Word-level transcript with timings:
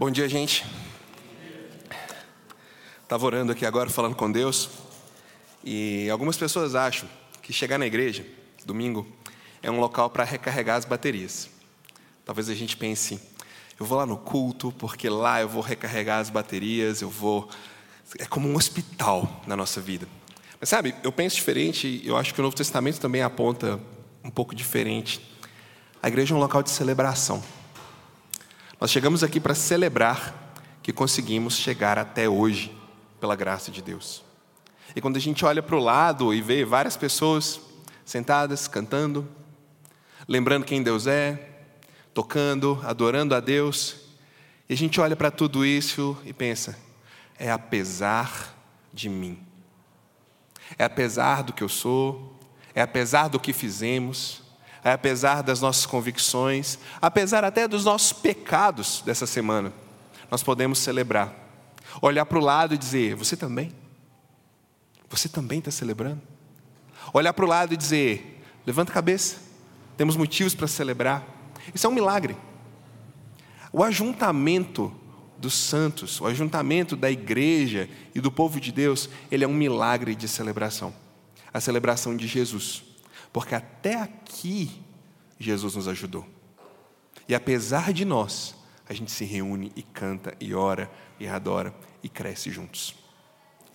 Bom 0.00 0.10
dia, 0.10 0.26
gente. 0.30 0.64
Estava 3.02 3.26
orando 3.26 3.52
aqui 3.52 3.66
agora, 3.66 3.90
falando 3.90 4.16
com 4.16 4.32
Deus, 4.32 4.70
e 5.62 6.08
algumas 6.08 6.38
pessoas 6.38 6.74
acham 6.74 7.06
que 7.42 7.52
chegar 7.52 7.76
na 7.76 7.86
igreja, 7.86 8.24
domingo, 8.64 9.06
é 9.62 9.70
um 9.70 9.78
local 9.78 10.08
para 10.08 10.24
recarregar 10.24 10.78
as 10.78 10.86
baterias. 10.86 11.50
Talvez 12.24 12.48
a 12.48 12.54
gente 12.54 12.78
pense, 12.78 13.20
eu 13.78 13.84
vou 13.84 13.98
lá 13.98 14.06
no 14.06 14.16
culto, 14.16 14.72
porque 14.78 15.06
lá 15.06 15.42
eu 15.42 15.48
vou 15.50 15.60
recarregar 15.60 16.18
as 16.18 16.30
baterias, 16.30 17.02
eu 17.02 17.10
vou. 17.10 17.50
É 18.18 18.24
como 18.24 18.48
um 18.48 18.56
hospital 18.56 19.42
na 19.46 19.54
nossa 19.54 19.82
vida. 19.82 20.08
Mas 20.58 20.70
sabe, 20.70 20.94
eu 21.04 21.12
penso 21.12 21.36
diferente, 21.36 22.00
eu 22.06 22.16
acho 22.16 22.32
que 22.32 22.40
o 22.40 22.42
Novo 22.42 22.56
Testamento 22.56 22.98
também 23.00 23.20
aponta 23.20 23.78
um 24.24 24.30
pouco 24.30 24.54
diferente. 24.54 25.20
A 26.02 26.08
igreja 26.08 26.32
é 26.32 26.38
um 26.38 26.40
local 26.40 26.62
de 26.62 26.70
celebração. 26.70 27.59
Nós 28.80 28.90
chegamos 28.90 29.22
aqui 29.22 29.38
para 29.38 29.54
celebrar 29.54 30.54
que 30.82 30.90
conseguimos 30.90 31.58
chegar 31.58 31.98
até 31.98 32.26
hoje, 32.26 32.74
pela 33.20 33.36
graça 33.36 33.70
de 33.70 33.82
Deus. 33.82 34.24
E 34.96 35.02
quando 35.02 35.18
a 35.18 35.20
gente 35.20 35.44
olha 35.44 35.62
para 35.62 35.76
o 35.76 35.80
lado 35.80 36.32
e 36.32 36.40
vê 36.40 36.64
várias 36.64 36.96
pessoas 36.96 37.60
sentadas, 38.06 38.66
cantando, 38.66 39.28
lembrando 40.26 40.64
quem 40.64 40.82
Deus 40.82 41.06
é, 41.06 41.60
tocando, 42.14 42.80
adorando 42.82 43.34
a 43.34 43.40
Deus, 43.40 43.96
e 44.66 44.72
a 44.72 44.76
gente 44.76 44.98
olha 44.98 45.14
para 45.14 45.30
tudo 45.30 45.62
isso 45.62 46.16
e 46.24 46.32
pensa: 46.32 46.74
é 47.38 47.50
apesar 47.50 48.56
de 48.94 49.10
mim, 49.10 49.38
é 50.78 50.84
apesar 50.84 51.42
do 51.42 51.52
que 51.52 51.62
eu 51.62 51.68
sou, 51.68 52.34
é 52.74 52.80
apesar 52.80 53.28
do 53.28 53.38
que 53.38 53.52
fizemos, 53.52 54.39
apesar 54.84 55.42
das 55.42 55.60
nossas 55.60 55.86
convicções, 55.86 56.78
apesar 57.00 57.44
até 57.44 57.68
dos 57.68 57.84
nossos 57.84 58.12
pecados 58.12 59.02
dessa 59.04 59.26
semana, 59.26 59.72
nós 60.30 60.42
podemos 60.42 60.78
celebrar. 60.78 61.34
Olhar 62.00 62.24
para 62.24 62.38
o 62.38 62.42
lado 62.42 62.74
e 62.74 62.78
dizer: 62.78 63.14
Você 63.14 63.36
também? 63.36 63.72
Você 65.08 65.28
também 65.28 65.58
está 65.58 65.70
celebrando? 65.70 66.22
Olhar 67.12 67.32
para 67.32 67.44
o 67.44 67.48
lado 67.48 67.74
e 67.74 67.76
dizer: 67.76 68.42
Levanta 68.66 68.92
a 68.92 68.94
cabeça, 68.94 69.38
temos 69.96 70.16
motivos 70.16 70.54
para 70.54 70.66
celebrar. 70.66 71.26
Isso 71.74 71.86
é 71.86 71.90
um 71.90 71.94
milagre. 71.94 72.36
O 73.72 73.82
ajuntamento 73.82 74.92
dos 75.38 75.54
santos, 75.54 76.20
o 76.20 76.26
ajuntamento 76.26 76.94
da 76.94 77.10
igreja 77.10 77.88
e 78.14 78.20
do 78.20 78.30
povo 78.30 78.60
de 78.60 78.70
Deus, 78.70 79.08
ele 79.30 79.44
é 79.44 79.48
um 79.48 79.54
milagre 79.54 80.14
de 80.14 80.28
celebração. 80.28 80.92
A 81.52 81.60
celebração 81.60 82.16
de 82.16 82.26
Jesus. 82.26 82.89
Porque 83.32 83.54
até 83.54 83.94
aqui 83.94 84.82
Jesus 85.38 85.74
nos 85.74 85.88
ajudou. 85.88 86.26
E 87.28 87.34
apesar 87.34 87.92
de 87.92 88.04
nós, 88.04 88.54
a 88.88 88.92
gente 88.92 89.10
se 89.10 89.24
reúne 89.24 89.72
e 89.76 89.82
canta 89.82 90.36
e 90.40 90.52
ora 90.52 90.90
e 91.18 91.28
adora 91.28 91.74
e 92.02 92.08
cresce 92.08 92.50
juntos. 92.50 92.94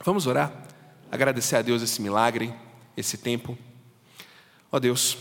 Vamos 0.04 0.28
orar? 0.28 0.68
Agradecer 1.12 1.56
a 1.56 1.62
Deus 1.62 1.82
esse 1.82 2.02
milagre, 2.02 2.54
esse 2.98 3.18
tempo. 3.18 3.58
Ó 4.72 4.78
oh 4.78 4.80
Deus, 4.80 5.18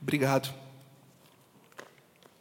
obrigado. 0.00 0.52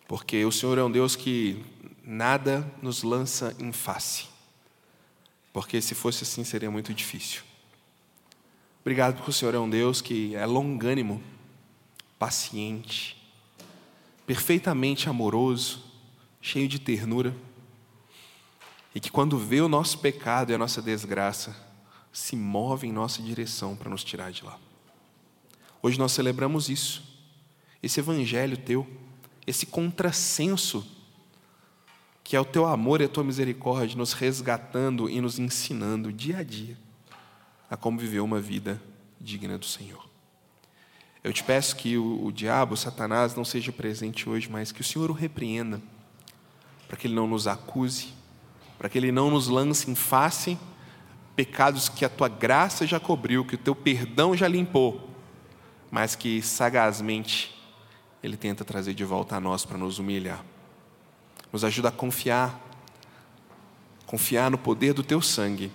Porque 0.07 0.43
o 0.43 0.51
Senhor 0.51 0.77
é 0.77 0.83
um 0.83 0.91
Deus 0.91 1.15
que 1.15 1.63
nada 2.03 2.69
nos 2.81 3.01
lança 3.01 3.55
em 3.57 3.71
face. 3.71 4.27
Porque 5.53 5.81
se 5.81 5.95
fosse 5.95 6.23
assim 6.23 6.43
seria 6.43 6.69
muito 6.69 6.93
difícil. 6.93 7.43
Obrigado 8.81 9.17
porque 9.17 9.29
o 9.29 9.33
Senhor 9.33 9.53
é 9.53 9.59
um 9.59 9.69
Deus 9.69 10.01
que 10.01 10.35
é 10.35 10.43
longânimo, 10.43 11.21
paciente, 12.17 13.15
perfeitamente 14.25 15.07
amoroso, 15.07 15.83
cheio 16.41 16.67
de 16.67 16.79
ternura, 16.79 17.35
e 18.95 18.99
que 18.99 19.11
quando 19.11 19.37
vê 19.37 19.61
o 19.61 19.69
nosso 19.69 19.99
pecado 19.99 20.51
e 20.51 20.55
a 20.55 20.57
nossa 20.57 20.81
desgraça, 20.81 21.55
se 22.11 22.35
move 22.35 22.87
em 22.87 22.91
nossa 22.91 23.21
direção 23.21 23.75
para 23.75 23.89
nos 23.89 24.03
tirar 24.03 24.31
de 24.31 24.43
lá. 24.43 24.57
Hoje 25.81 25.99
nós 25.99 26.11
celebramos 26.11 26.67
isso, 26.67 27.03
esse 27.83 27.99
evangelho 27.99 28.57
teu, 28.57 28.87
esse 29.45 29.67
contrassenso 29.67 30.85
que 32.23 32.35
é 32.35 32.39
o 32.39 32.45
teu 32.45 32.65
amor 32.65 32.99
e 32.99 33.05
a 33.05 33.09
tua 33.09 33.23
misericórdia 33.23 33.95
nos 33.95 34.13
resgatando 34.13 35.07
e 35.07 35.21
nos 35.21 35.37
ensinando 35.37 36.11
dia 36.11 36.39
a 36.39 36.43
dia 36.43 36.77
a 37.71 37.77
como 37.77 37.97
viver 37.97 38.19
uma 38.19 38.41
vida 38.41 38.81
digna 39.17 39.57
do 39.57 39.65
Senhor. 39.65 40.05
Eu 41.23 41.31
te 41.31 41.41
peço 41.41 41.77
que 41.77 41.97
o, 41.97 42.25
o 42.25 42.29
diabo, 42.29 42.75
Satanás, 42.75 43.33
não 43.33 43.45
seja 43.45 43.71
presente 43.71 44.27
hoje, 44.27 44.49
mas 44.51 44.73
que 44.73 44.81
o 44.81 44.83
Senhor 44.83 45.09
o 45.09 45.13
repreenda, 45.13 45.81
para 46.85 46.97
que 46.97 47.07
ele 47.07 47.15
não 47.15 47.27
nos 47.27 47.47
acuse, 47.47 48.09
para 48.77 48.89
que 48.89 48.97
ele 48.97 49.09
não 49.09 49.31
nos 49.31 49.47
lance 49.47 49.89
em 49.89 49.95
face 49.95 50.59
pecados 51.33 51.87
que 51.87 52.03
a 52.03 52.09
tua 52.09 52.27
graça 52.27 52.85
já 52.85 52.99
cobriu, 52.99 53.45
que 53.45 53.55
o 53.55 53.57
teu 53.57 53.73
perdão 53.73 54.35
já 54.35 54.49
limpou, 54.49 55.09
mas 55.89 56.13
que 56.13 56.41
sagazmente 56.41 57.57
ele 58.21 58.35
tenta 58.35 58.65
trazer 58.65 58.93
de 58.93 59.05
volta 59.05 59.37
a 59.37 59.39
nós 59.39 59.63
para 59.63 59.77
nos 59.77 59.97
humilhar. 59.97 60.43
Nos 61.53 61.63
ajuda 61.63 61.87
a 61.87 61.91
confiar, 61.91 62.59
confiar 64.05 64.51
no 64.51 64.57
poder 64.57 64.93
do 64.93 65.03
teu 65.03 65.21
sangue 65.21 65.71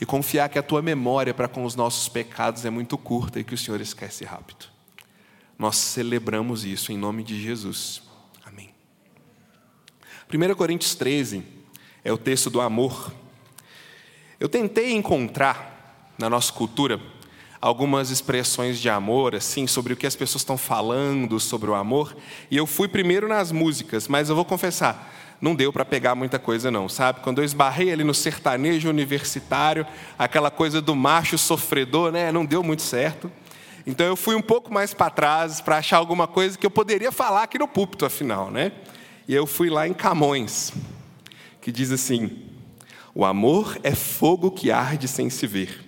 e 0.00 0.06
confiar 0.06 0.48
que 0.48 0.58
a 0.58 0.62
tua 0.62 0.82
memória 0.82 1.32
para 1.32 1.48
com 1.48 1.64
os 1.64 1.74
nossos 1.74 2.08
pecados 2.08 2.64
é 2.64 2.70
muito 2.70 2.98
curta 2.98 3.40
e 3.40 3.44
que 3.44 3.54
o 3.54 3.58
Senhor 3.58 3.80
esquece 3.80 4.24
rápido. 4.24 4.66
Nós 5.58 5.76
celebramos 5.76 6.64
isso 6.64 6.92
em 6.92 6.98
nome 6.98 7.22
de 7.22 7.40
Jesus. 7.40 8.02
Amém. 8.44 8.70
1 10.32 10.54
Coríntios 10.54 10.94
13 10.94 11.42
é 12.04 12.12
o 12.12 12.18
texto 12.18 12.50
do 12.50 12.60
amor. 12.60 13.12
Eu 14.38 14.48
tentei 14.48 14.92
encontrar 14.92 16.12
na 16.18 16.28
nossa 16.28 16.52
cultura 16.52 17.00
algumas 17.60 18.10
expressões 18.10 18.78
de 18.78 18.88
amor, 18.88 19.34
assim, 19.34 19.66
sobre 19.66 19.92
o 19.92 19.96
que 19.96 20.06
as 20.06 20.14
pessoas 20.14 20.42
estão 20.42 20.58
falando 20.58 21.40
sobre 21.40 21.70
o 21.70 21.74
amor, 21.74 22.16
e 22.50 22.56
eu 22.56 22.66
fui 22.66 22.86
primeiro 22.86 23.26
nas 23.26 23.50
músicas, 23.50 24.06
mas 24.06 24.28
eu 24.28 24.36
vou 24.36 24.44
confessar, 24.44 25.12
não 25.40 25.54
deu 25.54 25.72
para 25.72 25.84
pegar 25.84 26.14
muita 26.14 26.38
coisa 26.38 26.70
não, 26.70 26.88
sabe? 26.88 27.20
Quando 27.20 27.38
eu 27.38 27.44
esbarrei 27.44 27.92
ali 27.92 28.02
no 28.02 28.14
sertanejo 28.14 28.88
universitário, 28.88 29.86
aquela 30.18 30.50
coisa 30.50 30.80
do 30.80 30.94
macho 30.94 31.36
sofredor, 31.36 32.10
né? 32.10 32.32
Não 32.32 32.44
deu 32.44 32.62
muito 32.62 32.82
certo. 32.82 33.30
Então 33.86 34.06
eu 34.06 34.16
fui 34.16 34.34
um 34.34 34.42
pouco 34.42 34.72
mais 34.72 34.92
para 34.92 35.10
trás 35.10 35.60
para 35.60 35.76
achar 35.76 35.98
alguma 35.98 36.26
coisa 36.26 36.58
que 36.58 36.66
eu 36.66 36.70
poderia 36.70 37.12
falar 37.12 37.44
aqui 37.44 37.58
no 37.58 37.68
púlpito, 37.68 38.04
afinal, 38.04 38.50
né? 38.50 38.72
E 39.28 39.34
eu 39.34 39.46
fui 39.46 39.68
lá 39.70 39.86
em 39.86 39.92
Camões, 39.92 40.72
que 41.60 41.70
diz 41.70 41.92
assim: 41.92 42.44
O 43.14 43.24
amor 43.24 43.78
é 43.82 43.94
fogo 43.94 44.50
que 44.50 44.70
arde 44.70 45.06
sem 45.06 45.30
se 45.30 45.46
ver. 45.46 45.84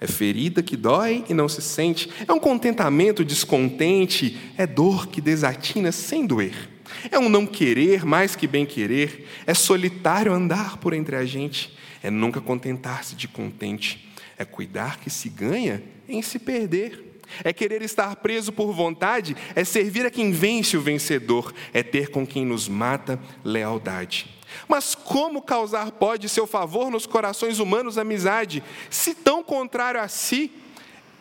É 0.00 0.06
ferida 0.06 0.62
que 0.62 0.76
dói 0.76 1.24
e 1.28 1.34
não 1.34 1.48
se 1.48 1.62
sente. 1.62 2.10
É 2.26 2.32
um 2.32 2.38
contentamento 2.38 3.24
descontente. 3.24 4.38
É 4.56 4.66
dor 4.66 5.06
que 5.06 5.20
desatina 5.20 5.92
sem 5.92 6.26
doer. 6.26 6.73
É 7.10 7.18
um 7.18 7.28
não 7.28 7.46
querer 7.46 8.04
mais 8.04 8.34
que 8.34 8.46
bem 8.46 8.64
querer, 8.64 9.28
é 9.46 9.54
solitário 9.54 10.32
andar 10.32 10.78
por 10.78 10.92
entre 10.92 11.16
a 11.16 11.24
gente, 11.24 11.76
é 12.02 12.10
nunca 12.10 12.40
contentar-se 12.40 13.14
de 13.14 13.28
contente, 13.28 14.12
é 14.38 14.44
cuidar 14.44 14.98
que 14.98 15.10
se 15.10 15.28
ganha 15.28 15.82
em 16.08 16.22
se 16.22 16.38
perder. 16.38 17.12
É 17.42 17.52
querer 17.54 17.80
estar 17.80 18.14
preso 18.16 18.52
por 18.52 18.70
vontade, 18.72 19.34
é 19.54 19.64
servir 19.64 20.04
a 20.04 20.10
quem 20.10 20.30
vence 20.30 20.76
o 20.76 20.80
vencedor, 20.80 21.54
é 21.72 21.82
ter 21.82 22.10
com 22.10 22.26
quem 22.26 22.44
nos 22.44 22.68
mata 22.68 23.18
lealdade. 23.42 24.26
Mas 24.68 24.94
como 24.94 25.42
causar 25.42 25.90
pode 25.92 26.28
seu 26.28 26.46
favor 26.46 26.90
nos 26.90 27.06
corações 27.06 27.58
humanos 27.58 27.98
amizade, 27.98 28.62
se 28.90 29.14
tão 29.14 29.42
contrário 29.42 30.00
a 30.00 30.06
si 30.06 30.52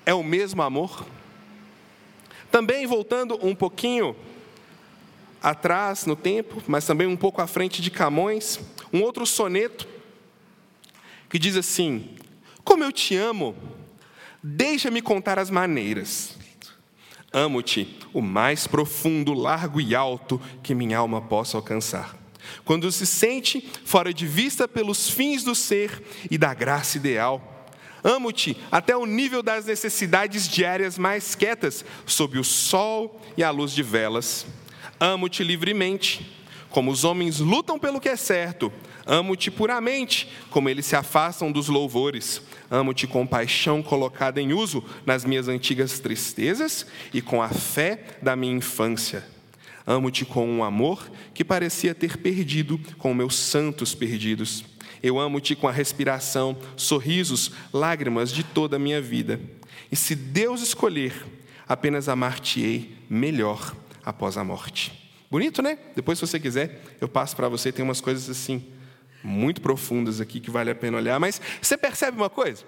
é 0.05 0.13
o 0.13 0.23
mesmo 0.23 0.61
amor? 0.61 1.05
Também 2.51 2.85
voltando 2.85 3.39
um 3.41 3.55
pouquinho 3.55 4.15
atrás 5.43 6.05
no 6.05 6.15
tempo, 6.15 6.63
mas 6.65 6.85
também 6.85 7.05
um 7.05 7.17
pouco 7.17 7.41
à 7.41 7.47
frente 7.47 7.81
de 7.81 7.91
Camões, 7.91 8.61
um 8.93 9.01
outro 9.01 9.25
soneto 9.25 9.85
que 11.29 11.37
diz 11.37 11.57
assim: 11.57 12.15
Como 12.63 12.83
eu 12.83 12.91
te 12.91 13.17
amo, 13.17 13.53
deixa-me 14.41 15.01
contar 15.01 15.37
as 15.37 15.49
maneiras. 15.49 16.37
Amo-te 17.33 17.99
o 18.13 18.21
mais 18.21 18.67
profundo, 18.67 19.33
largo 19.33 19.81
e 19.81 19.93
alto 19.93 20.39
que 20.61 20.75
minha 20.75 20.99
alma 20.99 21.19
possa 21.19 21.57
alcançar. 21.57 22.15
Quando 22.63 22.91
se 22.91 23.07
sente 23.07 23.67
fora 23.83 24.13
de 24.13 24.27
vista 24.27 24.67
pelos 24.67 25.09
fins 25.09 25.43
do 25.43 25.55
ser 25.55 26.03
e 26.29 26.37
da 26.37 26.53
graça 26.53 26.97
ideal. 26.97 27.49
Amo-te 28.03 28.55
até 28.69 28.95
o 28.95 29.05
nível 29.05 29.41
das 29.41 29.65
necessidades 29.65 30.47
diárias 30.47 30.97
mais 30.97 31.35
quietas, 31.35 31.85
sob 32.05 32.37
o 32.37 32.43
sol 32.43 33.19
e 33.37 33.43
a 33.43 33.49
luz 33.49 33.71
de 33.71 33.81
velas 33.81 34.45
Amo-te 35.05 35.43
livremente, 35.43 36.25
como 36.69 36.89
os 36.89 37.03
homens 37.03 37.39
lutam 37.39 37.77
pelo 37.77 37.99
que 37.99 38.07
é 38.07 38.15
certo. 38.15 38.71
Amo-te 39.05 39.51
puramente, 39.51 40.29
como 40.49 40.69
eles 40.69 40.85
se 40.85 40.95
afastam 40.95 41.51
dos 41.51 41.67
louvores. 41.67 42.41
Amo-te 42.71 43.05
com 43.05 43.27
paixão 43.27 43.83
colocada 43.83 44.39
em 44.39 44.53
uso 44.53 44.81
nas 45.05 45.25
minhas 45.25 45.49
antigas 45.49 45.99
tristezas 45.99 46.87
e 47.13 47.21
com 47.21 47.41
a 47.41 47.49
fé 47.49 48.15
da 48.21 48.33
minha 48.33 48.55
infância. 48.55 49.27
Amo-te 49.85 50.23
com 50.23 50.47
um 50.47 50.63
amor 50.63 51.11
que 51.33 51.43
parecia 51.43 51.93
ter 51.93 52.15
perdido 52.15 52.79
com 52.97 53.13
meus 53.13 53.35
santos 53.35 53.93
perdidos. 53.93 54.63
Eu 55.03 55.19
amo-te 55.19 55.53
com 55.53 55.67
a 55.67 55.71
respiração, 55.73 56.55
sorrisos, 56.77 57.51
lágrimas 57.73 58.31
de 58.31 58.41
toda 58.41 58.77
a 58.77 58.79
minha 58.79 59.01
vida. 59.01 59.37
E 59.91 59.97
se 59.97 60.15
Deus 60.15 60.61
escolher, 60.61 61.25
apenas 61.67 62.07
amar-te-ei 62.07 62.95
melhor 63.09 63.75
após 64.05 64.37
a 64.37 64.43
morte. 64.43 65.11
Bonito, 65.29 65.61
né? 65.61 65.77
Depois, 65.95 66.19
se 66.19 66.27
você 66.27 66.39
quiser, 66.39 66.81
eu 67.01 67.07
passo 67.07 67.35
para 67.35 67.49
você. 67.49 67.71
Tem 67.71 67.83
umas 67.83 68.01
coisas 68.01 68.29
assim, 68.29 68.65
muito 69.23 69.61
profundas 69.61 70.21
aqui 70.21 70.39
que 70.39 70.51
vale 70.51 70.69
a 70.69 70.75
pena 70.75 70.97
olhar. 70.97 71.19
Mas 71.19 71.41
você 71.61 71.75
percebe 71.77 72.17
uma 72.17 72.29
coisa? 72.29 72.63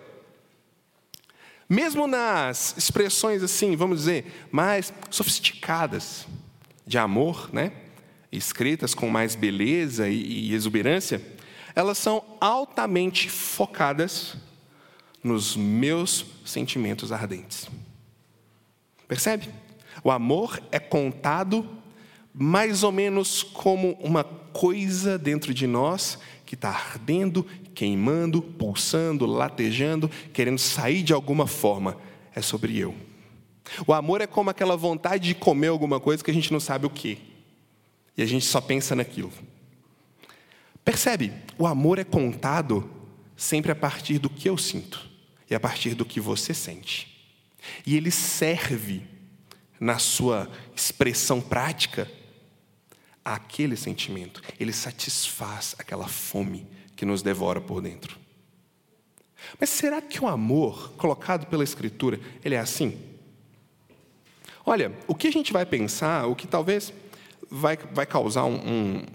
Mesmo 1.69 2.07
nas 2.07 2.75
expressões 2.77 3.43
assim, 3.43 3.75
vamos 3.75 3.99
dizer, 3.99 4.47
mais 4.51 4.93
sofisticadas 5.09 6.27
de 6.85 6.97
amor, 6.97 7.49
né? 7.51 7.71
escritas 8.31 8.93
com 8.93 9.09
mais 9.09 9.35
beleza 9.35 10.07
e 10.07 10.53
exuberância, 10.53 11.21
elas 11.75 11.97
são 11.97 12.23
altamente 12.39 13.29
focadas 13.29 14.35
nos 15.23 15.55
meus 15.55 16.25
sentimentos 16.45 17.11
ardentes. 17.11 17.67
Percebe? 19.07 19.49
O 20.03 20.11
amor 20.11 20.61
é 20.71 20.79
contado 20.79 21.67
mais 22.33 22.83
ou 22.83 22.91
menos 22.91 23.43
como 23.43 23.93
uma 23.93 24.23
coisa 24.23 25.17
dentro 25.17 25.53
de 25.53 25.65
nós 25.65 26.19
que 26.45 26.55
está 26.55 26.69
ardendo, 26.69 27.45
queimando, 27.73 28.41
pulsando, 28.41 29.25
latejando, 29.25 30.09
querendo 30.33 30.59
sair 30.59 31.01
de 31.01 31.13
alguma 31.13 31.47
forma. 31.47 31.97
É 32.35 32.41
sobre 32.41 32.77
eu. 32.77 32.93
O 33.87 33.93
amor 33.93 34.21
é 34.21 34.27
como 34.27 34.49
aquela 34.49 34.75
vontade 34.75 35.29
de 35.29 35.35
comer 35.35 35.67
alguma 35.67 35.99
coisa 35.99 36.23
que 36.23 36.31
a 36.31 36.33
gente 36.33 36.51
não 36.51 36.59
sabe 36.59 36.85
o 36.85 36.89
que. 36.89 37.17
E 38.17 38.21
a 38.21 38.25
gente 38.25 38.45
só 38.45 38.61
pensa 38.61 38.95
naquilo. 38.95 39.31
Percebe? 40.83 41.33
O 41.57 41.65
amor 41.65 41.97
é 41.97 42.03
contado 42.03 42.89
sempre 43.35 43.71
a 43.71 43.75
partir 43.75 44.19
do 44.19 44.29
que 44.29 44.47
eu 44.47 44.57
sinto 44.57 45.09
e 45.49 45.55
a 45.55 45.59
partir 45.59 45.95
do 45.95 46.05
que 46.05 46.19
você 46.19 46.53
sente. 46.53 47.27
E 47.85 47.95
ele 47.95 48.11
serve, 48.11 49.03
na 49.79 49.99
sua 49.99 50.49
expressão 50.75 51.41
prática, 51.41 52.09
aquele 53.23 53.75
sentimento. 53.75 54.41
Ele 54.59 54.71
satisfaz 54.71 55.75
aquela 55.77 56.07
fome 56.07 56.67
que 56.95 57.05
nos 57.05 57.21
devora 57.21 57.59
por 57.59 57.81
dentro. 57.81 58.17
Mas 59.59 59.69
será 59.69 60.01
que 60.01 60.23
o 60.23 60.27
amor 60.27 60.93
colocado 60.93 61.47
pela 61.47 61.63
Escritura 61.63 62.19
ele 62.43 62.55
é 62.55 62.59
assim? 62.59 62.97
Olha, 64.65 64.91
o 65.07 65.13
que 65.13 65.27
a 65.27 65.31
gente 65.31 65.53
vai 65.53 65.65
pensar, 65.65 66.25
o 66.25 66.35
que 66.35 66.47
talvez 66.47 66.91
vai, 67.49 67.77
vai 67.77 68.05
causar 68.05 68.45
um, 68.45 68.55
um, 68.55 69.05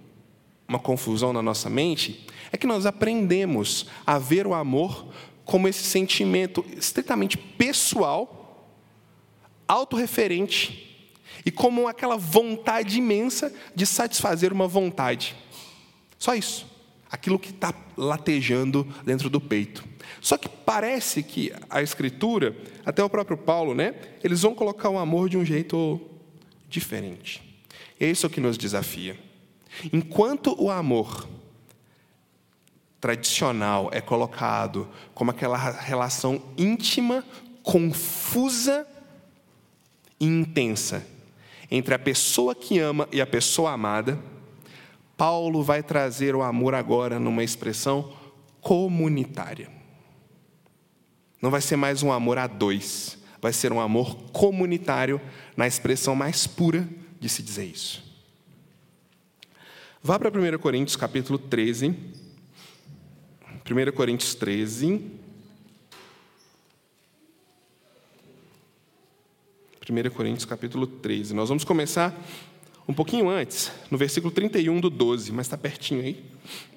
uma 0.68 0.78
confusão 0.78 1.32
na 1.32 1.42
nossa 1.42 1.68
mente, 1.68 2.26
é 2.52 2.56
que 2.56 2.66
nós 2.66 2.86
aprendemos 2.86 3.86
a 4.06 4.18
ver 4.18 4.46
o 4.46 4.54
amor 4.54 5.12
como 5.44 5.66
esse 5.66 5.82
sentimento 5.82 6.64
estritamente 6.76 7.36
pessoal, 7.36 8.39
autorreferente, 9.70 10.88
e 11.46 11.50
como 11.50 11.86
aquela 11.86 12.16
vontade 12.16 12.98
imensa 12.98 13.54
de 13.74 13.86
satisfazer 13.86 14.52
uma 14.52 14.66
vontade. 14.66 15.36
Só 16.18 16.34
isso. 16.34 16.66
Aquilo 17.10 17.38
que 17.38 17.50
está 17.50 17.72
latejando 17.96 18.86
dentro 19.04 19.30
do 19.30 19.40
peito. 19.40 19.84
Só 20.20 20.36
que 20.36 20.48
parece 20.48 21.22
que 21.22 21.52
a 21.70 21.80
Escritura, 21.80 22.56
até 22.84 23.02
o 23.02 23.08
próprio 23.08 23.38
Paulo, 23.38 23.74
né, 23.74 23.94
eles 24.22 24.42
vão 24.42 24.54
colocar 24.54 24.90
o 24.90 24.98
amor 24.98 25.28
de 25.28 25.38
um 25.38 25.44
jeito 25.44 26.00
diferente. 26.68 27.40
É 27.98 28.06
isso 28.06 28.28
que 28.28 28.40
nos 28.40 28.58
desafia. 28.58 29.16
Enquanto 29.92 30.54
o 30.58 30.68
amor 30.68 31.28
tradicional 33.00 33.88
é 33.92 34.00
colocado 34.00 34.88
como 35.14 35.30
aquela 35.30 35.56
relação 35.56 36.42
íntima, 36.58 37.24
confusa 37.62 38.86
intensa 40.20 41.06
entre 41.70 41.94
a 41.94 41.98
pessoa 41.98 42.54
que 42.54 42.78
ama 42.78 43.08
e 43.12 43.20
a 43.20 43.26
pessoa 43.26 43.72
amada, 43.72 44.18
Paulo 45.16 45.62
vai 45.62 45.82
trazer 45.82 46.34
o 46.34 46.42
amor 46.42 46.74
agora 46.74 47.18
numa 47.18 47.44
expressão 47.44 48.12
comunitária. 48.60 49.70
Não 51.40 51.50
vai 51.50 51.60
ser 51.60 51.76
mais 51.76 52.02
um 52.02 52.12
amor 52.12 52.38
a 52.38 52.46
dois, 52.46 53.16
vai 53.40 53.52
ser 53.52 53.72
um 53.72 53.80
amor 53.80 54.16
comunitário 54.32 55.20
na 55.56 55.66
expressão 55.66 56.14
mais 56.14 56.46
pura 56.46 56.88
de 57.18 57.28
se 57.28 57.42
dizer 57.42 57.64
isso. 57.64 58.10
Vá 60.02 60.18
para 60.18 60.30
1 60.30 60.58
Coríntios 60.58 60.96
capítulo 60.96 61.38
13. 61.38 61.94
1 63.70 63.92
Coríntios 63.94 64.34
13. 64.34 65.20
1 69.90 70.10
Coríntios 70.10 70.44
capítulo 70.44 70.86
13. 70.86 71.34
Nós 71.34 71.48
vamos 71.48 71.64
começar 71.64 72.16
um 72.86 72.94
pouquinho 72.94 73.28
antes, 73.28 73.72
no 73.90 73.98
versículo 73.98 74.32
31 74.32 74.80
do 74.80 74.88
12, 74.88 75.32
mas 75.32 75.46
está 75.46 75.58
pertinho 75.58 76.00
aí, 76.00 76.24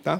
tá? 0.04 0.19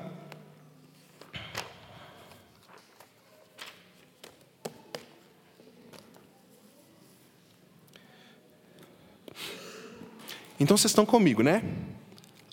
Então 10.60 10.78
vocês 10.78 10.92
estão 10.92 11.06
comigo, 11.06 11.42
né? 11.42 11.64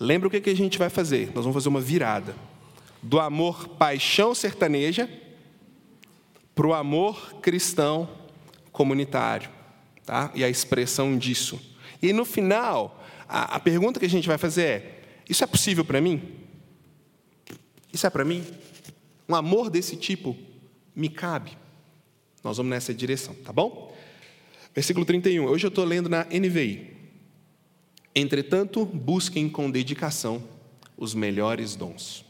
Lembra 0.00 0.26
o 0.26 0.30
que 0.30 0.48
a 0.48 0.56
gente 0.56 0.78
vai 0.78 0.88
fazer? 0.88 1.26
Nós 1.34 1.44
vamos 1.44 1.54
fazer 1.54 1.68
uma 1.68 1.82
virada. 1.82 2.34
Do 3.02 3.20
amor 3.20 3.68
paixão 3.68 4.34
sertaneja 4.34 5.08
para 6.54 6.66
o 6.66 6.72
amor 6.72 7.34
cristão 7.42 8.08
comunitário 8.72 9.59
tá? 10.10 10.32
e 10.34 10.42
a 10.42 10.48
expressão 10.48 11.16
disso. 11.16 11.60
E 12.02 12.12
no 12.12 12.24
final, 12.24 13.00
a, 13.28 13.56
a 13.56 13.60
pergunta 13.60 14.00
que 14.00 14.06
a 14.06 14.10
gente 14.10 14.26
vai 14.26 14.36
fazer 14.36 14.62
é: 14.62 15.02
isso 15.28 15.44
é 15.44 15.46
possível 15.46 15.84
para 15.84 16.00
mim? 16.00 16.20
Isso 17.92 18.06
é 18.06 18.10
para 18.10 18.24
mim? 18.24 18.44
Um 19.28 19.36
amor 19.36 19.70
desse 19.70 19.94
tipo 19.94 20.36
me 20.96 21.08
cabe? 21.08 21.56
Nós 22.42 22.56
vamos 22.56 22.70
nessa 22.70 22.92
direção, 22.92 23.34
tá 23.44 23.52
bom? 23.52 23.96
Versículo 24.74 25.06
31. 25.06 25.44
Hoje 25.44 25.66
eu 25.66 25.68
estou 25.68 25.84
lendo 25.84 26.08
na 26.08 26.24
NVI. 26.24 26.96
Entretanto, 28.12 28.84
busquem 28.84 29.48
com 29.48 29.70
dedicação 29.70 30.42
os 30.96 31.14
melhores 31.14 31.76
dons. 31.76 32.24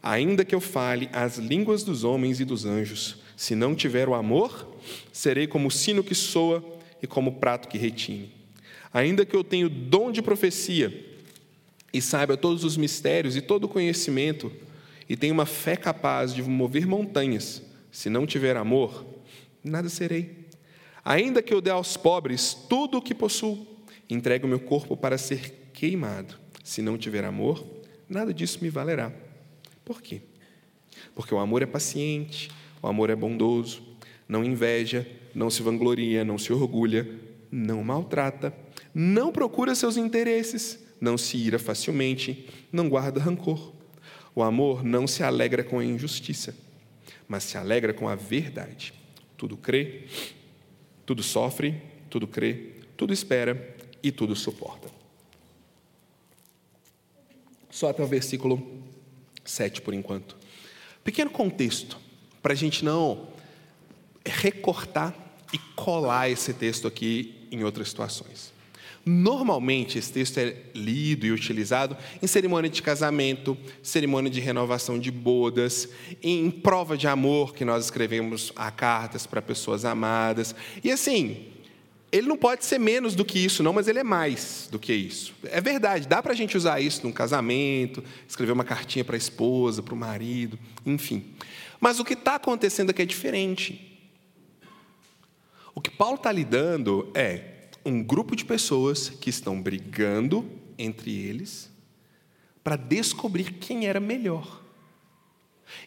Ainda 0.00 0.44
que 0.44 0.54
eu 0.54 0.60
fale 0.60 1.10
as 1.12 1.38
línguas 1.38 1.82
dos 1.82 2.04
homens 2.04 2.38
e 2.38 2.44
dos 2.44 2.64
anjos, 2.64 3.18
se 3.36 3.56
não 3.56 3.74
tiver 3.74 4.08
o 4.08 4.14
amor, 4.14 4.78
serei 5.12 5.48
como 5.48 5.66
o 5.66 5.70
sino 5.70 6.04
que 6.04 6.14
soa 6.14 6.75
e 7.02 7.06
como 7.06 7.36
prato 7.36 7.68
que 7.68 7.78
retine. 7.78 8.32
Ainda 8.92 9.26
que 9.26 9.36
eu 9.36 9.44
tenha 9.44 9.68
dom 9.68 10.10
de 10.10 10.22
profecia 10.22 11.04
e 11.92 12.00
saiba 12.00 12.36
todos 12.36 12.64
os 12.64 12.76
mistérios 12.76 13.36
e 13.36 13.40
todo 13.40 13.64
o 13.64 13.68
conhecimento, 13.68 14.52
e 15.08 15.16
tenha 15.16 15.32
uma 15.32 15.46
fé 15.46 15.76
capaz 15.76 16.34
de 16.34 16.42
mover 16.42 16.86
montanhas, 16.86 17.62
se 17.90 18.10
não 18.10 18.26
tiver 18.26 18.56
amor, 18.56 19.06
nada 19.62 19.88
serei. 19.88 20.46
Ainda 21.04 21.40
que 21.42 21.54
eu 21.54 21.60
dê 21.60 21.70
aos 21.70 21.96
pobres 21.96 22.52
tudo 22.68 22.98
o 22.98 23.02
que 23.02 23.14
possuo, 23.14 23.66
entregue 24.10 24.44
o 24.44 24.48
meu 24.48 24.60
corpo 24.60 24.96
para 24.96 25.16
ser 25.16 25.70
queimado, 25.72 26.36
se 26.64 26.82
não 26.82 26.98
tiver 26.98 27.24
amor, 27.24 27.64
nada 28.08 28.34
disso 28.34 28.58
me 28.60 28.68
valerá. 28.68 29.12
Por 29.84 30.02
quê? 30.02 30.20
Porque 31.14 31.32
o 31.32 31.38
amor 31.38 31.62
é 31.62 31.66
paciente, 31.66 32.50
o 32.82 32.88
amor 32.88 33.08
é 33.10 33.16
bondoso, 33.16 33.82
não 34.28 34.44
inveja, 34.44 35.06
não 35.34 35.50
se 35.50 35.62
vangloria, 35.62 36.24
não 36.24 36.38
se 36.38 36.52
orgulha, 36.52 37.08
não 37.50 37.82
maltrata, 37.82 38.54
não 38.94 39.32
procura 39.32 39.74
seus 39.74 39.96
interesses, 39.96 40.84
não 41.00 41.16
se 41.18 41.36
ira 41.36 41.58
facilmente, 41.58 42.48
não 42.72 42.88
guarda 42.88 43.20
rancor. 43.20 43.72
O 44.34 44.42
amor 44.42 44.84
não 44.84 45.06
se 45.06 45.22
alegra 45.22 45.64
com 45.64 45.78
a 45.78 45.84
injustiça, 45.84 46.56
mas 47.28 47.44
se 47.44 47.56
alegra 47.56 47.94
com 47.94 48.08
a 48.08 48.14
verdade. 48.14 48.92
Tudo 49.36 49.56
crê, 49.56 50.04
tudo 51.04 51.22
sofre, 51.22 51.80
tudo 52.10 52.26
crê, 52.26 52.72
tudo 52.96 53.12
espera 53.12 53.76
e 54.02 54.10
tudo 54.10 54.34
suporta. 54.34 54.88
Só 57.70 57.90
até 57.90 58.02
o 58.02 58.06
versículo 58.06 58.82
7 59.44 59.82
por 59.82 59.92
enquanto. 59.92 60.36
Pequeno 61.04 61.30
contexto, 61.30 61.98
para 62.42 62.52
a 62.52 62.56
gente 62.56 62.84
não 62.84 63.28
recortar 64.26 65.14
e 65.52 65.58
colar 65.74 66.28
esse 66.28 66.52
texto 66.52 66.86
aqui 66.86 67.46
em 67.50 67.64
outras 67.64 67.88
situações. 67.88 68.54
Normalmente, 69.08 69.98
esse 69.98 70.12
texto 70.12 70.38
é 70.38 70.56
lido 70.74 71.26
e 71.26 71.30
utilizado 71.30 71.96
em 72.20 72.26
cerimônia 72.26 72.68
de 72.68 72.82
casamento, 72.82 73.56
cerimônia 73.80 74.28
de 74.28 74.40
renovação 74.40 74.98
de 74.98 75.12
bodas, 75.12 75.88
em 76.20 76.50
prova 76.50 76.96
de 76.96 77.06
amor, 77.06 77.54
que 77.54 77.64
nós 77.64 77.84
escrevemos 77.84 78.52
a 78.56 78.68
cartas 78.72 79.24
para 79.24 79.40
pessoas 79.40 79.84
amadas. 79.84 80.56
E 80.82 80.90
assim, 80.90 81.46
ele 82.10 82.26
não 82.26 82.36
pode 82.36 82.64
ser 82.64 82.80
menos 82.80 83.14
do 83.14 83.24
que 83.24 83.38
isso, 83.38 83.62
não, 83.62 83.72
mas 83.72 83.86
ele 83.86 84.00
é 84.00 84.04
mais 84.04 84.68
do 84.72 84.78
que 84.78 84.92
isso. 84.92 85.32
É 85.44 85.60
verdade, 85.60 86.08
dá 86.08 86.20
para 86.20 86.32
a 86.32 86.36
gente 86.36 86.56
usar 86.56 86.80
isso 86.80 87.06
num 87.06 87.12
casamento, 87.12 88.02
escrever 88.28 88.50
uma 88.50 88.64
cartinha 88.64 89.04
para 89.04 89.14
a 89.14 89.18
esposa, 89.18 89.84
para 89.84 89.94
o 89.94 89.96
marido, 89.96 90.58
enfim. 90.84 91.24
Mas 91.78 92.00
o 92.00 92.04
que 92.04 92.14
está 92.14 92.34
acontecendo 92.34 92.90
aqui 92.90 93.02
é 93.02 93.06
diferente. 93.06 93.95
O 95.76 95.80
que 95.80 95.90
Paulo 95.90 96.16
está 96.16 96.32
lidando 96.32 97.08
é 97.14 97.68
um 97.84 98.02
grupo 98.02 98.34
de 98.34 98.44
pessoas 98.44 99.08
que 99.08 99.30
estão 99.30 99.62
brigando 99.62 100.50
entre 100.76 101.14
eles 101.14 101.70
para 102.64 102.74
descobrir 102.74 103.52
quem 103.52 103.86
era 103.86 104.00
melhor. 104.00 104.64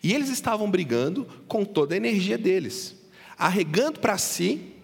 E 0.01 0.13
eles 0.13 0.29
estavam 0.29 0.71
brigando 0.71 1.25
com 1.45 1.65
toda 1.65 1.93
a 1.93 1.97
energia 1.97 2.37
deles, 2.37 2.95
arregando 3.37 3.99
para 3.99 4.17
si 4.17 4.77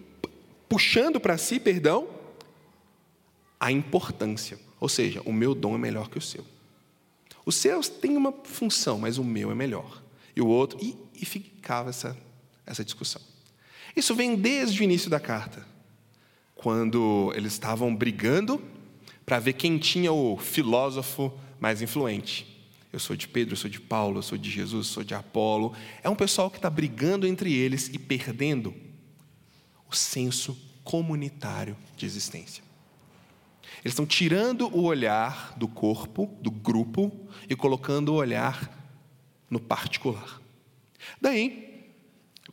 puxando 0.68 1.20
para 1.20 1.38
si, 1.38 1.58
perdão, 1.58 2.08
a 3.58 3.70
importância. 3.70 4.58
Ou 4.80 4.88
seja, 4.88 5.22
o 5.24 5.32
meu 5.32 5.54
dom 5.54 5.74
é 5.74 5.78
melhor 5.78 6.10
que 6.10 6.18
o 6.18 6.22
seu. 6.22 6.44
Os 7.44 7.56
seus 7.56 7.88
têm 7.88 8.16
uma 8.16 8.32
função, 8.32 8.98
mas 8.98 9.18
o 9.18 9.24
meu 9.24 9.50
é 9.50 9.54
melhor. 9.54 10.02
E 10.34 10.40
o 10.40 10.46
outro, 10.46 10.78
e, 10.82 10.96
e 11.14 11.24
ficava 11.24 11.90
essa, 11.90 12.16
essa 12.66 12.84
discussão. 12.84 13.22
Isso 13.96 14.14
vem 14.14 14.36
desde 14.36 14.80
o 14.80 14.84
início 14.84 15.08
da 15.08 15.18
carta, 15.18 15.66
quando 16.54 17.32
eles 17.34 17.54
estavam 17.54 17.96
brigando 17.96 18.62
para 19.24 19.38
ver 19.38 19.54
quem 19.54 19.78
tinha 19.78 20.12
o 20.12 20.36
filósofo 20.36 21.32
mais 21.58 21.80
influente. 21.80 22.46
Eu 22.92 23.00
sou 23.00 23.16
de 23.16 23.26
Pedro, 23.26 23.54
eu 23.54 23.56
sou 23.56 23.70
de 23.70 23.80
Paulo, 23.80 24.18
eu 24.18 24.22
sou 24.22 24.38
de 24.38 24.50
Jesus, 24.50 24.86
eu 24.86 24.92
sou 24.92 25.04
de 25.04 25.14
Apolo. 25.14 25.74
É 26.02 26.08
um 26.08 26.14
pessoal 26.14 26.50
que 26.50 26.58
está 26.58 26.70
brigando 26.70 27.26
entre 27.26 27.52
eles 27.52 27.88
e 27.92 27.98
perdendo 27.98 28.74
o 29.90 29.94
senso 29.94 30.56
comunitário 30.84 31.76
de 31.96 32.06
existência. 32.06 32.62
Eles 33.80 33.92
estão 33.92 34.06
tirando 34.06 34.68
o 34.68 34.84
olhar 34.84 35.54
do 35.56 35.66
corpo, 35.66 36.30
do 36.40 36.50
grupo, 36.50 37.12
e 37.48 37.56
colocando 37.56 38.10
o 38.10 38.16
olhar 38.16 38.70
no 39.50 39.60
particular. 39.60 40.40
Daí, 41.20 41.65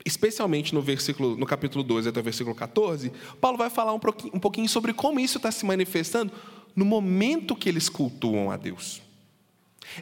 especialmente 0.05 0.73
no 0.73 0.81
versículo, 0.81 1.37
no 1.37 1.45
capítulo 1.45 1.83
12 1.83 2.09
até 2.09 2.19
o 2.19 2.23
versículo 2.23 2.55
14, 2.55 3.11
Paulo 3.39 3.57
vai 3.57 3.69
falar 3.69 3.93
um 3.93 3.99
pouquinho, 3.99 4.33
um 4.35 4.39
pouquinho 4.39 4.67
sobre 4.67 4.93
como 4.93 5.19
isso 5.19 5.37
está 5.37 5.51
se 5.51 5.65
manifestando 5.65 6.31
no 6.75 6.85
momento 6.85 7.55
que 7.55 7.69
eles 7.69 7.89
cultuam 7.89 8.51
a 8.51 8.57
Deus. 8.57 9.01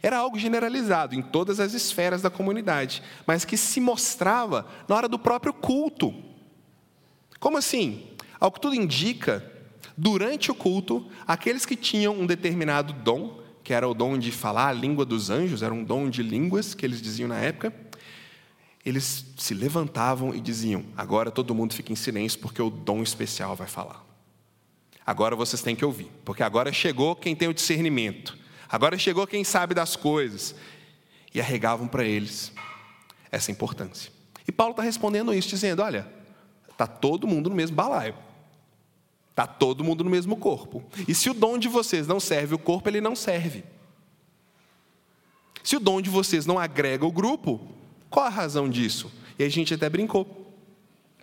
Era 0.01 0.17
algo 0.17 0.37
generalizado 0.37 1.15
em 1.15 1.21
todas 1.21 1.59
as 1.59 1.73
esferas 1.73 2.21
da 2.21 2.29
comunidade, 2.29 3.03
mas 3.25 3.43
que 3.43 3.57
se 3.57 3.81
mostrava 3.81 4.67
na 4.87 4.95
hora 4.95 5.07
do 5.07 5.19
próprio 5.19 5.53
culto. 5.53 6.13
Como 7.39 7.57
assim? 7.57 8.03
Ao 8.39 8.51
que 8.51 8.61
tudo 8.61 8.75
indica, 8.75 9.45
durante 9.97 10.49
o 10.49 10.55
culto, 10.55 11.05
aqueles 11.27 11.65
que 11.65 11.75
tinham 11.75 12.13
um 12.13 12.25
determinado 12.25 12.93
dom, 12.93 13.39
que 13.63 13.73
era 13.73 13.87
o 13.87 13.93
dom 13.93 14.17
de 14.17 14.31
falar 14.31 14.69
a 14.69 14.73
língua 14.73 15.05
dos 15.05 15.29
anjos, 15.29 15.61
era 15.61 15.73
um 15.73 15.83
dom 15.83 16.09
de 16.09 16.23
línguas 16.23 16.73
que 16.73 16.85
eles 16.85 17.01
diziam 17.01 17.27
na 17.27 17.37
época, 17.37 17.73
eles 18.85 19.25
se 19.37 19.53
levantavam 19.53 20.33
e 20.33 20.39
diziam: 20.39 20.83
agora 20.95 21.31
todo 21.31 21.55
mundo 21.55 21.73
fica 21.73 21.91
em 21.91 21.95
silêncio 21.95 22.39
porque 22.39 22.61
o 22.61 22.69
dom 22.69 23.01
especial 23.01 23.55
vai 23.55 23.67
falar. 23.67 24.05
Agora 25.05 25.35
vocês 25.35 25.61
têm 25.61 25.75
que 25.75 25.85
ouvir, 25.85 26.11
porque 26.23 26.43
agora 26.43 26.71
chegou 26.71 27.15
quem 27.15 27.35
tem 27.35 27.47
o 27.47 27.53
discernimento, 27.53 28.37
agora 28.69 28.97
chegou 28.97 29.25
quem 29.27 29.43
sabe 29.43 29.73
das 29.73 29.95
coisas. 29.95 30.55
E 31.33 31.39
arregavam 31.39 31.87
para 31.87 32.03
eles 32.03 32.51
essa 33.31 33.51
importância. 33.51 34.11
E 34.45 34.51
Paulo 34.51 34.71
está 34.71 34.83
respondendo 34.83 35.33
isso, 35.33 35.47
dizendo: 35.47 35.81
olha, 35.81 36.05
Está 36.81 36.87
todo 36.87 37.27
mundo 37.27 37.47
no 37.47 37.55
mesmo 37.55 37.75
balaio. 37.75 38.15
Está 39.29 39.45
todo 39.45 39.83
mundo 39.83 40.03
no 40.03 40.09
mesmo 40.09 40.35
corpo. 40.35 40.83
E 41.07 41.13
se 41.13 41.29
o 41.29 41.33
dom 41.33 41.59
de 41.59 41.67
vocês 41.67 42.07
não 42.07 42.19
serve 42.19 42.55
o 42.55 42.59
corpo, 42.59 42.89
ele 42.89 42.99
não 42.99 43.15
serve. 43.15 43.63
Se 45.63 45.75
o 45.75 45.79
dom 45.79 46.01
de 46.01 46.09
vocês 46.09 46.47
não 46.47 46.57
agrega 46.57 47.05
o 47.05 47.11
grupo, 47.11 47.61
qual 48.11 48.27
a 48.27 48.29
razão 48.29 48.69
disso? 48.69 49.11
E 49.39 49.43
a 49.43 49.49
gente 49.49 49.73
até 49.73 49.89
brincou 49.89 50.53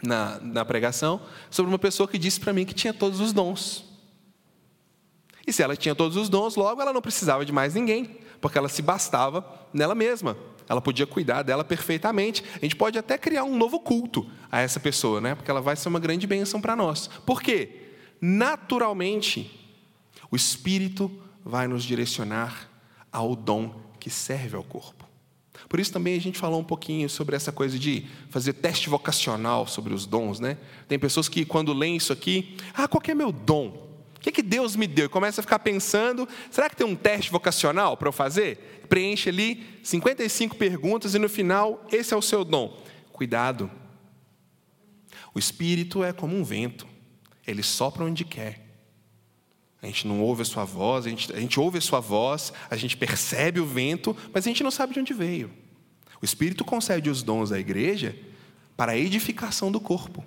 na, 0.02 0.40
na 0.40 0.64
pregação 0.64 1.20
sobre 1.48 1.70
uma 1.70 1.78
pessoa 1.78 2.08
que 2.08 2.18
disse 2.18 2.40
para 2.40 2.52
mim 2.52 2.64
que 2.64 2.74
tinha 2.74 2.92
todos 2.92 3.20
os 3.20 3.32
dons. 3.32 3.84
E 5.46 5.52
se 5.52 5.62
ela 5.62 5.76
tinha 5.76 5.94
todos 5.94 6.16
os 6.16 6.28
dons, 6.28 6.56
logo 6.56 6.82
ela 6.82 6.92
não 6.92 7.00
precisava 7.00 7.44
de 7.44 7.52
mais 7.52 7.74
ninguém, 7.74 8.18
porque 8.40 8.58
ela 8.58 8.68
se 8.68 8.82
bastava 8.82 9.68
nela 9.72 9.94
mesma 9.94 10.36
ela 10.68 10.80
podia 10.80 11.06
cuidar 11.06 11.42
dela 11.42 11.64
perfeitamente. 11.64 12.44
A 12.56 12.60
gente 12.60 12.76
pode 12.76 12.98
até 12.98 13.16
criar 13.16 13.44
um 13.44 13.56
novo 13.56 13.80
culto 13.80 14.30
a 14.52 14.60
essa 14.60 14.78
pessoa, 14.78 15.20
né? 15.20 15.34
porque 15.34 15.50
ela 15.50 15.62
vai 15.62 15.74
ser 15.74 15.88
uma 15.88 15.98
grande 15.98 16.26
bênção 16.26 16.60
para 16.60 16.76
nós. 16.76 17.08
Por 17.24 17.40
quê? 17.40 17.94
Naturalmente, 18.20 19.50
o 20.30 20.36
Espírito 20.36 21.10
vai 21.44 21.66
nos 21.66 21.82
direcionar 21.84 22.68
ao 23.10 23.34
dom 23.34 23.80
que 23.98 24.10
serve 24.10 24.56
ao 24.56 24.62
corpo. 24.62 24.97
Por 25.68 25.78
isso 25.78 25.92
também 25.92 26.16
a 26.16 26.20
gente 26.20 26.38
falou 26.38 26.60
um 26.60 26.64
pouquinho 26.64 27.08
sobre 27.10 27.36
essa 27.36 27.52
coisa 27.52 27.78
de 27.78 28.06
fazer 28.30 28.54
teste 28.54 28.88
vocacional 28.88 29.66
sobre 29.66 29.92
os 29.92 30.06
dons, 30.06 30.40
né? 30.40 30.56
Tem 30.88 30.98
pessoas 30.98 31.28
que 31.28 31.44
quando 31.44 31.74
leem 31.74 31.96
isso 31.96 32.12
aqui, 32.12 32.56
ah, 32.72 32.88
qual 32.88 33.02
é 33.06 33.14
meu 33.14 33.30
dom? 33.30 33.86
O 34.16 34.20
que, 34.20 34.32
que 34.32 34.42
Deus 34.42 34.74
me 34.74 34.86
deu? 34.86 35.06
E 35.06 35.08
começa 35.08 35.40
a 35.40 35.44
ficar 35.44 35.58
pensando: 35.58 36.26
será 36.50 36.70
que 36.70 36.76
tem 36.76 36.86
um 36.86 36.96
teste 36.96 37.30
vocacional 37.30 37.96
para 37.96 38.08
eu 38.08 38.12
fazer? 38.12 38.82
Preenche 38.88 39.28
ali 39.28 39.78
55 39.82 40.56
perguntas 40.56 41.14
e 41.14 41.18
no 41.18 41.28
final, 41.28 41.86
esse 41.92 42.14
é 42.14 42.16
o 42.16 42.22
seu 42.22 42.44
dom. 42.44 42.82
Cuidado. 43.12 43.70
O 45.34 45.38
Espírito 45.38 46.02
é 46.02 46.12
como 46.12 46.34
um 46.34 46.42
vento, 46.42 46.86
ele 47.46 47.62
sopra 47.62 48.04
onde 48.04 48.24
quer. 48.24 48.67
A 49.82 49.86
gente 49.86 50.06
não 50.06 50.20
ouve 50.20 50.42
a 50.42 50.44
sua 50.44 50.64
voz, 50.64 51.06
a 51.06 51.08
gente, 51.08 51.32
a 51.32 51.40
gente 51.40 51.60
ouve 51.60 51.78
a 51.78 51.80
sua 51.80 52.00
voz, 52.00 52.52
a 52.68 52.76
gente 52.76 52.96
percebe 52.96 53.60
o 53.60 53.66
vento, 53.66 54.16
mas 54.32 54.44
a 54.44 54.48
gente 54.48 54.64
não 54.64 54.70
sabe 54.70 54.92
de 54.94 55.00
onde 55.00 55.14
veio. 55.14 55.50
O 56.20 56.24
Espírito 56.24 56.64
concede 56.64 57.08
os 57.08 57.22
dons 57.22 57.52
à 57.52 57.58
igreja 57.58 58.16
para 58.76 58.92
a 58.92 58.98
edificação 58.98 59.70
do 59.70 59.80
corpo. 59.80 60.24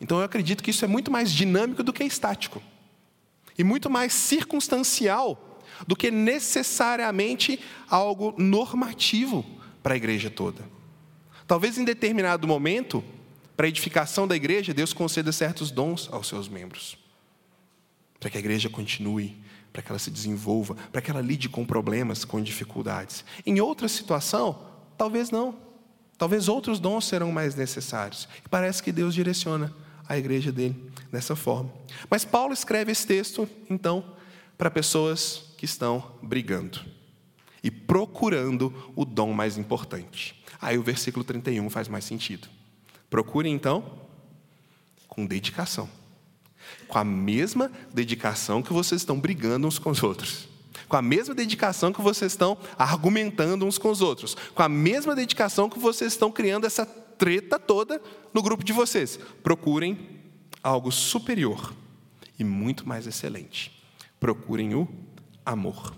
Então 0.00 0.18
eu 0.18 0.24
acredito 0.24 0.62
que 0.62 0.70
isso 0.70 0.84
é 0.84 0.88
muito 0.88 1.10
mais 1.10 1.32
dinâmico 1.32 1.82
do 1.82 1.92
que 1.92 2.04
estático 2.04 2.62
e 3.58 3.64
muito 3.64 3.88
mais 3.88 4.12
circunstancial 4.12 5.60
do 5.86 5.96
que 5.96 6.10
necessariamente 6.10 7.58
algo 7.88 8.34
normativo 8.36 9.44
para 9.82 9.94
a 9.94 9.96
igreja 9.96 10.30
toda. 10.30 10.62
Talvez 11.46 11.78
em 11.78 11.84
determinado 11.84 12.46
momento, 12.46 13.02
para 13.56 13.66
a 13.66 13.68
edificação 13.68 14.26
da 14.26 14.36
igreja, 14.36 14.74
Deus 14.74 14.92
conceda 14.92 15.32
certos 15.32 15.70
dons 15.70 16.08
aos 16.12 16.28
seus 16.28 16.48
membros, 16.48 16.98
para 18.26 18.30
que 18.32 18.38
a 18.38 18.40
igreja 18.40 18.68
continue, 18.68 19.36
para 19.72 19.80
que 19.80 19.88
ela 19.88 20.00
se 20.00 20.10
desenvolva, 20.10 20.74
para 20.90 21.00
que 21.00 21.12
ela 21.12 21.20
lide 21.20 21.48
com 21.48 21.64
problemas, 21.64 22.24
com 22.24 22.42
dificuldades. 22.42 23.24
Em 23.46 23.60
outra 23.60 23.86
situação, 23.86 24.66
talvez 24.98 25.30
não. 25.30 25.56
Talvez 26.18 26.48
outros 26.48 26.80
dons 26.80 27.04
serão 27.04 27.30
mais 27.30 27.54
necessários. 27.54 28.28
E 28.44 28.48
parece 28.48 28.82
que 28.82 28.90
Deus 28.90 29.14
direciona 29.14 29.72
a 30.08 30.18
igreja 30.18 30.50
dele 30.50 30.90
dessa 31.12 31.36
forma. 31.36 31.72
Mas 32.10 32.24
Paulo 32.24 32.52
escreve 32.52 32.90
esse 32.90 33.06
texto, 33.06 33.48
então, 33.70 34.04
para 34.58 34.72
pessoas 34.72 35.54
que 35.56 35.64
estão 35.64 36.10
brigando 36.20 36.80
e 37.62 37.70
procurando 37.70 38.74
o 38.96 39.04
dom 39.04 39.32
mais 39.32 39.56
importante. 39.56 40.42
Aí 40.60 40.76
o 40.76 40.82
versículo 40.82 41.24
31 41.24 41.70
faz 41.70 41.86
mais 41.86 42.04
sentido. 42.04 42.48
Procure 43.08 43.48
então 43.48 43.84
com 45.06 45.24
dedicação. 45.24 45.88
Com 46.88 46.98
a 46.98 47.04
mesma 47.04 47.70
dedicação 47.92 48.62
que 48.62 48.72
vocês 48.72 49.00
estão 49.00 49.18
brigando 49.18 49.66
uns 49.66 49.78
com 49.78 49.90
os 49.90 50.02
outros. 50.02 50.48
Com 50.88 50.96
a 50.96 51.02
mesma 51.02 51.34
dedicação 51.34 51.92
que 51.92 52.00
vocês 52.00 52.32
estão 52.32 52.56
argumentando 52.78 53.66
uns 53.66 53.78
com 53.78 53.90
os 53.90 54.00
outros. 54.00 54.36
Com 54.54 54.62
a 54.62 54.68
mesma 54.68 55.14
dedicação 55.14 55.68
que 55.68 55.78
vocês 55.78 56.12
estão 56.12 56.30
criando 56.30 56.66
essa 56.66 56.86
treta 56.86 57.58
toda 57.58 58.00
no 58.32 58.42
grupo 58.42 58.62
de 58.62 58.72
vocês. 58.72 59.18
Procurem 59.42 60.20
algo 60.62 60.92
superior 60.92 61.74
e 62.38 62.44
muito 62.44 62.88
mais 62.88 63.06
excelente. 63.06 63.84
Procurem 64.20 64.74
o 64.74 64.88
amor. 65.44 65.94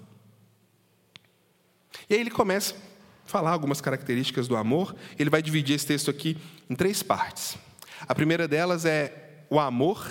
E 2.08 2.14
aí 2.14 2.20
ele 2.20 2.30
começa 2.30 2.74
a 2.74 3.28
falar 3.28 3.50
algumas 3.50 3.80
características 3.80 4.48
do 4.48 4.56
amor. 4.56 4.94
Ele 5.18 5.30
vai 5.30 5.42
dividir 5.42 5.74
esse 5.74 5.86
texto 5.86 6.10
aqui 6.10 6.36
em 6.68 6.74
três 6.74 7.02
partes. 7.02 7.58
A 8.06 8.14
primeira 8.14 8.48
delas 8.48 8.84
é 8.84 9.44
o 9.50 9.58
amor 9.58 10.08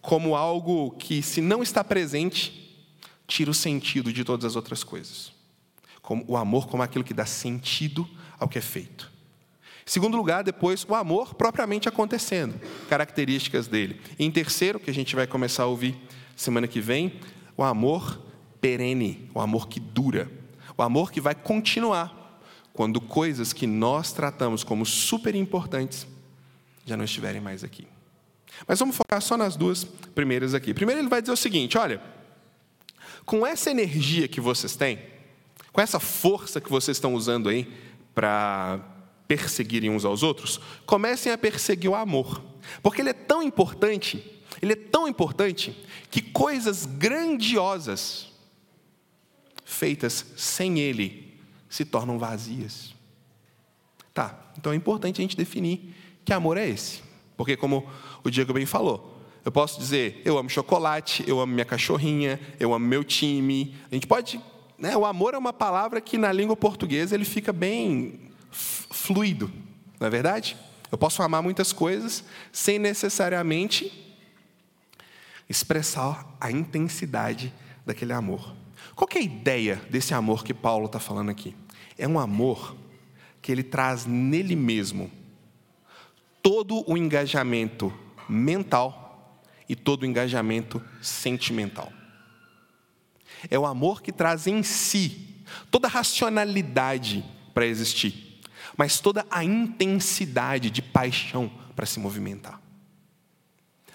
como 0.00 0.34
algo 0.34 0.92
que, 0.92 1.22
se 1.22 1.40
não 1.40 1.62
está 1.62 1.82
presente, 1.82 2.86
tira 3.26 3.50
o 3.50 3.54
sentido 3.54 4.12
de 4.12 4.24
todas 4.24 4.44
as 4.44 4.56
outras 4.56 4.82
coisas. 4.82 5.32
Como 6.00 6.24
o 6.26 6.36
amor 6.36 6.66
como 6.68 6.82
aquilo 6.82 7.04
que 7.04 7.14
dá 7.14 7.26
sentido 7.26 8.08
ao 8.38 8.48
que 8.48 8.58
é 8.58 8.62
feito. 8.62 9.10
Segundo 9.84 10.16
lugar, 10.16 10.44
depois, 10.44 10.84
o 10.86 10.94
amor 10.94 11.34
propriamente 11.34 11.88
acontecendo, 11.88 12.60
características 12.88 13.66
dele. 13.66 14.00
E 14.18 14.24
em 14.24 14.30
terceiro, 14.30 14.78
que 14.78 14.90
a 14.90 14.94
gente 14.94 15.16
vai 15.16 15.26
começar 15.26 15.62
a 15.62 15.66
ouvir 15.66 15.98
semana 16.36 16.68
que 16.68 16.80
vem, 16.80 17.18
o 17.56 17.62
amor 17.62 18.22
perene, 18.60 19.30
o 19.34 19.40
amor 19.40 19.68
que 19.68 19.80
dura, 19.80 20.30
o 20.76 20.82
amor 20.82 21.10
que 21.10 21.20
vai 21.20 21.34
continuar 21.34 22.40
quando 22.72 23.00
coisas 23.00 23.52
que 23.52 23.66
nós 23.66 24.12
tratamos 24.12 24.62
como 24.62 24.86
super 24.86 25.34
importantes 25.34 26.06
já 26.84 26.96
não 26.96 27.04
estiverem 27.04 27.40
mais 27.40 27.64
aqui. 27.64 27.86
Mas 28.66 28.78
vamos 28.78 28.96
focar 28.96 29.20
só 29.20 29.36
nas 29.36 29.56
duas 29.56 29.84
primeiras 29.84 30.54
aqui. 30.54 30.74
Primeiro, 30.74 31.00
ele 31.00 31.08
vai 31.08 31.20
dizer 31.20 31.32
o 31.32 31.36
seguinte: 31.36 31.78
olha, 31.78 32.00
com 33.24 33.46
essa 33.46 33.70
energia 33.70 34.26
que 34.26 34.40
vocês 34.40 34.74
têm, 34.74 34.98
com 35.72 35.80
essa 35.80 36.00
força 36.00 36.60
que 36.60 36.70
vocês 36.70 36.96
estão 36.96 37.14
usando 37.14 37.48
aí 37.48 37.72
para 38.14 38.80
perseguirem 39.28 39.90
uns 39.90 40.04
aos 40.04 40.22
outros, 40.22 40.60
comecem 40.86 41.30
a 41.30 41.38
perseguir 41.38 41.90
o 41.90 41.94
amor. 41.94 42.42
Porque 42.82 43.02
ele 43.02 43.10
é 43.10 43.14
tão 43.14 43.42
importante, 43.42 44.42
ele 44.60 44.72
é 44.72 44.76
tão 44.76 45.06
importante, 45.06 45.76
que 46.10 46.22
coisas 46.22 46.86
grandiosas 46.86 48.28
feitas 49.64 50.24
sem 50.36 50.78
ele 50.78 51.38
se 51.68 51.84
tornam 51.84 52.18
vazias. 52.18 52.94
Tá, 54.14 54.50
então 54.56 54.72
é 54.72 54.76
importante 54.76 55.20
a 55.20 55.22
gente 55.22 55.36
definir 55.36 55.94
que 56.24 56.32
amor 56.32 56.56
é 56.56 56.68
esse. 56.68 57.02
Porque, 57.36 57.56
como 57.56 57.88
o 58.28 58.30
Diego 58.30 58.52
bem 58.52 58.66
falou, 58.66 59.18
eu 59.44 59.52
posso 59.52 59.78
dizer, 59.78 60.20
eu 60.24 60.36
amo 60.36 60.50
chocolate, 60.50 61.24
eu 61.26 61.40
amo 61.40 61.52
minha 61.52 61.64
cachorrinha, 61.64 62.38
eu 62.60 62.74
amo 62.74 62.86
meu 62.86 63.02
time. 63.02 63.74
A 63.90 63.94
gente 63.94 64.06
pode. 64.06 64.40
Né, 64.78 64.96
o 64.96 65.04
amor 65.04 65.34
é 65.34 65.38
uma 65.38 65.52
palavra 65.52 66.00
que 66.00 66.16
na 66.18 66.30
língua 66.30 66.56
portuguesa 66.56 67.14
ele 67.14 67.24
fica 67.24 67.52
bem 67.52 68.20
fluido, 68.50 69.50
não 69.98 70.06
é 70.06 70.10
verdade? 70.10 70.56
Eu 70.90 70.96
posso 70.96 71.22
amar 71.22 71.42
muitas 71.42 71.72
coisas 71.72 72.24
sem 72.52 72.78
necessariamente 72.78 74.16
expressar 75.48 76.36
a 76.40 76.50
intensidade 76.50 77.52
daquele 77.84 78.12
amor. 78.12 78.54
Qual 78.94 79.08
é 79.14 79.18
a 79.18 79.22
ideia 79.22 79.82
desse 79.90 80.14
amor 80.14 80.44
que 80.44 80.54
Paulo 80.54 80.86
está 80.86 81.00
falando 81.00 81.30
aqui? 81.30 81.56
É 81.96 82.06
um 82.06 82.18
amor 82.18 82.76
que 83.40 83.50
ele 83.50 83.62
traz 83.62 84.06
nele 84.06 84.54
mesmo 84.54 85.10
todo 86.42 86.84
o 86.90 86.96
engajamento 86.96 87.92
mental 88.28 89.42
e 89.68 89.76
todo 89.76 90.02
o 90.02 90.06
engajamento 90.06 90.82
sentimental. 91.02 91.92
É 93.50 93.58
o 93.58 93.66
amor 93.66 94.02
que 94.02 94.12
traz 94.12 94.46
em 94.46 94.62
si 94.62 95.44
toda 95.70 95.86
a 95.86 95.90
racionalidade 95.90 97.24
para 97.54 97.66
existir, 97.66 98.40
mas 98.76 99.00
toda 99.00 99.26
a 99.30 99.44
intensidade 99.44 100.70
de 100.70 100.82
paixão 100.82 101.50
para 101.74 101.86
se 101.86 102.00
movimentar. 102.00 102.60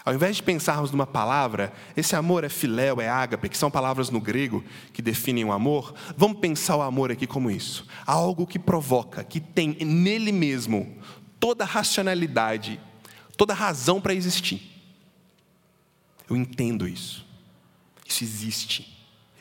Ao 0.05 0.13
invés 0.13 0.35
de 0.35 0.43
pensarmos 0.43 0.91
numa 0.91 1.07
palavra, 1.07 1.71
esse 1.95 2.13
amor 2.13 2.43
é 2.43 2.49
filéu, 2.49 2.99
é 2.99 3.07
ágape, 3.07 3.47
que 3.47 3.57
são 3.57 3.71
palavras 3.71 4.09
no 4.09 4.19
grego 4.19 4.61
que 4.91 5.01
definem 5.01 5.45
o 5.45 5.51
amor, 5.51 5.93
vamos 6.17 6.39
pensar 6.39 6.75
o 6.75 6.81
amor 6.81 7.09
aqui 7.09 7.25
como 7.25 7.49
isso: 7.49 7.87
algo 8.05 8.45
que 8.45 8.59
provoca, 8.59 9.23
que 9.23 9.39
tem 9.39 9.77
nele 9.85 10.33
mesmo 10.33 10.97
toda 11.39 11.63
a 11.63 11.67
racionalidade, 11.67 12.79
toda 13.37 13.53
razão 13.53 13.99
para 13.99 14.13
existir. 14.13 14.61
Eu 16.29 16.35
entendo 16.35 16.87
isso. 16.87 17.25
Isso 18.05 18.23
existe. 18.23 18.93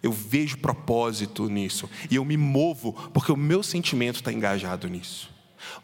Eu 0.03 0.13
vejo 0.13 0.59
propósito 0.59 1.49
nisso. 1.49 1.89
E 2.11 2.17
eu 2.17 2.25
me 2.25 2.37
movo 2.37 2.93
porque 3.13 3.31
o 3.31 3.37
meu 3.37 3.63
sentimento 3.63 4.17
está 4.17 4.33
engajado 4.33 4.89
nisso. 4.89 5.31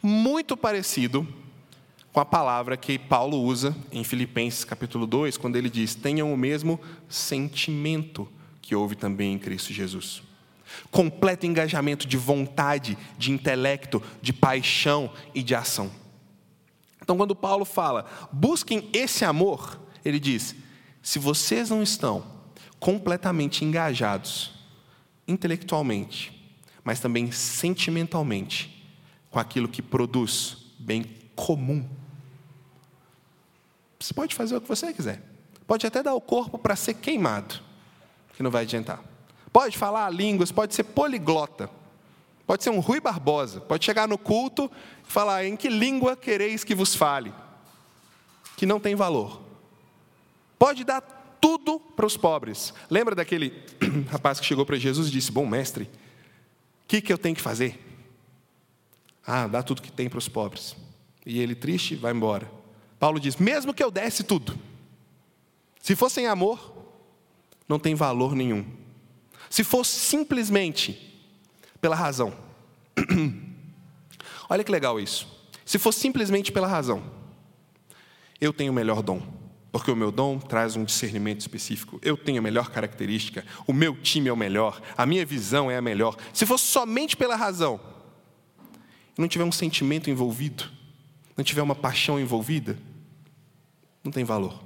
Muito 0.01 0.57
parecido 0.57 1.27
com 2.11 2.19
a 2.19 2.25
palavra 2.25 2.75
que 2.75 2.99
Paulo 2.99 3.41
usa 3.41 3.75
em 3.91 4.03
Filipenses 4.03 4.65
capítulo 4.65 5.07
2, 5.07 5.37
quando 5.37 5.55
ele 5.55 5.69
diz: 5.69 5.95
tenham 5.95 6.33
o 6.33 6.37
mesmo 6.37 6.79
sentimento 7.07 8.27
que 8.61 8.75
houve 8.75 8.95
também 8.95 9.33
em 9.33 9.39
Cristo 9.39 9.71
Jesus. 9.71 10.21
Completo 10.91 11.45
engajamento 11.45 12.07
de 12.07 12.17
vontade, 12.17 12.97
de 13.17 13.31
intelecto, 13.31 14.03
de 14.21 14.33
paixão 14.33 15.11
e 15.33 15.41
de 15.41 15.55
ação. 15.55 15.89
Então, 17.09 17.17
quando 17.17 17.35
Paulo 17.35 17.65
fala, 17.65 18.05
busquem 18.31 18.87
esse 18.93 19.25
amor, 19.25 19.81
ele 20.05 20.19
diz: 20.19 20.53
se 21.01 21.17
vocês 21.17 21.71
não 21.71 21.81
estão 21.81 22.23
completamente 22.79 23.65
engajados, 23.65 24.51
intelectualmente, 25.27 26.55
mas 26.83 26.99
também 26.99 27.31
sentimentalmente, 27.31 28.87
com 29.31 29.39
aquilo 29.39 29.67
que 29.67 29.81
produz 29.81 30.57
bem 30.77 31.03
comum, 31.35 31.89
você 33.99 34.13
pode 34.13 34.35
fazer 34.35 34.57
o 34.57 34.61
que 34.61 34.67
você 34.67 34.93
quiser. 34.93 35.19
Pode 35.65 35.87
até 35.87 36.03
dar 36.03 36.13
o 36.13 36.21
corpo 36.21 36.59
para 36.59 36.75
ser 36.75 36.93
queimado, 36.93 37.55
que 38.37 38.43
não 38.43 38.51
vai 38.51 38.65
adiantar. 38.65 39.03
Pode 39.51 39.75
falar 39.79 40.11
línguas, 40.11 40.51
pode 40.51 40.75
ser 40.75 40.83
poliglota. 40.83 41.71
Pode 42.49 42.63
ser 42.63 42.71
um 42.71 42.79
Rui 42.79 42.99
Barbosa, 42.99 43.61
pode 43.61 43.85
chegar 43.85 44.07
no 44.07 44.17
culto 44.17 44.71
falar: 45.09 45.43
em 45.45 45.57
que 45.57 45.67
língua 45.67 46.15
quereis 46.15 46.63
que 46.63 46.73
vos 46.73 46.95
fale? 46.95 47.33
Que 48.55 48.65
não 48.65 48.79
tem 48.79 48.95
valor. 48.95 49.41
Pode 50.57 50.83
dar 50.83 51.01
tudo 51.41 51.79
para 51.79 52.05
os 52.05 52.15
pobres. 52.15 52.73
Lembra 52.89 53.15
daquele 53.15 53.63
rapaz 54.09 54.39
que 54.39 54.45
chegou 54.45 54.65
para 54.65 54.77
Jesus 54.77 55.09
e 55.09 55.11
disse: 55.11 55.31
Bom 55.31 55.45
mestre, 55.45 55.85
o 55.85 56.87
que, 56.87 57.01
que 57.01 57.11
eu 57.11 57.17
tenho 57.17 57.35
que 57.35 57.41
fazer? 57.41 57.85
Ah, 59.25 59.47
dá 59.47 59.61
tudo 59.61 59.81
que 59.81 59.91
tem 59.91 60.09
para 60.09 60.19
os 60.19 60.27
pobres. 60.27 60.75
E 61.25 61.39
ele, 61.39 61.55
triste, 61.55 61.95
vai 61.95 62.13
embora. 62.13 62.49
Paulo 62.99 63.19
diz: 63.19 63.35
Mesmo 63.35 63.73
que 63.73 63.83
eu 63.83 63.91
desse 63.91 64.23
tudo, 64.23 64.57
se 65.81 65.95
fosse 65.95 66.15
sem 66.15 66.27
amor, 66.27 66.73
não 67.67 67.79
tem 67.79 67.95
valor 67.95 68.35
nenhum. 68.35 68.65
Se 69.49 69.63
fosse 69.63 69.99
simplesmente 69.99 71.07
pela 71.81 71.95
razão. 71.95 72.33
Olha 74.49 74.63
que 74.63 74.71
legal 74.71 74.99
isso. 74.99 75.27
Se 75.63 75.77
for 75.77 75.91
simplesmente 75.91 76.51
pela 76.51 76.67
razão, 76.67 77.03
eu 78.41 78.51
tenho 78.51 78.71
o 78.71 78.75
melhor 78.75 79.03
dom, 79.03 79.21
porque 79.71 79.91
o 79.91 79.95
meu 79.95 80.11
dom 80.11 80.39
traz 80.39 80.75
um 80.75 80.83
discernimento 80.83 81.41
específico. 81.41 81.99
Eu 82.01 82.17
tenho 82.17 82.39
a 82.39 82.41
melhor 82.41 82.71
característica, 82.71 83.45
o 83.67 83.73
meu 83.73 83.95
time 83.95 84.29
é 84.29 84.33
o 84.33 84.37
melhor, 84.37 84.81
a 84.97 85.05
minha 85.05 85.23
visão 85.23 85.69
é 85.69 85.77
a 85.77 85.81
melhor. 85.81 86.17
Se 86.33 86.45
for 86.45 86.57
somente 86.57 87.15
pela 87.15 87.35
razão, 87.35 87.79
não 89.15 89.27
tiver 89.27 89.43
um 89.43 89.51
sentimento 89.51 90.09
envolvido, 90.09 90.67
não 91.37 91.43
tiver 91.43 91.61
uma 91.61 91.75
paixão 91.75 92.19
envolvida, 92.19 92.79
não 94.03 94.11
tem 94.11 94.23
valor. 94.23 94.63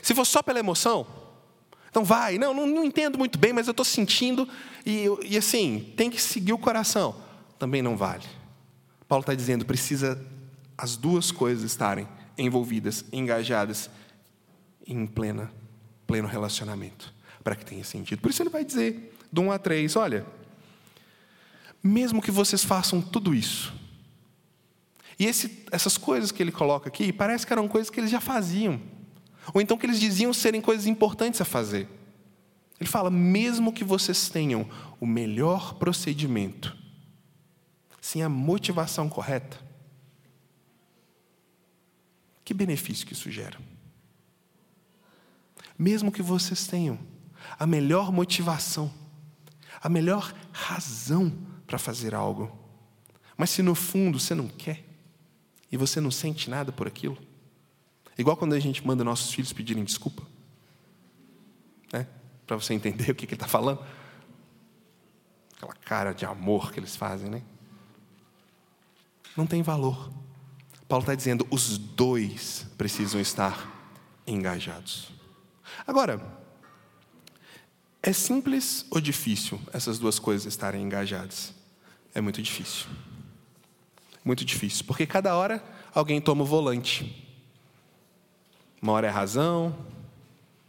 Se 0.00 0.14
for 0.14 0.24
só 0.24 0.42
pela 0.42 0.60
emoção, 0.60 1.06
então 1.90 2.04
vai, 2.04 2.38
não, 2.38 2.54
não, 2.54 2.66
não 2.66 2.84
entendo 2.84 3.18
muito 3.18 3.38
bem, 3.38 3.52
mas 3.52 3.66
eu 3.66 3.72
estou 3.72 3.84
sentindo, 3.84 4.48
e, 4.86 5.06
e 5.28 5.36
assim, 5.36 5.92
tem 5.96 6.08
que 6.08 6.22
seguir 6.22 6.52
o 6.52 6.58
coração. 6.58 7.14
Também 7.58 7.82
não 7.82 7.96
vale. 7.96 8.39
Paulo 9.10 9.22
está 9.22 9.34
dizendo, 9.34 9.66
precisa 9.66 10.24
as 10.78 10.96
duas 10.96 11.32
coisas 11.32 11.64
estarem 11.64 12.06
envolvidas, 12.38 13.04
engajadas 13.12 13.90
em 14.86 15.04
plena, 15.04 15.52
pleno 16.06 16.28
relacionamento, 16.28 17.12
para 17.42 17.56
que 17.56 17.64
tenha 17.64 17.82
sentido. 17.82 18.20
Por 18.20 18.30
isso 18.30 18.40
ele 18.40 18.50
vai 18.50 18.64
dizer, 18.64 19.12
do 19.32 19.40
1 19.40 19.50
a 19.50 19.58
3, 19.58 19.96
olha, 19.96 20.24
mesmo 21.82 22.22
que 22.22 22.30
vocês 22.30 22.62
façam 22.62 23.02
tudo 23.02 23.34
isso, 23.34 23.74
e 25.18 25.26
esse, 25.26 25.64
essas 25.72 25.98
coisas 25.98 26.30
que 26.30 26.40
ele 26.40 26.52
coloca 26.52 26.88
aqui, 26.88 27.12
parece 27.12 27.44
que 27.44 27.52
eram 27.52 27.66
coisas 27.66 27.90
que 27.90 27.98
eles 27.98 28.12
já 28.12 28.20
faziam. 28.20 28.80
Ou 29.52 29.60
então 29.60 29.76
que 29.76 29.86
eles 29.86 29.98
diziam 29.98 30.32
serem 30.32 30.60
coisas 30.60 30.86
importantes 30.86 31.40
a 31.40 31.44
fazer. 31.44 31.88
Ele 32.80 32.88
fala: 32.88 33.10
mesmo 33.10 33.72
que 33.72 33.82
vocês 33.82 34.28
tenham 34.28 34.70
o 35.00 35.06
melhor 35.06 35.74
procedimento, 35.74 36.78
sem 38.10 38.22
a 38.22 38.28
motivação 38.28 39.08
correta, 39.08 39.58
que 42.44 42.52
benefício 42.52 43.06
que 43.06 43.12
isso 43.12 43.30
gera? 43.30 43.58
Mesmo 45.78 46.10
que 46.10 46.22
vocês 46.22 46.66
tenham 46.66 46.98
a 47.58 47.66
melhor 47.66 48.12
motivação, 48.12 48.92
a 49.82 49.88
melhor 49.88 50.34
razão 50.52 51.32
para 51.66 51.78
fazer 51.78 52.14
algo, 52.14 52.50
mas 53.36 53.50
se 53.50 53.62
no 53.62 53.74
fundo 53.74 54.18
você 54.18 54.34
não 54.34 54.48
quer 54.48 54.84
e 55.70 55.76
você 55.76 56.00
não 56.00 56.10
sente 56.10 56.50
nada 56.50 56.72
por 56.72 56.86
aquilo, 56.86 57.16
Igual 58.20 58.36
quando 58.36 58.52
a 58.52 58.60
gente 58.60 58.86
manda 58.86 59.02
nossos 59.02 59.32
filhos 59.32 59.50
pedirem 59.50 59.82
desculpa. 59.82 60.22
Né? 61.90 62.06
Para 62.46 62.54
você 62.56 62.74
entender 62.74 63.08
o 63.12 63.14
que, 63.14 63.26
que 63.26 63.32
ele 63.32 63.36
está 63.36 63.48
falando. 63.48 63.82
Aquela 65.56 65.72
cara 65.72 66.12
de 66.12 66.26
amor 66.26 66.70
que 66.70 66.78
eles 66.78 66.94
fazem, 66.94 67.30
né? 67.30 67.42
Não 69.40 69.46
tem 69.46 69.62
valor. 69.62 70.10
Paulo 70.86 71.02
está 71.02 71.14
dizendo, 71.14 71.46
os 71.50 71.78
dois 71.78 72.66
precisam 72.76 73.18
estar 73.18 73.90
engajados. 74.26 75.10
Agora, 75.86 76.20
é 78.02 78.12
simples 78.12 78.84
ou 78.90 79.00
difícil 79.00 79.58
essas 79.72 79.98
duas 79.98 80.18
coisas 80.18 80.44
estarem 80.44 80.82
engajadas? 80.82 81.54
É 82.14 82.20
muito 82.20 82.42
difícil. 82.42 82.86
Muito 84.22 84.44
difícil, 84.44 84.84
porque 84.84 85.06
cada 85.06 85.34
hora 85.34 85.64
alguém 85.94 86.20
toma 86.20 86.42
o 86.42 86.46
volante. 86.46 87.26
Uma 88.82 88.92
hora 88.92 89.06
é 89.06 89.10
a 89.10 89.14
razão, 89.14 89.74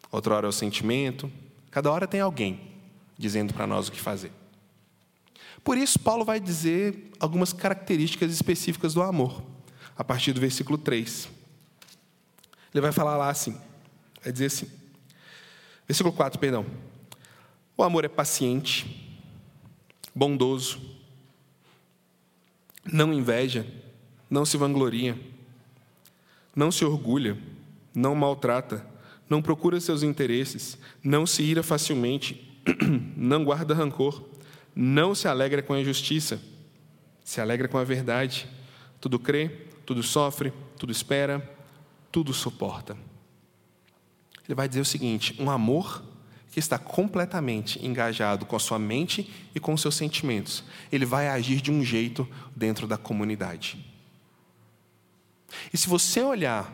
outra 0.09 0.33
hora 0.33 0.47
é 0.47 0.49
o 0.49 0.53
sentimento. 0.53 1.29
Cada 1.69 1.91
hora 1.91 2.07
tem 2.07 2.21
alguém 2.21 2.71
dizendo 3.17 3.53
para 3.53 3.67
nós 3.67 3.89
o 3.89 3.91
que 3.91 3.99
fazer. 3.99 4.31
Por 5.63 5.77
isso, 5.77 5.99
Paulo 5.99 6.25
vai 6.25 6.39
dizer 6.39 7.11
algumas 7.19 7.53
características 7.53 8.31
específicas 8.31 8.93
do 8.93 9.01
amor, 9.01 9.43
a 9.95 10.03
partir 10.03 10.33
do 10.33 10.41
versículo 10.41 10.77
3. 10.77 11.29
Ele 12.73 12.81
vai 12.81 12.91
falar 12.91 13.17
lá 13.17 13.29
assim, 13.29 13.55
vai 14.23 14.31
dizer 14.31 14.45
assim, 14.45 14.67
versículo 15.87 16.15
4, 16.15 16.39
perdão. 16.39 16.65
O 17.77 17.83
amor 17.83 18.05
é 18.05 18.07
paciente, 18.07 19.19
bondoso, 20.15 20.79
não 22.83 23.13
inveja, 23.13 23.65
não 24.29 24.45
se 24.45 24.57
vangloria, 24.57 25.19
não 26.55 26.71
se 26.71 26.83
orgulha, 26.83 27.37
não 27.93 28.15
maltrata, 28.15 28.85
não 29.29 29.41
procura 29.41 29.79
seus 29.79 30.03
interesses, 30.03 30.77
não 31.03 31.25
se 31.25 31.43
ira 31.43 31.61
facilmente, 31.61 32.61
não 33.15 33.43
guarda 33.43 33.73
rancor, 33.73 34.23
não 34.75 35.13
se 35.13 35.27
alegra 35.27 35.61
com 35.61 35.73
a 35.73 35.79
injustiça, 35.79 36.41
se 37.23 37.41
alegra 37.41 37.67
com 37.67 37.77
a 37.77 37.83
verdade, 37.83 38.47
tudo 38.99 39.19
crê, 39.19 39.49
tudo 39.85 40.01
sofre, 40.03 40.53
tudo 40.77 40.91
espera, 40.91 41.47
tudo 42.11 42.33
suporta. 42.33 42.97
Ele 44.45 44.55
vai 44.55 44.67
dizer 44.67 44.81
o 44.81 44.85
seguinte: 44.85 45.35
um 45.39 45.49
amor 45.49 46.03
que 46.51 46.59
está 46.59 46.77
completamente 46.77 47.83
engajado 47.85 48.45
com 48.45 48.55
a 48.55 48.59
sua 48.59 48.77
mente 48.77 49.31
e 49.55 49.59
com 49.59 49.73
os 49.73 49.81
seus 49.81 49.95
sentimentos, 49.95 50.63
ele 50.91 51.05
vai 51.05 51.29
agir 51.29 51.61
de 51.61 51.71
um 51.71 51.83
jeito 51.83 52.27
dentro 52.55 52.85
da 52.85 52.97
comunidade. 52.97 53.77
E 55.73 55.77
se 55.77 55.87
você 55.87 56.21
olhar 56.21 56.73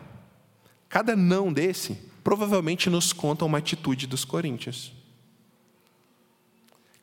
cada 0.88 1.14
não 1.14 1.52
desse, 1.52 1.94
provavelmente 2.24 2.90
nos 2.90 3.12
conta 3.12 3.44
uma 3.44 3.58
atitude 3.58 4.06
dos 4.06 4.24
coríntios. 4.24 4.92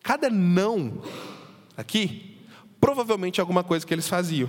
Cada 0.06 0.30
não 0.30 1.02
aqui, 1.76 2.38
provavelmente 2.80 3.42
alguma 3.42 3.64
coisa 3.64 3.84
que 3.84 3.92
eles 3.92 4.08
faziam. 4.08 4.48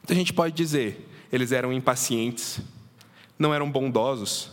Então 0.00 0.14
a 0.14 0.18
gente 0.18 0.32
pode 0.32 0.54
dizer, 0.54 1.10
eles 1.32 1.50
eram 1.50 1.72
impacientes, 1.72 2.60
não 3.36 3.52
eram 3.52 3.68
bondosos, 3.68 4.52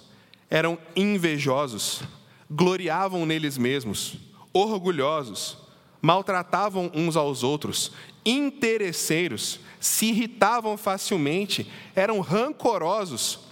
eram 0.50 0.76
invejosos, 0.96 2.02
gloriavam 2.50 3.24
neles 3.24 3.60
mesmos, 3.60 4.18
orgulhosos, 4.52 5.56
maltratavam 6.02 6.90
uns 6.92 7.16
aos 7.16 7.44
outros, 7.44 7.92
interesseiros, 8.26 9.60
se 9.80 10.08
irritavam 10.08 10.76
facilmente, 10.76 11.72
eram 11.96 12.22
rancorosos, 12.22 13.51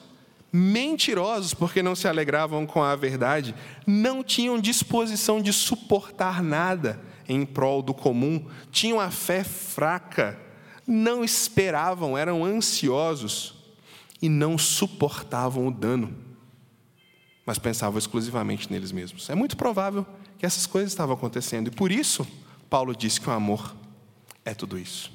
mentirosos 0.52 1.54
porque 1.54 1.84
não 1.84 1.96
se 1.96 2.08
alegravam 2.08 2.66
com 2.66 2.82
a 2.82 2.96
verdade, 2.96 3.54
não 3.86 4.24
tinham 4.24 4.60
disposição 4.60 5.42
de 5.42 5.54
suportar 5.54 6.42
nada 6.42 7.00
em 7.28 7.46
prol 7.46 7.82
do 7.82 7.94
comum, 7.94 8.46
tinham 8.72 9.00
a 9.00 9.12
fé 9.12 9.44
fraca, 9.44 10.40
não 10.88 11.24
esperavam, 11.24 12.18
eram 12.18 12.44
ansiosos 12.44 13.56
e 14.22 14.28
não 14.28 14.58
suportavam 14.58 15.68
o 15.68 15.72
dano, 15.72 16.16
mas 17.46 17.60
pensavam 17.60 18.00
exclusivamente 18.00 18.72
neles 18.72 18.92
mesmos. 18.92 19.30
É 19.30 19.36
muito 19.36 19.56
provável 19.56 20.06
que 20.38 20.46
essas 20.46 20.66
coisas 20.66 20.92
estavam 20.92 21.16
acontecendo 21.16 21.68
e 21.68 21.72
por 21.72 21.92
isso 21.92 22.28
Paulo 22.70 22.96
diz 22.96 23.20
que 23.20 23.30
o 23.30 23.34
amor 23.34 23.76
é 24.44 24.54
tudo 24.54 24.78
isso. 24.78 25.12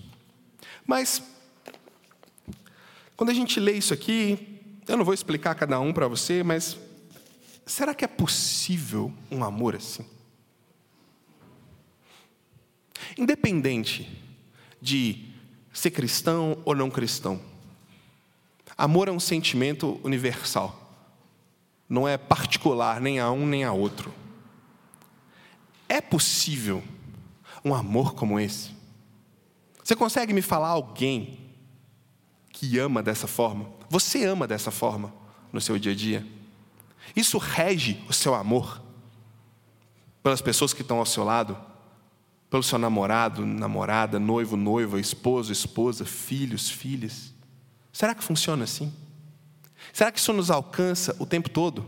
Mas 0.86 1.22
quando 3.16 3.30
a 3.30 3.34
gente 3.34 3.58
lê 3.58 3.72
isso 3.72 3.94
aqui, 3.94 4.53
eu 4.86 4.96
não 4.96 5.04
vou 5.04 5.14
explicar 5.14 5.54
cada 5.54 5.80
um 5.80 5.92
para 5.92 6.08
você, 6.08 6.42
mas 6.42 6.76
será 7.64 7.94
que 7.94 8.04
é 8.04 8.08
possível 8.08 9.12
um 9.30 9.42
amor 9.42 9.74
assim? 9.74 10.04
Independente 13.16 14.22
de 14.80 15.28
ser 15.72 15.90
cristão 15.90 16.58
ou 16.64 16.74
não 16.74 16.90
cristão. 16.90 17.40
Amor 18.76 19.08
é 19.08 19.12
um 19.12 19.20
sentimento 19.20 20.00
universal. 20.02 20.80
Não 21.88 22.08
é 22.08 22.16
particular 22.18 23.00
nem 23.00 23.20
a 23.20 23.30
um 23.30 23.46
nem 23.46 23.64
a 23.64 23.72
outro. 23.72 24.12
É 25.88 26.00
possível 26.00 26.82
um 27.64 27.74
amor 27.74 28.14
como 28.14 28.38
esse? 28.38 28.70
Você 29.82 29.94
consegue 29.94 30.32
me 30.32 30.42
falar 30.42 30.68
alguém 30.68 31.38
que 32.50 32.78
ama 32.78 33.02
dessa 33.02 33.26
forma? 33.26 33.68
Você 33.94 34.24
ama 34.24 34.44
dessa 34.48 34.72
forma 34.72 35.14
no 35.52 35.60
seu 35.60 35.78
dia 35.78 35.92
a 35.92 35.94
dia? 35.94 36.26
Isso 37.14 37.38
rege 37.38 38.02
o 38.08 38.12
seu 38.12 38.34
amor 38.34 38.82
pelas 40.20 40.40
pessoas 40.40 40.72
que 40.72 40.82
estão 40.82 40.98
ao 40.98 41.06
seu 41.06 41.22
lado? 41.22 41.56
pelo 42.50 42.62
seu 42.62 42.78
namorado, 42.78 43.44
namorada, 43.44 44.20
noivo, 44.20 44.56
noiva, 44.56 45.00
esposo, 45.00 45.50
esposa, 45.50 46.04
filhos, 46.04 46.70
filhas? 46.70 47.34
Será 47.92 48.14
que 48.14 48.22
funciona 48.22 48.62
assim? 48.62 48.92
Será 49.92 50.12
que 50.12 50.20
isso 50.20 50.32
nos 50.32 50.52
alcança 50.52 51.16
o 51.18 51.26
tempo 51.26 51.50
todo? 51.50 51.84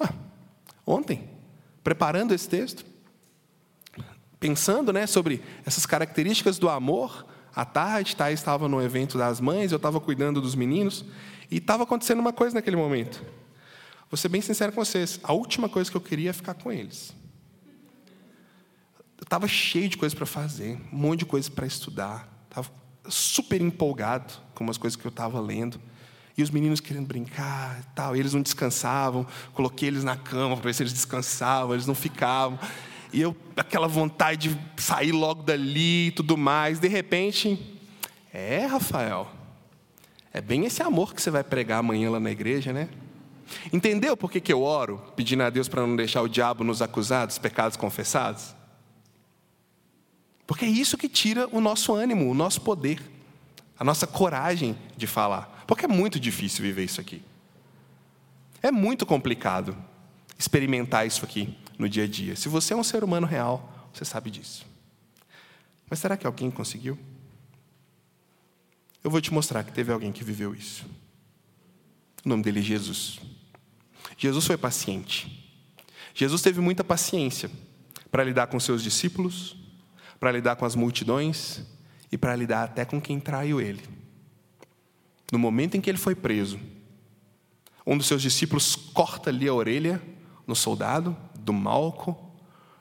Ah, 0.00 0.14
ontem, 0.86 1.28
preparando 1.82 2.32
esse 2.32 2.48
texto, 2.48 2.86
pensando 4.40 4.94
né, 4.94 5.06
sobre 5.06 5.42
essas 5.66 5.84
características 5.84 6.58
do 6.58 6.70
amor, 6.70 7.26
à 7.54 7.64
tarde, 7.64 8.16
estava 8.32 8.68
no 8.68 8.82
evento 8.82 9.16
das 9.16 9.40
mães, 9.40 9.72
eu 9.72 9.76
estava 9.76 10.00
cuidando 10.00 10.40
dos 10.40 10.54
meninos, 10.54 11.04
e 11.50 11.58
estava 11.58 11.84
acontecendo 11.84 12.20
uma 12.20 12.32
coisa 12.32 12.54
naquele 12.54 12.76
momento. 12.76 13.24
Vou 14.10 14.16
ser 14.16 14.28
bem 14.28 14.40
sincero 14.40 14.72
com 14.72 14.84
vocês, 14.84 15.20
a 15.22 15.32
última 15.32 15.68
coisa 15.68 15.90
que 15.90 15.96
eu 15.96 16.00
queria 16.00 16.30
é 16.30 16.32
ficar 16.32 16.54
com 16.54 16.70
eles. 16.70 17.14
Eu 19.18 19.24
estava 19.24 19.48
cheio 19.48 19.88
de 19.88 19.96
coisas 19.96 20.14
para 20.14 20.26
fazer, 20.26 20.78
um 20.92 20.96
monte 20.96 21.20
de 21.20 21.26
coisas 21.26 21.48
para 21.48 21.66
estudar. 21.66 22.28
Estava 22.48 22.68
super 23.08 23.60
empolgado 23.60 24.34
com 24.54 24.64
umas 24.64 24.76
coisas 24.76 24.96
que 24.96 25.06
eu 25.06 25.10
estava 25.10 25.40
lendo. 25.40 25.80
E 26.36 26.42
os 26.42 26.50
meninos 26.50 26.80
querendo 26.80 27.06
brincar 27.06 27.80
e 27.80 27.94
tal. 27.94 28.16
E 28.16 28.20
eles 28.20 28.34
não 28.34 28.42
descansavam. 28.42 29.26
Coloquei 29.52 29.88
eles 29.88 30.02
na 30.02 30.16
cama 30.16 30.56
para 30.56 30.64
ver 30.64 30.74
se 30.74 30.82
eles 30.82 30.92
descansavam. 30.92 31.74
Eles 31.74 31.86
não 31.86 31.94
ficavam. 31.94 32.58
E 33.14 33.20
eu, 33.20 33.36
aquela 33.56 33.86
vontade 33.86 34.48
de 34.48 34.82
sair 34.82 35.12
logo 35.12 35.44
dali 35.44 36.08
e 36.08 36.10
tudo 36.10 36.36
mais. 36.36 36.80
De 36.80 36.88
repente, 36.88 37.78
é, 38.32 38.66
Rafael, 38.66 39.30
é 40.32 40.40
bem 40.40 40.64
esse 40.64 40.82
amor 40.82 41.14
que 41.14 41.22
você 41.22 41.30
vai 41.30 41.44
pregar 41.44 41.78
amanhã 41.78 42.10
lá 42.10 42.18
na 42.18 42.32
igreja, 42.32 42.72
né? 42.72 42.88
Entendeu 43.72 44.16
por 44.16 44.32
que, 44.32 44.40
que 44.40 44.52
eu 44.52 44.64
oro, 44.64 45.00
pedindo 45.14 45.44
a 45.44 45.50
Deus 45.50 45.68
para 45.68 45.86
não 45.86 45.94
deixar 45.94 46.22
o 46.22 46.28
diabo 46.28 46.64
nos 46.64 46.82
acusar 46.82 47.24
dos 47.24 47.38
pecados 47.38 47.76
confessados? 47.76 48.52
Porque 50.44 50.64
é 50.64 50.68
isso 50.68 50.98
que 50.98 51.08
tira 51.08 51.48
o 51.52 51.60
nosso 51.60 51.94
ânimo, 51.94 52.28
o 52.28 52.34
nosso 52.34 52.62
poder, 52.62 53.00
a 53.78 53.84
nossa 53.84 54.08
coragem 54.08 54.76
de 54.96 55.06
falar. 55.06 55.62
Porque 55.68 55.84
é 55.84 55.88
muito 55.88 56.18
difícil 56.18 56.64
viver 56.64 56.82
isso 56.82 57.00
aqui. 57.00 57.22
É 58.60 58.72
muito 58.72 59.06
complicado 59.06 59.76
experimentar 60.36 61.06
isso 61.06 61.24
aqui 61.24 61.56
no 61.78 61.88
dia 61.88 62.04
a 62.04 62.06
dia. 62.06 62.36
Se 62.36 62.48
você 62.48 62.72
é 62.72 62.76
um 62.76 62.84
ser 62.84 63.02
humano 63.02 63.26
real, 63.26 63.90
você 63.92 64.04
sabe 64.04 64.30
disso. 64.30 64.66
Mas 65.88 65.98
será 65.98 66.16
que 66.16 66.26
alguém 66.26 66.50
conseguiu? 66.50 66.98
Eu 69.02 69.10
vou 69.10 69.20
te 69.20 69.32
mostrar 69.32 69.62
que 69.64 69.72
teve 69.72 69.92
alguém 69.92 70.12
que 70.12 70.24
viveu 70.24 70.54
isso. 70.54 70.86
O 72.24 72.28
nome 72.28 72.42
dele 72.42 72.60
é 72.60 72.62
Jesus. 72.62 73.20
Jesus 74.16 74.46
foi 74.46 74.56
paciente. 74.56 75.44
Jesus 76.14 76.40
teve 76.40 76.60
muita 76.60 76.82
paciência 76.82 77.50
para 78.10 78.24
lidar 78.24 78.46
com 78.46 78.58
seus 78.58 78.82
discípulos, 78.82 79.56
para 80.18 80.32
lidar 80.32 80.56
com 80.56 80.64
as 80.64 80.74
multidões 80.74 81.60
e 82.10 82.16
para 82.16 82.34
lidar 82.34 82.64
até 82.64 82.84
com 82.84 83.00
quem 83.00 83.20
traiu 83.20 83.60
ele. 83.60 83.82
No 85.30 85.38
momento 85.38 85.76
em 85.76 85.80
que 85.80 85.90
ele 85.90 85.98
foi 85.98 86.14
preso, 86.14 86.58
um 87.86 87.98
dos 87.98 88.06
seus 88.06 88.22
discípulos 88.22 88.76
corta 88.76 89.30
ali 89.30 89.48
a 89.48 89.52
orelha 89.52 90.00
no 90.46 90.54
soldado, 90.54 91.16
do 91.44 91.52
Malco. 91.52 92.16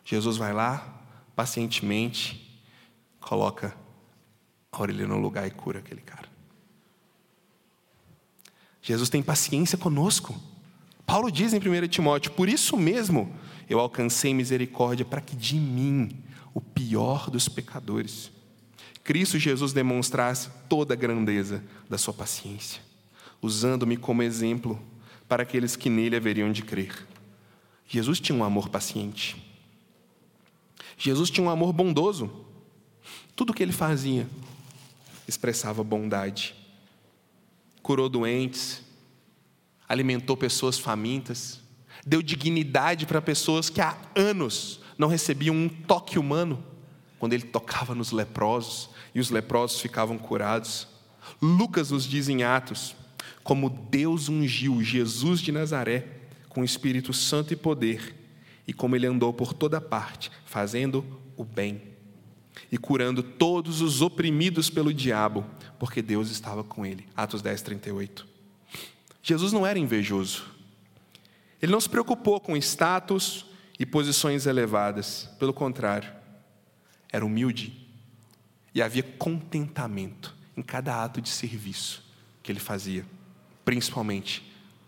Jesus 0.04 0.38
vai 0.38 0.54
lá, 0.54 1.02
pacientemente, 1.36 2.64
coloca 3.20 3.76
a 4.72 4.82
orelha 4.82 5.08
no 5.08 5.20
lugar 5.20 5.46
e 5.48 5.52
cura 5.52 5.80
aquele 5.80 6.02
cara. 6.02 6.28
Jesus 8.82 9.10
tem 9.10 9.22
paciência 9.22 9.78
conosco. 9.78 10.36
Paulo 11.06 11.32
diz 11.32 11.54
em 11.54 11.58
1 11.58 11.88
Timóteo: 11.88 12.32
Por 12.32 12.50
isso 12.50 12.76
mesmo 12.76 13.34
eu 13.70 13.80
alcancei 13.80 14.34
misericórdia 14.34 15.06
para 15.06 15.22
que 15.22 15.36
de 15.36 15.56
mim 15.56 16.24
o 16.54 16.62
pior 16.62 17.30
dos 17.30 17.48
pecadores. 17.48 18.32
Cristo 19.04 19.38
Jesus 19.38 19.74
demonstrasse 19.74 20.50
toda 20.70 20.94
a 20.94 20.98
grandeza 20.98 21.64
da 21.90 21.98
sua 21.98 22.14
paciência, 22.14 22.82
usando-me 23.42 23.98
como 23.98 24.24
exemplo 24.24 24.80
para 25.28 25.44
aqueles 25.44 25.76
que 25.76 25.90
nele 25.90 26.16
haveriam 26.16 26.52
de 26.52 26.62
crer. 26.62 27.08
Jesus 27.88 28.20
tinha 28.20 28.38
um 28.38 28.44
amor 28.44 28.70
paciente. 28.70 29.44
Jesus 30.98 31.30
tinha 31.30 31.46
um 31.46 31.50
amor 31.50 31.74
bondoso. 31.74 32.32
Tudo 33.36 33.50
o 33.52 33.54
que 33.54 33.64
ele 33.64 33.72
fazia 33.72 34.28
expressava 35.28 35.84
bondade. 35.84 36.56
Curou 37.82 38.08
doentes, 38.08 38.82
alimentou 39.88 40.38
pessoas 40.38 40.80
famintas, 40.80 41.60
deu 42.06 42.22
dignidade 42.22 43.06
para 43.06 43.22
pessoas 43.22 43.70
que 43.70 43.82
há 43.82 43.98
anos 44.16 44.80
não 44.98 45.08
recebiam 45.08 45.56
um 45.56 45.68
toque 45.68 46.18
humano 46.18 46.64
quando 47.20 47.34
ele 47.34 47.44
tocava 47.44 47.96
nos 47.96 48.12
leprosos 48.12 48.90
e 49.14 49.20
os 49.20 49.30
leprosos 49.30 49.80
ficavam 49.80 50.18
curados. 50.18 50.88
Lucas 51.42 51.92
nos 51.92 52.06
diz 52.06 52.30
em 52.30 52.44
Atos 52.44 52.96
como 53.44 53.70
Deus 53.70 54.30
ungiu 54.30 54.82
Jesus 54.82 55.42
de 55.42 55.52
Nazaré 55.52 56.23
com 56.54 56.62
o 56.62 56.66
Espírito 56.66 57.14
Santo 57.14 57.54
e 57.54 57.56
poder, 57.56 58.16
e 58.68 58.74
como 58.74 58.96
ele 58.96 59.08
andou 59.08 59.34
por 59.34 59.54
toda 59.54 59.82
parte, 59.82 60.32
fazendo 60.46 61.06
o 61.36 61.44
bem 61.44 61.94
e 62.72 62.78
curando 62.78 63.24
todos 63.24 63.82
os 63.82 64.02
oprimidos 64.02 64.70
pelo 64.70 64.94
diabo, 64.94 65.46
porque 65.80 66.02
Deus 66.02 66.30
estava 66.30 66.64
com 66.64 66.86
ele. 66.86 67.06
Atos 67.16 67.42
10, 67.42 67.62
38. 67.62 68.28
Jesus 69.22 69.52
não 69.52 69.66
era 69.66 69.80
invejoso. 69.80 70.46
Ele 71.62 71.72
não 71.72 71.82
se 71.82 71.90
preocupou 71.90 72.40
com 72.40 72.58
status 72.58 73.46
e 73.80 73.86
posições 73.86 74.46
elevadas. 74.46 75.30
Pelo 75.40 75.54
contrário, 75.54 76.12
era 77.12 77.26
humilde 77.26 77.88
e 78.74 78.82
havia 78.82 79.04
contentamento 79.04 80.36
em 80.58 80.62
cada 80.62 81.04
ato 81.04 81.22
de 81.22 81.30
serviço 81.30 82.04
que 82.42 82.52
ele 82.52 82.60
fazia, 82.60 83.06
principalmente 83.64 84.44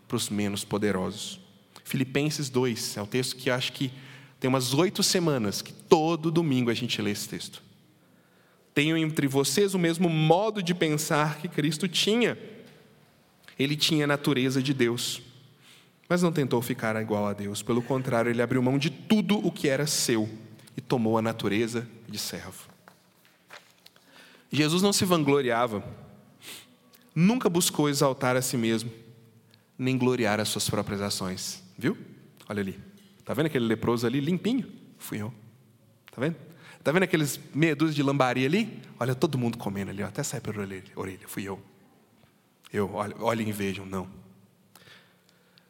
para 0.06 0.16
os 0.16 0.28
menos 0.28 0.64
poderosos. 0.64 1.40
Filipenses 1.86 2.50
2 2.50 2.96
é 2.96 3.02
um 3.02 3.06
texto 3.06 3.36
que 3.36 3.48
acho 3.48 3.72
que 3.72 3.92
tem 4.40 4.48
umas 4.48 4.74
oito 4.74 5.04
semanas 5.04 5.62
que 5.62 5.72
todo 5.72 6.32
domingo 6.32 6.68
a 6.68 6.74
gente 6.74 7.00
lê 7.00 7.12
esse 7.12 7.28
texto. 7.28 7.62
Tenham 8.74 8.98
entre 8.98 9.28
vocês 9.28 9.72
o 9.72 9.78
mesmo 9.78 10.08
modo 10.08 10.60
de 10.60 10.74
pensar 10.74 11.38
que 11.38 11.46
Cristo 11.46 11.86
tinha. 11.86 12.36
Ele 13.56 13.76
tinha 13.76 14.02
a 14.02 14.06
natureza 14.08 14.60
de 14.60 14.74
Deus, 14.74 15.22
mas 16.08 16.24
não 16.24 16.32
tentou 16.32 16.60
ficar 16.60 17.00
igual 17.00 17.24
a 17.24 17.32
Deus. 17.32 17.62
Pelo 17.62 17.80
contrário, 17.80 18.32
ele 18.32 18.42
abriu 18.42 18.60
mão 18.60 18.78
de 18.78 18.90
tudo 18.90 19.38
o 19.46 19.52
que 19.52 19.68
era 19.68 19.86
seu 19.86 20.28
e 20.76 20.80
tomou 20.80 21.16
a 21.16 21.22
natureza 21.22 21.88
de 22.08 22.18
servo. 22.18 22.68
Jesus 24.50 24.82
não 24.82 24.92
se 24.92 25.04
vangloriava, 25.04 25.84
nunca 27.14 27.48
buscou 27.48 27.88
exaltar 27.88 28.34
a 28.34 28.42
si 28.42 28.56
mesmo, 28.56 28.90
nem 29.78 29.96
gloriar 29.96 30.40
as 30.40 30.48
suas 30.48 30.68
próprias 30.68 31.00
ações. 31.00 31.64
Viu? 31.78 31.96
Olha 32.48 32.60
ali. 32.60 32.78
Está 33.18 33.34
vendo 33.34 33.46
aquele 33.46 33.66
leproso 33.66 34.06
ali, 34.06 34.20
limpinho? 34.20 34.70
Fui 34.98 35.20
eu. 35.20 35.32
Está 36.06 36.20
vendo? 36.20 36.36
Está 36.78 36.92
vendo 36.92 37.02
aqueles 37.02 37.40
meia 37.52 37.74
dúzia 37.74 37.96
de 37.96 38.02
lambaria 38.02 38.46
ali? 38.46 38.80
Olha, 38.98 39.14
todo 39.14 39.36
mundo 39.36 39.58
comendo 39.58 39.90
ali, 39.90 40.02
ó, 40.02 40.06
até 40.06 40.22
sai 40.22 40.40
pela 40.40 40.62
orelha. 40.94 41.26
Fui 41.26 41.42
eu. 41.42 41.60
Eu, 42.72 42.92
olhem 42.94 43.48
e 43.48 43.52
vejam, 43.52 43.84
não. 43.84 44.08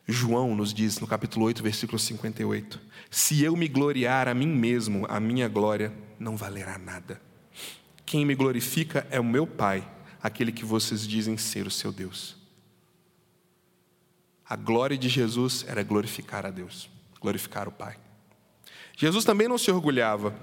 João 0.07 0.55
nos 0.55 0.73
diz 0.73 1.01
no 1.01 1.07
capítulo 1.07 1.47
8, 1.47 1.63
versículo 1.63 1.99
58: 1.99 2.81
Se 3.11 3.43
eu 3.43 3.57
me 3.57 3.67
gloriar 3.67 4.29
a 4.29 4.35
mim 4.35 4.47
mesmo, 4.47 5.05
a 5.09 5.19
minha 5.19 5.49
glória 5.49 5.93
não 6.19 6.37
valerá 6.37 6.79
nada. 6.79 7.21
Quem 8.05 8.25
me 8.25 8.35
glorifica 8.35 9.07
é 9.11 9.19
o 9.19 9.25
meu 9.25 9.47
Pai, 9.47 9.89
aquele 10.23 10.53
que 10.53 10.65
vocês 10.65 11.07
dizem 11.07 11.37
ser 11.37 11.67
o 11.67 11.71
seu 11.71 11.91
Deus. 11.91 12.36
A 14.49 14.55
glória 14.55 14.97
de 14.97 15.09
Jesus 15.09 15.65
era 15.67 15.83
glorificar 15.83 16.47
a 16.47 16.51
Deus, 16.51 16.89
glorificar 17.21 17.67
o 17.67 17.73
Pai. 17.73 17.97
Jesus 18.97 19.25
também 19.25 19.49
não 19.49 19.59
se 19.59 19.71
orgulhava, 19.71 20.35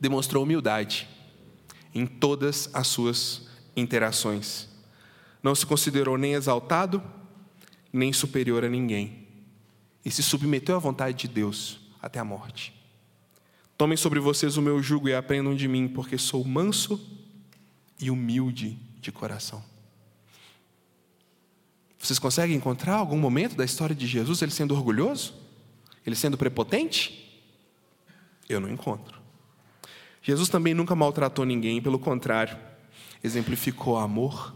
demonstrou 0.00 0.44
humildade 0.44 1.08
em 1.92 2.06
todas 2.06 2.70
as 2.72 2.86
suas 2.86 3.48
interações. 3.76 4.68
Não 5.42 5.54
se 5.54 5.66
considerou 5.66 6.16
nem 6.16 6.34
exaltado, 6.34 7.02
nem 7.92 8.12
superior 8.12 8.64
a 8.64 8.68
ninguém, 8.68 9.26
e 10.04 10.10
se 10.10 10.22
submeteu 10.22 10.76
à 10.76 10.78
vontade 10.78 11.16
de 11.16 11.28
Deus 11.28 11.80
até 12.00 12.20
a 12.20 12.24
morte. 12.24 12.72
Tomem 13.76 13.96
sobre 13.96 14.20
vocês 14.20 14.56
o 14.56 14.62
meu 14.62 14.82
jugo 14.82 15.08
e 15.08 15.14
aprendam 15.14 15.54
de 15.54 15.66
mim, 15.66 15.88
porque 15.88 16.16
sou 16.16 16.44
manso 16.44 17.00
e 18.00 18.10
humilde 18.10 18.78
de 19.00 19.10
coração. 19.10 19.62
Vocês 21.98 22.18
conseguem 22.18 22.56
encontrar 22.56 22.94
algum 22.94 23.18
momento 23.18 23.56
da 23.56 23.64
história 23.64 23.94
de 23.94 24.06
Jesus 24.06 24.42
ele 24.42 24.50
sendo 24.50 24.74
orgulhoso? 24.74 25.34
Ele 26.06 26.14
sendo 26.14 26.36
prepotente? 26.36 27.42
Eu 28.48 28.60
não 28.60 28.68
encontro. 28.68 29.20
Jesus 30.22 30.48
também 30.48 30.74
nunca 30.74 30.94
maltratou 30.94 31.44
ninguém, 31.44 31.80
pelo 31.80 31.98
contrário, 31.98 32.56
exemplificou 33.22 33.96
amor, 33.96 34.54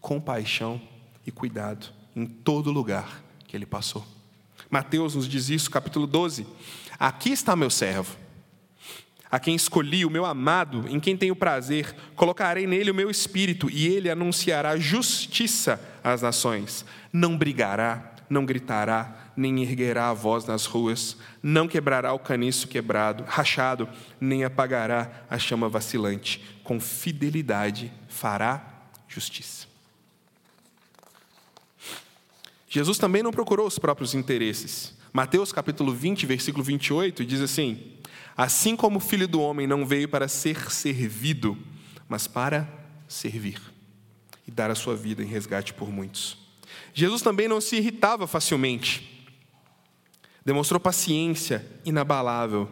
compaixão 0.00 0.80
e 1.26 1.30
cuidado 1.30 1.88
em 2.14 2.26
todo 2.26 2.70
lugar 2.70 3.22
que 3.46 3.56
ele 3.56 3.66
passou. 3.66 4.04
Mateus 4.70 5.14
nos 5.14 5.28
diz 5.28 5.48
isso, 5.48 5.70
capítulo 5.70 6.06
12. 6.06 6.46
Aqui 6.98 7.30
está 7.30 7.54
meu 7.54 7.70
servo 7.70 8.16
a 9.30 9.38
quem 9.38 9.54
escolhi, 9.54 10.04
o 10.04 10.10
meu 10.10 10.24
amado, 10.24 10.86
em 10.88 10.98
quem 10.98 11.16
tenho 11.16 11.36
prazer, 11.36 11.94
colocarei 12.16 12.66
nele 12.66 12.90
o 12.90 12.94
meu 12.94 13.10
espírito, 13.10 13.68
e 13.70 13.86
ele 13.86 14.10
anunciará 14.10 14.76
justiça 14.78 15.80
às 16.08 16.22
nações. 16.22 16.84
Não 17.12 17.36
brigará, 17.36 18.14
não 18.28 18.44
gritará, 18.44 19.32
nem 19.36 19.62
erguerá 19.62 20.10
a 20.10 20.14
voz 20.14 20.44
nas 20.44 20.66
ruas, 20.66 21.16
não 21.42 21.68
quebrará 21.68 22.12
o 22.12 22.18
caniço 22.18 22.68
quebrado, 22.68 23.24
rachado, 23.26 23.88
nem 24.20 24.44
apagará 24.44 25.24
a 25.30 25.38
chama 25.38 25.68
vacilante. 25.68 26.42
Com 26.62 26.80
fidelidade 26.80 27.92
fará 28.08 28.84
justiça. 29.06 29.66
Jesus 32.68 32.98
também 32.98 33.22
não 33.22 33.30
procurou 33.30 33.66
os 33.66 33.78
próprios 33.78 34.14
interesses. 34.14 34.94
Mateus 35.12 35.52
capítulo 35.52 35.94
20, 35.94 36.26
versículo 36.26 36.62
28 36.62 37.24
diz 37.24 37.40
assim: 37.40 37.94
Assim 38.36 38.76
como 38.76 38.98
o 38.98 39.00
filho 39.00 39.26
do 39.26 39.40
homem 39.40 39.66
não 39.66 39.86
veio 39.86 40.08
para 40.08 40.28
ser 40.28 40.70
servido, 40.70 41.56
mas 42.08 42.26
para 42.26 42.68
servir 43.08 43.77
e 44.48 44.50
dar 44.50 44.70
a 44.70 44.74
sua 44.74 44.96
vida 44.96 45.22
em 45.22 45.26
resgate 45.26 45.74
por 45.74 45.92
muitos. 45.92 46.38
Jesus 46.94 47.20
também 47.20 47.46
não 47.46 47.60
se 47.60 47.76
irritava 47.76 48.26
facilmente, 48.26 49.28
demonstrou 50.42 50.80
paciência 50.80 51.64
inabalável, 51.84 52.66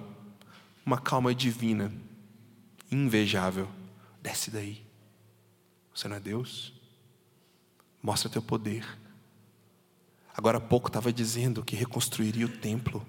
uma 0.84 0.98
calma 0.98 1.34
divina, 1.34 1.92
invejável. 2.90 3.68
Desce 4.22 4.50
daí, 4.50 4.82
você 5.94 6.08
não 6.08 6.16
é 6.16 6.20
Deus? 6.20 6.72
Mostra 8.02 8.30
teu 8.30 8.40
poder. 8.40 8.86
Agora 10.34 10.56
há 10.56 10.60
pouco 10.60 10.88
estava 10.88 11.12
dizendo 11.12 11.62
que 11.62 11.76
reconstruiria 11.76 12.46
o 12.46 12.56
templo 12.56 13.06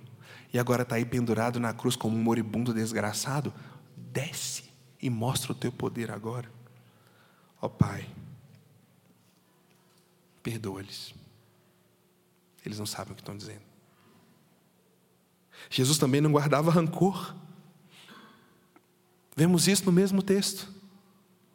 e 0.53 0.59
agora 0.59 0.83
está 0.83 0.95
aí 0.95 1.05
pendurado 1.05 1.59
na 1.59 1.73
cruz 1.73 1.95
como 1.95 2.17
um 2.17 2.21
moribundo 2.21 2.73
desgraçado, 2.73 3.53
desce 3.95 4.65
e 5.01 5.09
mostra 5.09 5.53
o 5.53 5.55
teu 5.55 5.71
poder 5.71 6.11
agora. 6.11 6.51
Ó 7.61 7.67
oh, 7.67 7.69
Pai, 7.69 8.07
perdoa-lhes. 10.47 11.13
Eles 12.65 12.79
não 12.79 12.85
sabem 12.85 13.11
o 13.11 13.15
que 13.15 13.21
estão 13.21 13.35
dizendo. 13.35 13.61
Jesus 15.69 15.97
também 15.97 16.21
não 16.21 16.31
guardava 16.31 16.71
rancor. 16.71 17.35
Vemos 19.35 19.67
isso 19.67 19.83
no 19.83 19.91
mesmo 19.91 20.21
texto. 20.21 20.71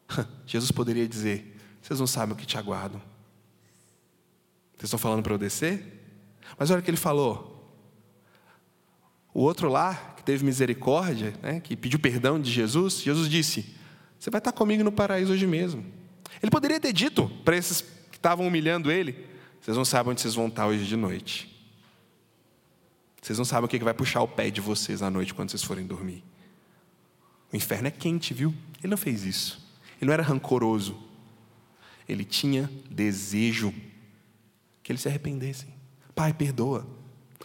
Jesus 0.47 0.71
poderia 0.71 1.09
dizer: 1.09 1.59
Vocês 1.81 1.99
não 1.99 2.07
sabem 2.07 2.35
o 2.35 2.37
que 2.37 2.45
te 2.45 2.59
aguardam. 2.59 3.01
Vocês 4.73 4.85
estão 4.85 4.99
falando 4.99 5.23
para 5.23 5.33
eu 5.33 5.39
descer? 5.39 6.05
Mas 6.59 6.71
olha 6.71 6.81
o 6.81 6.83
que 6.83 6.91
ele 6.91 6.99
falou: 6.99 7.75
o 9.33 9.41
outro 9.41 9.71
lá, 9.71 9.95
que 10.17 10.23
teve 10.23 10.45
misericórdia, 10.45 11.33
né, 11.43 11.61
que 11.61 11.75
pediu 11.75 11.99
perdão 11.99 12.39
de 12.39 12.51
Jesus, 12.51 13.01
Jesus 13.01 13.31
disse: 13.31 13.75
Você 14.19 14.29
vai 14.29 14.39
estar 14.39 14.53
comigo 14.53 14.85
no 14.85 14.93
paraíso 14.93 15.33
hoje 15.33 15.47
mesmo. 15.47 15.83
Ele 16.43 16.51
poderia 16.51 16.79
ter 16.79 16.93
dito 16.93 17.31
para 17.43 17.57
esses 17.57 18.02
estavam 18.23 18.47
humilhando 18.47 18.91
ele: 18.91 19.27
Vocês 19.61 19.77
não 19.77 19.85
sabem 19.85 20.13
onde 20.13 20.21
vocês 20.21 20.35
vão 20.35 20.49
estar 20.49 20.67
hoje 20.67 20.87
de 20.87 20.97
noite. 20.97 21.49
Vocês 23.21 23.39
não 23.39 23.45
sabem 23.45 23.67
o 23.67 23.69
que 23.69 23.79
vai 23.79 23.95
puxar 23.95 24.23
o 24.23 24.29
pé 24.29 24.51
de 24.51 24.61
vocês 24.61 25.03
à 25.03 25.11
noite 25.11 25.33
quando 25.35 25.51
vocês 25.51 25.63
forem 25.63 25.87
dormir. 25.87 26.25
O 27.53 27.57
inferno 27.57 27.89
é 27.89 27.91
quente, 27.91 28.35
viu? 28.35 28.55
Ele 28.81 28.91
não 28.91 28.97
fez 28.97 29.25
isso. 29.25 29.65
Ele 30.01 30.07
não 30.07 30.13
era 30.13 30.23
rancoroso. 30.23 30.99
Ele 32.09 32.25
tinha 32.25 32.71
desejo 32.91 33.73
que 34.83 34.91
eles 34.91 35.03
se 35.03 35.09
arrependessem. 35.09 35.69
Pai, 36.15 36.33
perdoa 36.33 37.03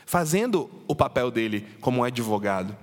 fazendo 0.08 0.72
o 0.88 0.96
papel 0.96 1.30
dele 1.30 1.68
como 1.82 2.00
um 2.00 2.04
advogado, 2.04 2.76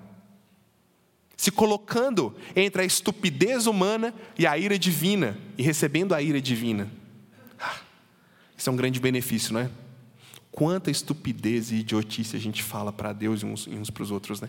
se 1.36 1.50
colocando 1.50 2.36
entre 2.54 2.82
a 2.82 2.84
estupidez 2.84 3.66
humana 3.66 4.14
e 4.38 4.46
a 4.46 4.56
ira 4.56 4.78
divina, 4.78 5.38
e 5.56 5.62
recebendo 5.62 6.14
a 6.14 6.22
ira 6.22 6.40
divina. 6.40 6.90
Isso 8.64 8.70
é 8.70 8.72
um 8.72 8.76
grande 8.76 8.98
benefício, 8.98 9.52
não 9.52 9.60
é? 9.60 9.70
Quanta 10.50 10.90
estupidez 10.90 11.70
e 11.70 11.74
idiotice 11.74 12.34
a 12.34 12.40
gente 12.40 12.62
fala 12.62 12.90
para 12.90 13.12
Deus 13.12 13.42
e 13.42 13.44
uns, 13.44 13.66
uns 13.66 13.90
para 13.90 14.02
os 14.02 14.10
outros, 14.10 14.40
né? 14.40 14.48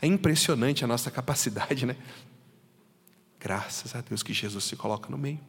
é 0.00 0.06
impressionante 0.06 0.84
a 0.84 0.86
nossa 0.86 1.10
capacidade, 1.10 1.84
né? 1.84 1.96
Graças 3.40 3.96
a 3.96 4.00
Deus 4.00 4.22
que 4.22 4.32
Jesus 4.32 4.62
se 4.62 4.76
coloca 4.76 5.10
no 5.10 5.18
meio. 5.18 5.40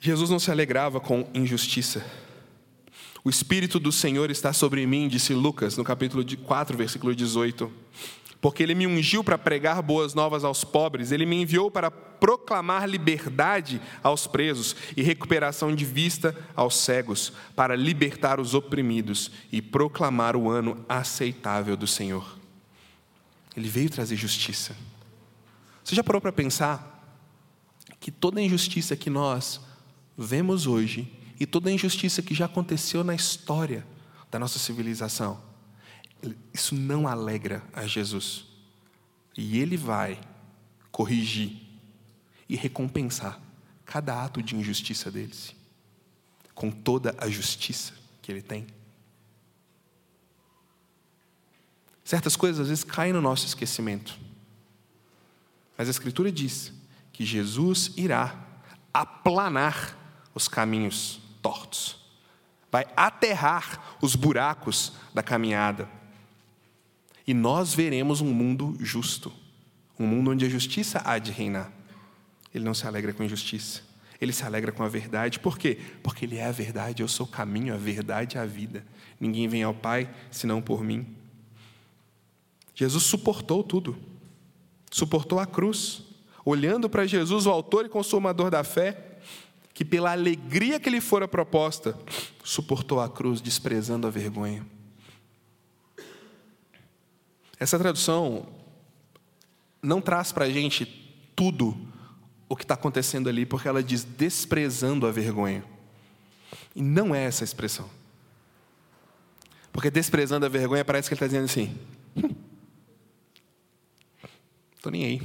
Jesus 0.00 0.30
não 0.30 0.38
se 0.38 0.50
alegrava 0.50 1.00
com 1.00 1.28
injustiça. 1.34 2.02
O 3.22 3.28
Espírito 3.28 3.78
do 3.78 3.92
Senhor 3.92 4.30
está 4.30 4.54
sobre 4.54 4.86
mim, 4.86 5.06
disse 5.06 5.34
Lucas, 5.34 5.76
no 5.76 5.84
capítulo 5.84 6.24
4, 6.24 6.78
versículo 6.78 7.14
18, 7.14 7.70
porque 8.40 8.62
ele 8.62 8.74
me 8.74 8.86
ungiu 8.86 9.22
para 9.22 9.36
pregar 9.36 9.82
boas 9.82 10.14
novas 10.14 10.44
aos 10.44 10.64
pobres, 10.64 11.12
ele 11.12 11.26
me 11.26 11.42
enviou 11.42 11.70
para 11.70 11.90
proclamar 11.90 12.88
liberdade 12.88 13.80
aos 14.02 14.26
presos 14.26 14.74
e 14.96 15.02
recuperação 15.02 15.74
de 15.74 15.84
vista 15.84 16.34
aos 16.56 16.76
cegos, 16.76 17.32
para 17.54 17.76
libertar 17.76 18.40
os 18.40 18.54
oprimidos 18.54 19.30
e 19.52 19.60
proclamar 19.60 20.36
o 20.36 20.50
ano 20.50 20.84
aceitável 20.88 21.76
do 21.76 21.86
Senhor. 21.86 22.38
Ele 23.56 23.68
veio 23.68 23.90
trazer 23.90 24.16
justiça. 24.16 24.76
Você 25.84 25.94
já 25.94 26.04
parou 26.04 26.20
para 26.20 26.32
pensar 26.32 26.98
que 27.98 28.10
toda 28.10 28.40
injustiça 28.40 28.96
que 28.96 29.10
nós 29.10 29.60
vemos 30.16 30.66
hoje 30.66 31.12
e 31.38 31.44
toda 31.44 31.70
injustiça 31.70 32.22
que 32.22 32.34
já 32.34 32.46
aconteceu 32.46 33.02
na 33.04 33.14
história 33.14 33.86
da 34.30 34.38
nossa 34.38 34.58
civilização, 34.58 35.40
isso 36.52 36.74
não 36.74 37.06
alegra 37.08 37.62
a 37.72 37.86
Jesus. 37.86 38.44
E 39.36 39.58
Ele 39.58 39.76
vai 39.76 40.20
corrigir 40.90 41.56
e 42.48 42.56
recompensar 42.56 43.40
cada 43.84 44.22
ato 44.22 44.42
de 44.42 44.56
injustiça 44.56 45.10
deles, 45.10 45.54
com 46.54 46.70
toda 46.70 47.14
a 47.18 47.28
justiça 47.28 47.94
que 48.20 48.30
Ele 48.30 48.42
tem. 48.42 48.66
Certas 52.04 52.36
coisas 52.36 52.60
às 52.60 52.68
vezes 52.68 52.84
caem 52.84 53.12
no 53.12 53.20
nosso 53.20 53.46
esquecimento, 53.46 54.18
mas 55.78 55.88
a 55.88 55.90
Escritura 55.92 56.30
diz 56.30 56.72
que 57.12 57.24
Jesus 57.24 57.92
irá 57.96 58.46
aplanar 58.92 59.96
os 60.34 60.48
caminhos 60.48 61.20
tortos, 61.40 61.96
vai 62.70 62.84
aterrar 62.96 63.96
os 64.02 64.14
buracos 64.16 64.92
da 65.14 65.22
caminhada 65.22 65.99
e 67.30 67.34
nós 67.34 67.72
veremos 67.72 68.20
um 68.20 68.34
mundo 68.34 68.76
justo, 68.80 69.32
um 69.96 70.04
mundo 70.04 70.32
onde 70.32 70.44
a 70.44 70.48
justiça 70.48 71.00
há 71.04 71.16
de 71.16 71.30
reinar. 71.30 71.72
Ele 72.52 72.64
não 72.64 72.74
se 72.74 72.84
alegra 72.88 73.12
com 73.12 73.22
injustiça, 73.22 73.82
ele 74.20 74.32
se 74.32 74.42
alegra 74.42 74.72
com 74.72 74.82
a 74.82 74.88
verdade. 74.88 75.38
Por 75.38 75.56
quê? 75.56 75.78
Porque 76.02 76.24
ele 76.24 76.38
é 76.38 76.46
a 76.46 76.50
verdade, 76.50 77.04
eu 77.04 77.06
sou 77.06 77.24
o 77.26 77.28
caminho, 77.28 77.72
a 77.72 77.76
verdade 77.76 78.36
e 78.36 78.40
a 78.40 78.44
vida. 78.44 78.84
Ninguém 79.20 79.46
vem 79.46 79.62
ao 79.62 79.72
Pai 79.72 80.10
senão 80.28 80.60
por 80.60 80.82
mim. 80.82 81.06
Jesus 82.74 83.04
suportou 83.04 83.62
tudo, 83.62 83.96
suportou 84.90 85.38
a 85.38 85.46
cruz, 85.46 86.02
olhando 86.44 86.90
para 86.90 87.06
Jesus, 87.06 87.46
o 87.46 87.50
autor 87.50 87.86
e 87.86 87.88
consumador 87.88 88.50
da 88.50 88.64
fé, 88.64 89.20
que 89.72 89.84
pela 89.84 90.10
alegria 90.10 90.80
que 90.80 90.90
lhe 90.90 91.00
fora 91.00 91.28
proposta, 91.28 91.96
suportou 92.42 92.98
a 92.98 93.08
cruz, 93.08 93.40
desprezando 93.40 94.08
a 94.08 94.10
vergonha. 94.10 94.66
Essa 97.60 97.78
tradução 97.78 98.46
não 99.82 100.00
traz 100.00 100.32
para 100.32 100.46
a 100.46 100.50
gente 100.50 100.86
tudo 101.36 101.76
o 102.48 102.56
que 102.56 102.64
está 102.64 102.72
acontecendo 102.74 103.28
ali, 103.28 103.44
porque 103.44 103.68
ela 103.68 103.82
diz 103.82 104.02
desprezando 104.02 105.06
a 105.06 105.12
vergonha. 105.12 105.62
E 106.74 106.80
não 106.82 107.14
é 107.14 107.22
essa 107.22 107.44
a 107.44 107.46
expressão. 107.46 107.88
Porque 109.70 109.90
desprezando 109.90 110.46
a 110.46 110.48
vergonha 110.48 110.84
parece 110.84 111.08
que 111.08 111.14
ele 111.14 111.18
está 111.18 111.26
dizendo 111.26 111.44
assim: 111.44 111.78
hum, 112.16 112.34
nem 114.90 115.04
aí. 115.04 115.22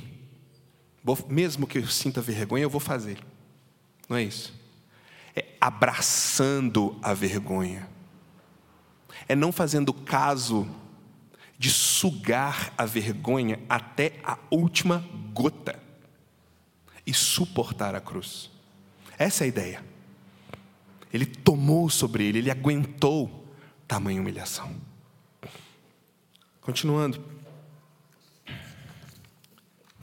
Vou, 1.02 1.17
mesmo 1.30 1.65
que 1.65 1.78
eu 1.78 1.88
sinta 1.88 2.19
vergonha, 2.19 2.63
eu 2.63 2.69
vou 2.69 2.82
fazer. 2.82 3.17
Não 4.10 4.17
é 4.17 4.24
isso. 4.24 4.54
É 5.36 5.45
abraçando 5.62 6.98
a 7.02 7.13
vergonha. 7.13 7.88
É 9.28 9.36
não 9.36 9.52
fazendo 9.52 9.93
caso 9.93 10.67
de 11.65 11.71
sugar 11.71 12.71
a 12.78 12.86
vergonha 12.86 13.60
até 13.67 14.19
a 14.23 14.38
última 14.51 15.04
gota 15.34 15.82
e 17.04 17.12
suportar 17.12 17.95
a 17.95 17.99
cruz. 17.99 18.51
Essa 19.17 19.43
é 19.43 19.45
a 19.45 19.47
ideia. 19.47 19.84
Ele 21.12 21.25
tomou 21.25 21.89
sobre 21.89 22.23
ele, 22.23 22.38
ele 22.38 22.51
aguentou 22.51 23.51
tamanha 23.88 24.21
humilhação. 24.21 24.80
Continuando. 26.62 27.19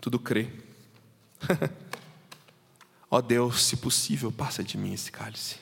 Tudo 0.00 0.18
crê. 0.18 0.50
Ó 3.08 3.18
oh 3.18 3.22
Deus, 3.22 3.62
se 3.62 3.76
possível, 3.76 4.32
passa 4.32 4.64
de 4.64 4.76
mim 4.76 4.92
esse 4.92 5.12
cálice. 5.12 5.60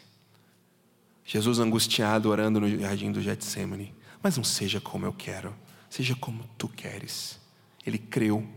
Jesus 1.26 1.58
angustiado 1.58 2.30
orando 2.30 2.58
no 2.58 2.80
jardim 2.80 3.12
do 3.12 3.20
Getsemane, 3.20 3.94
mas 4.22 4.38
não 4.38 4.44
seja 4.44 4.80
como 4.80 5.04
eu 5.04 5.12
quero, 5.12 5.54
seja 5.90 6.14
como 6.14 6.48
tu 6.56 6.68
queres. 6.68 7.38
Ele 7.84 7.98
creu 7.98 8.48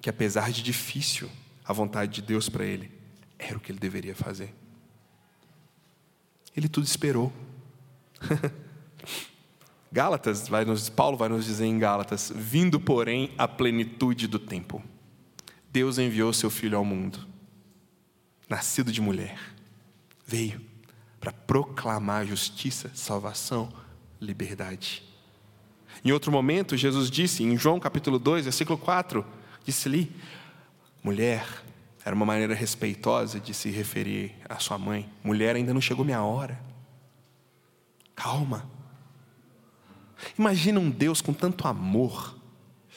que, 0.00 0.10
apesar 0.10 0.52
de 0.52 0.62
difícil, 0.62 1.28
a 1.64 1.72
vontade 1.72 2.12
de 2.12 2.22
Deus 2.22 2.48
para 2.48 2.64
ele 2.64 2.92
era 3.38 3.56
o 3.56 3.60
que 3.60 3.72
ele 3.72 3.78
deveria 3.78 4.14
fazer. 4.14 4.54
Ele 6.54 6.68
tudo 6.68 6.84
esperou. 6.84 7.32
Gálatas, 9.90 10.46
vai 10.46 10.64
nos, 10.64 10.88
Paulo 10.88 11.16
vai 11.16 11.28
nos 11.28 11.44
dizer 11.44 11.64
em 11.64 11.78
Gálatas: 11.78 12.30
vindo, 12.34 12.78
porém, 12.78 13.34
a 13.38 13.48
plenitude 13.48 14.28
do 14.28 14.38
tempo, 14.38 14.82
Deus 15.72 15.98
enviou 15.98 16.32
seu 16.32 16.50
filho 16.50 16.76
ao 16.76 16.84
mundo, 16.84 17.26
nascido 18.48 18.92
de 18.92 19.00
mulher, 19.00 19.38
veio 20.26 20.60
para 21.18 21.32
proclamar 21.32 22.26
justiça, 22.26 22.90
salvação, 22.94 23.72
liberdade. 24.20 25.09
Em 26.04 26.12
outro 26.12 26.32
momento, 26.32 26.76
Jesus 26.76 27.10
disse, 27.10 27.42
em 27.42 27.56
João 27.56 27.78
capítulo 27.78 28.18
2, 28.18 28.44
versículo 28.44 28.78
4, 28.78 29.24
disse-lhe: 29.64 30.10
Mulher, 31.02 31.46
era 32.04 32.14
uma 32.14 32.24
maneira 32.24 32.54
respeitosa 32.54 33.38
de 33.38 33.52
se 33.52 33.70
referir 33.70 34.34
à 34.48 34.58
sua 34.58 34.78
mãe. 34.78 35.08
Mulher, 35.22 35.56
ainda 35.56 35.74
não 35.74 35.80
chegou 35.80 36.04
minha 36.04 36.22
hora. 36.22 36.58
Calma. 38.14 38.68
Imagina 40.38 40.80
um 40.80 40.90
Deus 40.90 41.20
com 41.20 41.32
tanto 41.32 41.66
amor, 41.66 42.36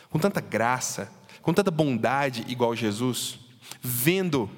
com 0.10 0.20
tanta 0.20 0.42
graça, 0.42 1.12
com 1.42 1.54
tanta 1.54 1.72
bondade, 1.72 2.46
igual 2.48 2.76
Jesus, 2.76 3.40
vendo 3.82 4.50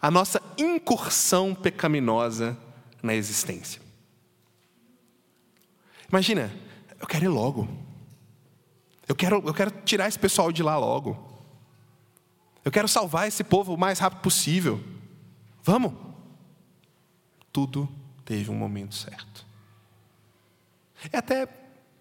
a 0.00 0.10
nossa 0.10 0.40
incursão 0.58 1.54
pecaminosa 1.54 2.56
na 3.02 3.14
existência. 3.14 3.80
Imagina, 6.10 6.52
eu 7.04 7.06
quero 7.06 7.24
ir 7.26 7.28
logo. 7.28 7.68
Eu 9.06 9.14
quero, 9.14 9.42
eu 9.46 9.52
quero 9.52 9.70
tirar 9.84 10.08
esse 10.08 10.18
pessoal 10.18 10.50
de 10.50 10.62
lá 10.62 10.78
logo. 10.78 11.32
Eu 12.64 12.72
quero 12.72 12.88
salvar 12.88 13.28
esse 13.28 13.44
povo 13.44 13.74
o 13.74 13.78
mais 13.78 13.98
rápido 13.98 14.22
possível. 14.22 14.82
Vamos? 15.62 15.92
Tudo 17.52 17.86
teve 18.24 18.50
um 18.50 18.54
momento 18.54 18.94
certo. 18.94 19.46
E 21.12 21.14
até 21.14 21.46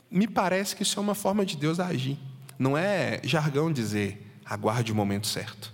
me 0.09 0.25
parece 0.25 0.73
que 0.73 0.83
isso 0.83 0.97
é 0.97 1.01
uma 1.01 1.13
forma 1.13 1.45
de 1.45 1.57
Deus 1.57 1.81
agir. 1.81 2.17
Não 2.57 2.77
é 2.77 3.19
jargão 3.25 3.73
dizer, 3.73 4.39
aguarde 4.45 4.93
o 4.93 4.95
momento 4.95 5.27
certo. 5.27 5.73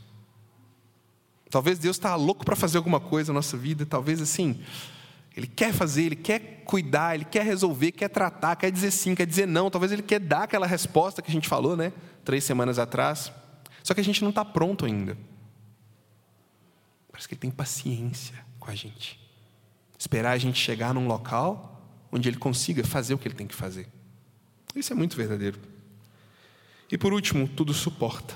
Talvez 1.52 1.78
Deus 1.78 1.98
está 1.98 2.16
louco 2.16 2.44
para 2.44 2.56
fazer 2.56 2.78
alguma 2.78 3.00
coisa 3.00 3.32
na 3.32 3.38
nossa 3.38 3.56
vida, 3.56 3.86
talvez 3.86 4.22
assim, 4.22 4.64
ele 5.36 5.48
quer 5.48 5.74
fazer, 5.74 6.04
ele 6.04 6.16
quer 6.16 6.64
cuidar, 6.66 7.16
ele 7.16 7.26
quer 7.26 7.44
resolver, 7.46 7.92
quer 7.92 8.10
tratar, 8.10 8.56
quer 8.56 8.72
dizer 8.72 8.92
sim, 8.92 9.16
quer 9.16 9.26
dizer 9.26 9.48
não. 9.48 9.70
Talvez 9.70 9.92
ele 9.92 10.02
quer 10.02 10.20
dar 10.20 10.44
aquela 10.44 10.68
resposta 10.68 11.22
que 11.22 11.30
a 11.30 11.34
gente 11.34 11.48
falou, 11.48 11.76
né? 11.76 11.94
Três 12.26 12.44
semanas 12.44 12.78
atrás. 12.78 13.32
Só 13.84 13.94
que 13.94 14.02
a 14.02 14.04
gente 14.04 14.22
não 14.22 14.30
está 14.30 14.44
pronto 14.44 14.86
ainda. 14.86 15.18
Parece 17.12 17.28
que 17.28 17.34
ele 17.34 17.42
tem 17.42 17.52
paciência 17.52 18.36
com 18.60 18.70
a 18.70 18.76
gente. 18.76 19.20
Esperar 19.98 20.32
a 20.32 20.38
gente 20.38 20.60
chegar 20.60 20.94
num 20.94 21.08
local 21.08 21.82
onde 22.12 22.30
ele 22.30 22.38
consiga 22.38 22.84
fazer 22.84 23.14
o 23.14 23.18
que 23.18 23.28
ele 23.28 23.36
tem 23.36 23.48
que 23.48 23.56
fazer. 23.56 23.88
Isso 24.76 24.94
é 24.94 24.96
muito 24.96 25.16
verdadeiro. 25.16 25.60
E 26.92 26.98
por 26.98 27.14
último, 27.14 27.48
tudo 27.48 27.74
suporta. 27.74 28.36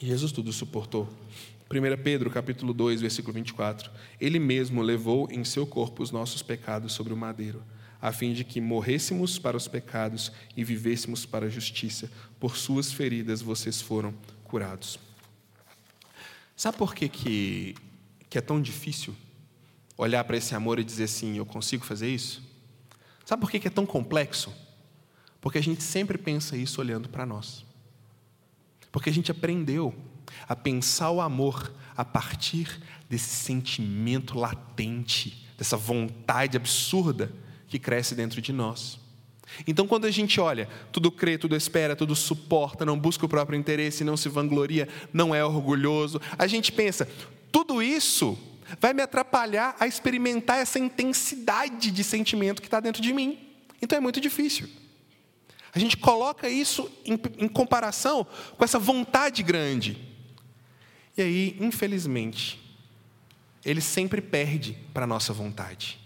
Jesus 0.00 0.32
tudo 0.32 0.52
suportou. 0.52 1.08
1 1.72 2.02
Pedro 2.02 2.28
capítulo 2.32 2.74
2, 2.74 3.00
versículo 3.00 3.32
24. 3.32 3.92
Ele 4.20 4.40
mesmo 4.40 4.82
levou 4.82 5.28
em 5.30 5.44
seu 5.44 5.64
corpo 5.64 6.02
os 6.02 6.10
nossos 6.10 6.42
pecados 6.42 6.92
sobre 6.92 7.12
o 7.12 7.16
madeiro, 7.16 7.62
a 8.02 8.10
fim 8.10 8.32
de 8.32 8.42
que 8.42 8.60
morrêssemos 8.60 9.38
para 9.38 9.56
os 9.56 9.68
pecados 9.68 10.32
e 10.56 10.64
vivêssemos 10.64 11.24
para 11.24 11.46
a 11.46 11.48
justiça. 11.48 12.10
Por 12.40 12.56
suas 12.56 12.92
feridas 12.92 13.40
vocês 13.40 13.80
foram 13.80 14.12
curados. 14.42 14.98
Sabe 16.56 16.76
por 16.76 16.92
que, 16.92 17.08
que, 17.08 17.76
que 18.28 18.36
é 18.36 18.40
tão 18.40 18.60
difícil 18.60 19.14
olhar 19.96 20.24
para 20.24 20.36
esse 20.36 20.56
amor 20.56 20.80
e 20.80 20.84
dizer 20.84 21.04
assim: 21.04 21.36
eu 21.36 21.46
consigo 21.46 21.84
fazer 21.84 22.12
isso? 22.12 22.42
Sabe 23.24 23.42
por 23.42 23.50
que, 23.50 23.60
que 23.60 23.68
é 23.68 23.70
tão 23.70 23.86
complexo? 23.86 24.52
Porque 25.40 25.58
a 25.58 25.62
gente 25.62 25.84
sempre 25.84 26.18
pensa 26.18 26.56
isso 26.56 26.80
olhando 26.80 27.08
para 27.08 27.24
nós. 27.24 27.64
Porque 28.90 29.08
a 29.08 29.12
gente 29.12 29.30
aprendeu 29.30 29.94
a 30.48 30.54
pensar 30.56 31.10
o 31.10 31.20
amor 31.20 31.72
a 31.96 32.04
partir 32.04 32.80
desse 33.08 33.28
sentimento 33.28 34.38
latente, 34.38 35.46
dessa 35.56 35.76
vontade 35.76 36.56
absurda 36.56 37.32
que 37.68 37.78
cresce 37.78 38.14
dentro 38.14 38.40
de 38.40 38.52
nós. 38.52 38.98
Então, 39.66 39.86
quando 39.86 40.04
a 40.04 40.10
gente 40.10 40.40
olha, 40.40 40.68
tudo 40.92 41.10
crê, 41.10 41.36
tudo 41.36 41.56
espera, 41.56 41.96
tudo 41.96 42.14
suporta, 42.14 42.84
não 42.84 42.98
busca 42.98 43.26
o 43.26 43.28
próprio 43.28 43.58
interesse, 43.58 44.04
não 44.04 44.16
se 44.16 44.28
vangloria, 44.28 44.88
não 45.12 45.34
é 45.34 45.44
orgulhoso, 45.44 46.20
a 46.38 46.46
gente 46.46 46.70
pensa, 46.70 47.08
tudo 47.50 47.82
isso 47.82 48.38
vai 48.80 48.94
me 48.94 49.02
atrapalhar 49.02 49.76
a 49.80 49.86
experimentar 49.86 50.58
essa 50.58 50.78
intensidade 50.78 51.90
de 51.90 52.04
sentimento 52.04 52.62
que 52.62 52.68
está 52.68 52.78
dentro 52.78 53.02
de 53.02 53.12
mim. 53.12 53.38
Então 53.82 53.96
é 53.96 54.00
muito 54.00 54.20
difícil. 54.20 54.68
A 55.74 55.78
gente 55.78 55.96
coloca 55.96 56.48
isso 56.48 56.90
em, 57.04 57.18
em 57.38 57.48
comparação 57.48 58.26
com 58.56 58.64
essa 58.64 58.78
vontade 58.78 59.42
grande. 59.42 60.09
E 61.16 61.22
aí, 61.22 61.56
infelizmente, 61.60 62.60
ele 63.64 63.80
sempre 63.80 64.20
perde 64.20 64.76
para 64.92 65.04
a 65.04 65.06
nossa 65.06 65.32
vontade. 65.32 65.98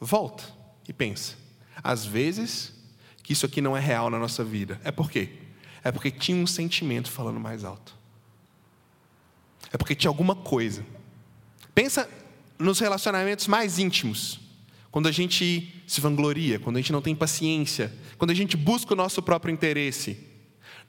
Volta 0.00 0.44
e 0.88 0.92
pensa. 0.92 1.36
Às 1.82 2.04
vezes, 2.04 2.72
que 3.22 3.32
isso 3.32 3.46
aqui 3.46 3.60
não 3.60 3.76
é 3.76 3.80
real 3.80 4.10
na 4.10 4.18
nossa 4.18 4.42
vida. 4.42 4.80
É 4.84 4.90
por 4.90 5.10
quê? 5.10 5.30
É 5.84 5.92
porque 5.92 6.10
tinha 6.10 6.36
um 6.36 6.46
sentimento 6.46 7.10
falando 7.10 7.38
mais 7.38 7.64
alto. 7.64 7.96
É 9.72 9.76
porque 9.76 9.94
tinha 9.94 10.10
alguma 10.10 10.34
coisa. 10.34 10.84
Pensa 11.74 12.08
nos 12.58 12.78
relacionamentos 12.78 13.46
mais 13.46 13.78
íntimos. 13.78 14.40
Quando 14.90 15.08
a 15.08 15.12
gente 15.12 15.82
se 15.86 16.00
vangloria, 16.00 16.58
quando 16.58 16.76
a 16.76 16.80
gente 16.80 16.92
não 16.92 17.00
tem 17.00 17.14
paciência, 17.14 17.92
quando 18.18 18.30
a 18.30 18.34
gente 18.34 18.56
busca 18.56 18.92
o 18.92 18.96
nosso 18.96 19.22
próprio 19.22 19.52
interesse. 19.52 20.28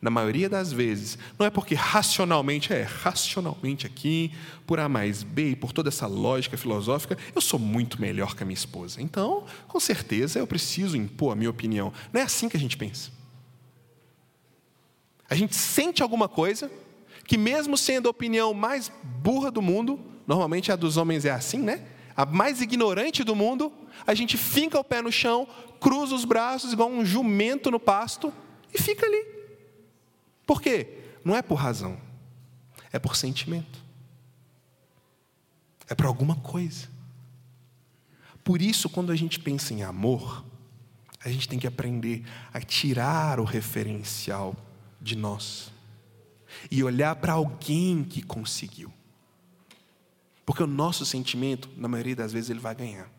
Na 0.03 0.09
maioria 0.09 0.49
das 0.49 0.73
vezes, 0.73 1.17
não 1.39 1.45
é 1.45 1.49
porque 1.49 1.73
racionalmente, 1.73 2.73
é 2.73 2.81
racionalmente 2.81 3.87
aqui, 3.87 4.33
por 4.67 4.77
A 4.77 4.89
mais 4.89 5.23
B 5.23 5.51
e 5.51 5.55
por 5.55 5.71
toda 5.71 5.87
essa 5.87 6.05
lógica 6.05 6.57
filosófica, 6.57 7.17
eu 7.33 7.39
sou 7.39 7.57
muito 7.57 8.01
melhor 8.01 8.35
que 8.35 8.43
a 8.43 8.45
minha 8.45 8.53
esposa. 8.53 9.01
Então, 9.01 9.45
com 9.65 9.79
certeza, 9.79 10.39
eu 10.39 10.45
preciso 10.45 10.97
impor 10.97 11.31
a 11.31 11.35
minha 11.37 11.49
opinião. 11.49 11.93
Não 12.11 12.19
é 12.19 12.23
assim 12.25 12.49
que 12.49 12.57
a 12.57 12.59
gente 12.59 12.75
pensa. 12.75 13.11
A 15.29 15.35
gente 15.35 15.55
sente 15.55 16.03
alguma 16.03 16.27
coisa 16.27 16.69
que, 17.25 17.37
mesmo 17.37 17.77
sendo 17.77 18.09
a 18.09 18.11
opinião 18.11 18.53
mais 18.53 18.91
burra 19.01 19.49
do 19.49 19.61
mundo, 19.61 19.97
normalmente 20.27 20.69
a 20.69 20.75
dos 20.75 20.97
homens 20.97 21.23
é 21.23 21.31
assim, 21.31 21.59
né? 21.59 21.81
A 22.13 22.25
mais 22.25 22.59
ignorante 22.59 23.23
do 23.23 23.37
mundo, 23.37 23.71
a 24.05 24.13
gente 24.13 24.37
finca 24.37 24.77
o 24.77 24.83
pé 24.83 25.01
no 25.01 25.13
chão, 25.13 25.47
cruza 25.79 26.13
os 26.13 26.25
braços 26.25 26.73
igual 26.73 26.89
um 26.89 27.05
jumento 27.05 27.71
no 27.71 27.79
pasto 27.79 28.33
e 28.73 28.77
fica 28.77 29.05
ali. 29.05 29.32
Por 30.45 30.61
quê? 30.61 31.03
Não 31.23 31.35
é 31.35 31.41
por 31.41 31.55
razão, 31.55 31.99
é 32.91 32.99
por 32.99 33.15
sentimento. 33.15 33.81
É 35.89 35.95
por 35.95 36.05
alguma 36.05 36.35
coisa. 36.35 36.87
Por 38.43 38.61
isso, 38.61 38.89
quando 38.89 39.11
a 39.11 39.15
gente 39.15 39.39
pensa 39.39 39.73
em 39.73 39.83
amor, 39.83 40.43
a 41.23 41.29
gente 41.29 41.47
tem 41.47 41.59
que 41.59 41.67
aprender 41.67 42.25
a 42.53 42.59
tirar 42.59 43.39
o 43.39 43.43
referencial 43.43 44.55
de 44.99 45.15
nós 45.15 45.71
e 46.69 46.83
olhar 46.83 47.15
para 47.15 47.33
alguém 47.33 48.03
que 48.03 48.21
conseguiu. 48.21 48.91
Porque 50.45 50.61
o 50.61 50.67
nosso 50.67 51.05
sentimento, 51.05 51.69
na 51.77 51.87
maioria 51.87 52.15
das 52.15 52.33
vezes, 52.33 52.49
ele 52.49 52.59
vai 52.59 52.75
ganhar. 52.75 53.09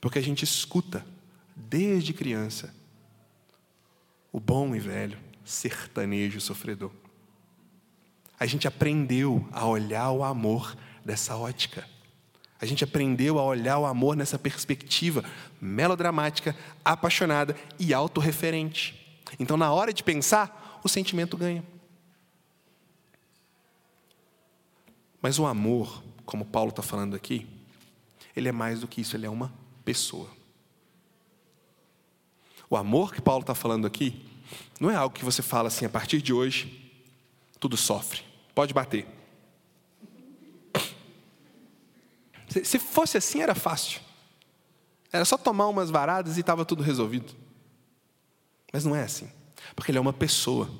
Porque 0.00 0.18
a 0.18 0.22
gente 0.22 0.42
escuta, 0.42 1.04
desde 1.54 2.14
criança, 2.14 2.74
o 4.32 4.40
bom 4.40 4.74
e 4.74 4.80
velho 4.80 5.29
sertanejo 5.50 6.40
sofredor. 6.40 6.92
A 8.38 8.46
gente 8.46 8.66
aprendeu 8.66 9.46
a 9.52 9.66
olhar 9.66 10.10
o 10.12 10.24
amor 10.24 10.76
dessa 11.04 11.36
ótica. 11.36 11.86
A 12.60 12.64
gente 12.64 12.84
aprendeu 12.84 13.38
a 13.38 13.44
olhar 13.44 13.78
o 13.78 13.86
amor 13.86 14.16
nessa 14.16 14.38
perspectiva 14.38 15.24
melodramática, 15.60 16.56
apaixonada 16.84 17.56
e 17.78 17.92
autorreferente. 17.92 19.22
Então, 19.38 19.56
na 19.56 19.72
hora 19.72 19.92
de 19.92 20.02
pensar, 20.02 20.80
o 20.84 20.88
sentimento 20.88 21.36
ganha. 21.36 21.64
Mas 25.20 25.38
o 25.38 25.46
amor, 25.46 26.02
como 26.24 26.44
Paulo 26.44 26.70
está 26.70 26.82
falando 26.82 27.14
aqui, 27.14 27.46
ele 28.34 28.48
é 28.48 28.52
mais 28.52 28.80
do 28.80 28.88
que 28.88 29.00
isso, 29.00 29.16
ele 29.16 29.26
é 29.26 29.30
uma 29.30 29.52
pessoa. 29.84 30.28
O 32.70 32.76
amor 32.76 33.12
que 33.12 33.20
Paulo 33.20 33.42
está 33.42 33.54
falando 33.54 33.86
aqui 33.86 34.29
não 34.78 34.90
é 34.90 34.96
algo 34.96 35.14
que 35.14 35.24
você 35.24 35.42
fala 35.42 35.68
assim, 35.68 35.84
a 35.84 35.90
partir 35.90 36.22
de 36.22 36.32
hoje, 36.32 36.92
tudo 37.58 37.76
sofre, 37.76 38.22
pode 38.54 38.72
bater. 38.72 39.06
Se 42.64 42.78
fosse 42.78 43.16
assim, 43.16 43.40
era 43.40 43.54
fácil. 43.54 44.00
Era 45.12 45.24
só 45.24 45.36
tomar 45.36 45.68
umas 45.68 45.90
varadas 45.90 46.36
e 46.36 46.40
estava 46.40 46.64
tudo 46.64 46.82
resolvido. 46.82 47.32
Mas 48.72 48.84
não 48.84 48.94
é 48.94 49.02
assim, 49.02 49.30
porque 49.74 49.90
ele 49.90 49.98
é 49.98 50.00
uma 50.00 50.12
pessoa. 50.12 50.70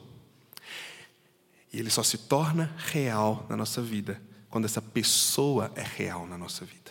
E 1.73 1.79
ele 1.79 1.91
só 1.91 2.03
se 2.03 2.19
torna 2.19 2.75
real 2.77 3.47
na 3.49 3.57
nossa 3.57 3.81
vida 3.81 4.21
quando 4.49 4.65
essa 4.65 4.83
pessoa 4.83 5.71
é 5.77 5.83
real 5.83 6.27
na 6.27 6.37
nossa 6.37 6.65
vida. 6.65 6.91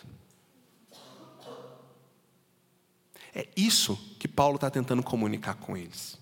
É 3.35 3.47
isso 3.55 3.95
que 4.17 4.27
Paulo 4.27 4.55
está 4.55 4.69
tentando 4.69 5.03
comunicar 5.03 5.55
com 5.55 5.75
eles. 5.75 6.17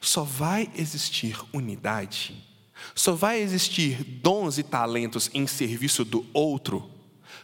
Só 0.00 0.22
vai 0.22 0.70
existir 0.76 1.38
unidade, 1.52 2.34
só 2.94 3.14
vai 3.14 3.40
existir 3.40 4.02
dons 4.04 4.58
e 4.58 4.62
talentos 4.62 5.30
em 5.32 5.46
serviço 5.46 6.04
do 6.04 6.26
outro, 6.32 6.90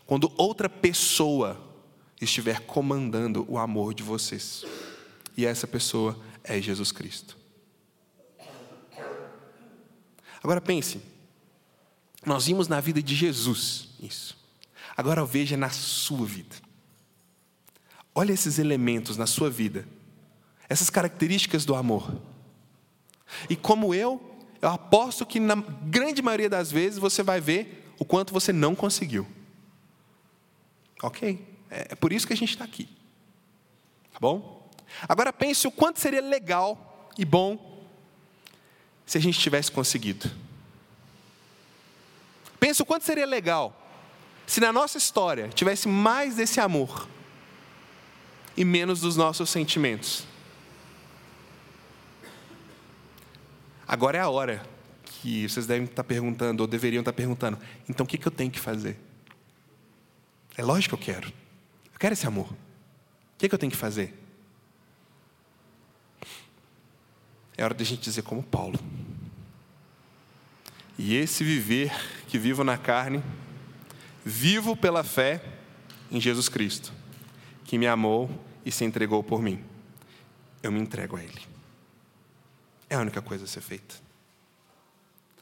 quando 0.07 0.32
outra 0.36 0.68
pessoa 0.68 1.59
estiver 2.20 2.61
comandando 2.61 3.47
o 3.49 3.59
amor 3.59 3.95
de 3.95 4.03
vocês. 4.03 4.64
E 5.36 5.47
essa 5.47 5.66
pessoa 5.66 6.18
é 6.45 6.61
Jesus 6.61 6.93
Cristo. 6.93 7.36
Agora 10.43 10.61
pense, 10.61 11.01
nós 12.24 12.47
vimos 12.47 12.68
na 12.68 12.80
vida 12.80 13.03
de 13.03 13.14
Jesus 13.14 13.88
isso. 14.03 14.36
Agora 14.97 15.24
veja 15.24 15.57
na 15.57 15.70
sua 15.70 16.26
vida. 16.26 16.57
Olha 18.14 18.32
esses 18.32 18.59
elementos 18.59 19.16
na 19.16 19.26
sua 19.26 19.49
vida, 19.49 19.86
essas 20.68 20.91
características 20.91 21.64
do 21.64 21.74
amor. 21.74 22.20
E 23.49 23.57
como 23.57 23.95
eu, 23.95 24.20
eu 24.61 24.68
aposto 24.68 25.24
que 25.24 25.41
na 25.41 25.55
grande 25.55 26.22
maioria 26.22 26.49
das 26.49 26.70
vezes 26.70 26.99
você 26.99 27.22
vai 27.22 27.41
ver 27.41 27.93
o 27.99 28.05
quanto 28.05 28.33
você 28.33 28.53
não 28.53 28.74
conseguiu. 28.74 29.26
Ok? 31.03 31.47
É, 31.70 31.89
é 31.91 31.95
por 31.95 32.12
isso 32.12 32.26
que 32.26 32.33
a 32.33 32.37
gente 32.37 32.51
está 32.51 32.64
aqui. 32.64 32.89
Tá 34.12 34.18
bom? 34.20 34.68
Agora 35.09 35.33
pense 35.33 35.66
o 35.66 35.70
quanto 35.70 36.01
seria 36.01 36.20
legal 36.20 37.09
e 37.16 37.24
bom 37.24 37.87
se 39.07 39.18
a 39.18 39.20
gente 39.20 39.39
tivesse 39.39 39.70
conseguido. 39.70 40.31
Pensa 42.59 42.83
o 42.83 42.87
quanto 42.87 43.05
seria 43.05 43.26
legal 43.26 43.76
se 44.47 44.61
na 44.61 44.72
nossa 44.72 44.99
história 44.99 45.49
tivesse 45.49 45.89
mais 45.89 46.35
desse 46.35 46.61
amor 46.61 47.09
e 48.57 48.64
menos 48.64 49.01
dos 49.01 49.16
nossos 49.16 49.49
sentimentos. 49.49 50.26
Agora 53.91 54.16
é 54.16 54.20
a 54.20 54.28
hora 54.28 54.64
que 55.03 55.49
vocês 55.49 55.66
devem 55.66 55.82
estar 55.82 56.05
perguntando, 56.05 56.62
ou 56.62 56.66
deveriam 56.68 57.01
estar 57.01 57.12
perguntando: 57.12 57.59
então 57.88 58.07
o 58.07 58.09
que 58.09 58.24
eu 58.24 58.30
tenho 58.30 58.49
que 58.49 58.61
fazer? 58.61 58.97
É 60.57 60.62
lógico 60.62 60.97
que 60.97 61.03
eu 61.03 61.14
quero. 61.14 61.26
Eu 61.93 61.99
quero 61.99 62.12
esse 62.12 62.24
amor. 62.24 62.47
O 62.47 62.57
que 63.36 63.53
eu 63.53 63.59
tenho 63.59 63.72
que 63.72 63.76
fazer? 63.76 64.14
É 67.59 67.64
hora 67.64 67.74
de 67.74 67.82
a 67.82 67.86
gente 67.86 68.01
dizer 68.01 68.22
como 68.22 68.45
Paulo. 68.45 68.78
E 70.97 71.16
esse 71.16 71.43
viver 71.43 71.93
que 72.28 72.38
vivo 72.38 72.62
na 72.62 72.78
carne, 72.78 73.20
vivo 74.24 74.76
pela 74.76 75.03
fé 75.03 75.43
em 76.12 76.20
Jesus 76.20 76.49
Cristo, 76.49 76.93
que 77.64 77.76
me 77.76 77.88
amou 77.88 78.30
e 78.64 78.70
se 78.70 78.84
entregou 78.84 79.20
por 79.24 79.43
mim. 79.43 79.64
Eu 80.62 80.70
me 80.70 80.78
entrego 80.78 81.16
a 81.16 81.24
Ele. 81.24 81.49
É 82.91 82.97
a 82.97 83.01
única 83.01 83.22
coisa 83.22 83.45
a 83.45 83.47
ser 83.47 83.61
feita. 83.61 83.95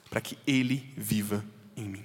Para 0.09 0.21
que 0.21 0.39
Ele 0.47 0.93
viva 0.97 1.45
em 1.75 1.89
mim. 1.89 2.05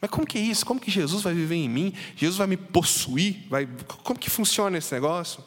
Mas 0.00 0.10
como 0.10 0.26
que 0.26 0.36
é 0.36 0.40
isso? 0.42 0.64
Como 0.66 0.78
que 0.78 0.90
Jesus 0.90 1.22
vai 1.22 1.32
viver 1.32 1.54
em 1.54 1.68
mim? 1.68 1.94
Jesus 2.14 2.36
vai 2.36 2.46
me 2.46 2.56
possuir? 2.56 3.46
Vai... 3.48 3.66
Como 4.04 4.18
que 4.18 4.28
funciona 4.28 4.76
esse 4.76 4.92
negócio? 4.92 5.42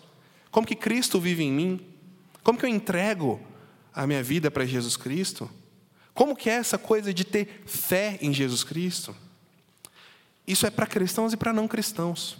Como 0.49 0.65
que 0.65 0.75
Cristo 0.75 1.19
vive 1.19 1.43
em 1.43 1.51
mim? 1.51 1.87
Como 2.43 2.57
que 2.57 2.65
eu 2.65 2.69
entrego 2.69 3.39
a 3.93 4.07
minha 4.07 4.23
vida 4.23 4.49
para 4.49 4.65
Jesus 4.65 4.97
Cristo? 4.97 5.49
Como 6.13 6.35
que 6.35 6.49
é 6.49 6.53
essa 6.53 6.77
coisa 6.77 7.13
de 7.13 7.23
ter 7.23 7.63
fé 7.65 8.17
em 8.21 8.33
Jesus 8.33 8.63
Cristo? 8.63 9.15
Isso 10.47 10.65
é 10.65 10.71
para 10.71 10.87
cristãos 10.87 11.31
e 11.31 11.37
para 11.37 11.53
não 11.53 11.67
cristãos. 11.67 12.37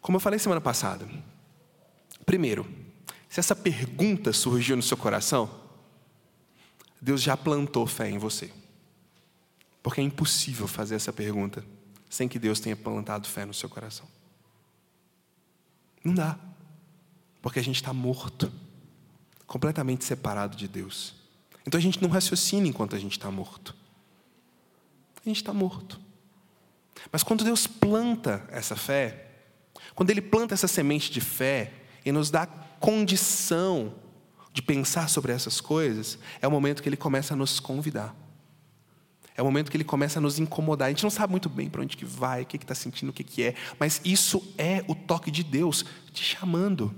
Como 0.00 0.16
eu 0.16 0.20
falei 0.20 0.38
semana 0.38 0.60
passada. 0.60 1.06
Primeiro, 2.24 2.66
se 3.32 3.40
essa 3.40 3.56
pergunta 3.56 4.30
surgiu 4.30 4.76
no 4.76 4.82
seu 4.82 4.94
coração, 4.94 5.48
Deus 7.00 7.22
já 7.22 7.34
plantou 7.34 7.86
fé 7.86 8.10
em 8.10 8.18
você. 8.18 8.52
Porque 9.82 10.02
é 10.02 10.04
impossível 10.04 10.68
fazer 10.68 10.96
essa 10.96 11.14
pergunta 11.14 11.64
sem 12.10 12.28
que 12.28 12.38
Deus 12.38 12.60
tenha 12.60 12.76
plantado 12.76 13.26
fé 13.26 13.46
no 13.46 13.54
seu 13.54 13.70
coração. 13.70 14.06
Não 16.04 16.12
dá, 16.12 16.38
porque 17.40 17.58
a 17.58 17.64
gente 17.64 17.76
está 17.76 17.90
morto, 17.94 18.52
completamente 19.46 20.04
separado 20.04 20.54
de 20.54 20.68
Deus. 20.68 21.14
Então 21.66 21.78
a 21.78 21.82
gente 21.82 22.02
não 22.02 22.10
raciocina 22.10 22.68
enquanto 22.68 22.94
a 22.94 22.98
gente 22.98 23.12
está 23.12 23.30
morto. 23.30 23.74
A 25.24 25.26
gente 25.30 25.38
está 25.38 25.54
morto. 25.54 25.98
Mas 27.10 27.22
quando 27.22 27.44
Deus 27.44 27.66
planta 27.66 28.46
essa 28.50 28.76
fé, 28.76 29.26
quando 29.94 30.10
Ele 30.10 30.20
planta 30.20 30.52
essa 30.52 30.68
semente 30.68 31.10
de 31.10 31.22
fé 31.22 31.72
e 32.04 32.12
nos 32.12 32.28
dá 32.30 32.46
condição 32.82 33.94
de 34.52 34.60
pensar 34.60 35.08
sobre 35.08 35.32
essas 35.32 35.60
coisas, 35.60 36.18
é 36.40 36.48
o 36.48 36.50
momento 36.50 36.82
que 36.82 36.88
Ele 36.88 36.96
começa 36.96 37.32
a 37.32 37.36
nos 37.36 37.60
convidar. 37.60 38.14
É 39.36 39.40
o 39.40 39.44
momento 39.44 39.70
que 39.70 39.76
Ele 39.76 39.84
começa 39.84 40.18
a 40.18 40.22
nos 40.22 40.38
incomodar. 40.38 40.88
A 40.88 40.90
gente 40.90 41.04
não 41.04 41.10
sabe 41.10 41.30
muito 41.30 41.48
bem 41.48 41.70
para 41.70 41.80
onde 41.80 41.96
que 41.96 42.04
vai, 42.04 42.42
o 42.42 42.46
que 42.46 42.56
está 42.56 42.74
sentindo, 42.74 43.10
o 43.10 43.12
que, 43.12 43.22
que 43.24 43.44
é, 43.44 43.54
mas 43.78 44.00
isso 44.04 44.52
é 44.58 44.84
o 44.88 44.94
toque 44.96 45.30
de 45.30 45.44
Deus 45.44 45.86
te 46.12 46.22
chamando 46.24 46.94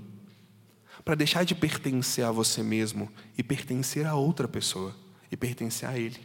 para 1.05 1.13
deixar 1.13 1.45
de 1.45 1.53
pertencer 1.53 2.25
a 2.25 2.31
você 2.31 2.63
mesmo 2.63 3.09
e 3.37 3.43
pertencer 3.43 4.07
a 4.07 4.15
outra 4.15 4.47
pessoa 4.47 4.93
e 5.31 5.37
pertencer 5.37 5.87
a 5.87 5.97
Ele. 5.97 6.19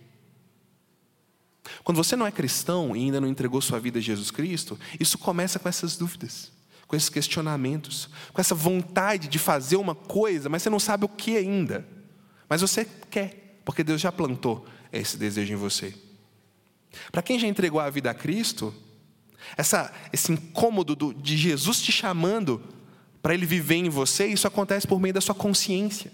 Quando 1.85 1.99
você 1.99 2.17
não 2.17 2.27
é 2.27 2.33
cristão 2.33 2.97
e 2.97 3.01
ainda 3.01 3.21
não 3.21 3.29
entregou 3.29 3.61
sua 3.61 3.79
vida 3.79 3.99
a 3.99 4.03
Jesus 4.03 4.31
Cristo, 4.31 4.81
isso 4.99 5.19
começa 5.19 5.59
com 5.59 5.69
essas 5.69 5.99
dúvidas, 5.99 6.51
com 6.91 6.97
esses 6.97 7.09
questionamentos, 7.09 8.09
com 8.33 8.41
essa 8.41 8.53
vontade 8.53 9.29
de 9.29 9.39
fazer 9.39 9.77
uma 9.77 9.95
coisa, 9.95 10.49
mas 10.49 10.61
você 10.61 10.69
não 10.69 10.81
sabe 10.81 11.05
o 11.05 11.09
que 11.09 11.37
ainda. 11.37 11.87
Mas 12.49 12.63
você 12.63 12.85
quer, 13.09 13.61
porque 13.65 13.85
Deus 13.85 14.01
já 14.01 14.11
plantou 14.11 14.67
esse 14.93 15.17
desejo 15.17 15.53
em 15.53 15.57
você. 15.57 15.95
Para 17.13 17.23
quem 17.23 17.39
já 17.39 17.47
entregou 17.47 17.81
a 17.81 17.89
vida 17.89 18.11
a 18.11 18.15
Cristo, 18.15 18.75
essa, 19.57 19.93
esse 20.13 20.33
incômodo 20.33 20.97
do, 20.97 21.15
de 21.15 21.37
Jesus 21.37 21.81
te 21.81 21.93
chamando 21.93 22.61
para 23.23 23.35
Ele 23.35 23.47
viver 23.47 23.77
em 23.77 23.89
você, 23.89 24.27
isso 24.27 24.49
acontece 24.49 24.85
por 24.85 24.99
meio 24.99 25.15
da 25.15 25.21
sua 25.21 25.35
consciência. 25.35 26.11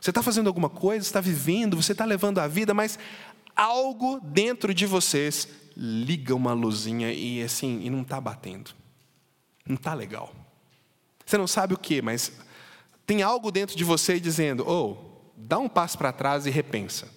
Você 0.00 0.10
está 0.10 0.24
fazendo 0.24 0.48
alguma 0.48 0.68
coisa, 0.68 1.06
está 1.06 1.20
vivendo, 1.20 1.76
você 1.80 1.92
está 1.92 2.04
levando 2.04 2.40
a 2.40 2.48
vida, 2.48 2.74
mas 2.74 2.98
algo 3.54 4.18
dentro 4.24 4.74
de 4.74 4.86
vocês 4.86 5.46
liga 5.76 6.34
uma 6.34 6.52
luzinha 6.52 7.12
e 7.12 7.40
assim, 7.44 7.80
e 7.84 7.90
não 7.90 8.02
está 8.02 8.20
batendo. 8.20 8.76
Não 9.68 9.76
está 9.76 9.94
legal. 9.94 10.34
Você 11.24 11.36
não 11.36 11.46
sabe 11.46 11.74
o 11.74 11.78
que, 11.78 12.02
mas 12.02 12.32
tem 13.06 13.22
algo 13.22 13.52
dentro 13.52 13.76
de 13.76 13.84
você 13.84 14.18
dizendo: 14.18 14.64
oh, 14.66 14.96
dá 15.36 15.58
um 15.58 15.68
passo 15.68 15.98
para 15.98 16.12
trás 16.12 16.46
e 16.46 16.50
repensa. 16.50 17.08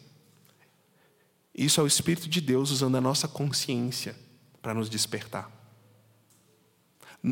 Isso 1.55 1.79
é 1.79 1.83
o 1.83 1.87
Espírito 1.87 2.29
de 2.29 2.41
Deus 2.41 2.69
usando 2.69 2.97
a 2.97 3.01
nossa 3.01 3.27
consciência 3.27 4.15
para 4.61 4.73
nos 4.73 4.89
despertar. 4.89 5.49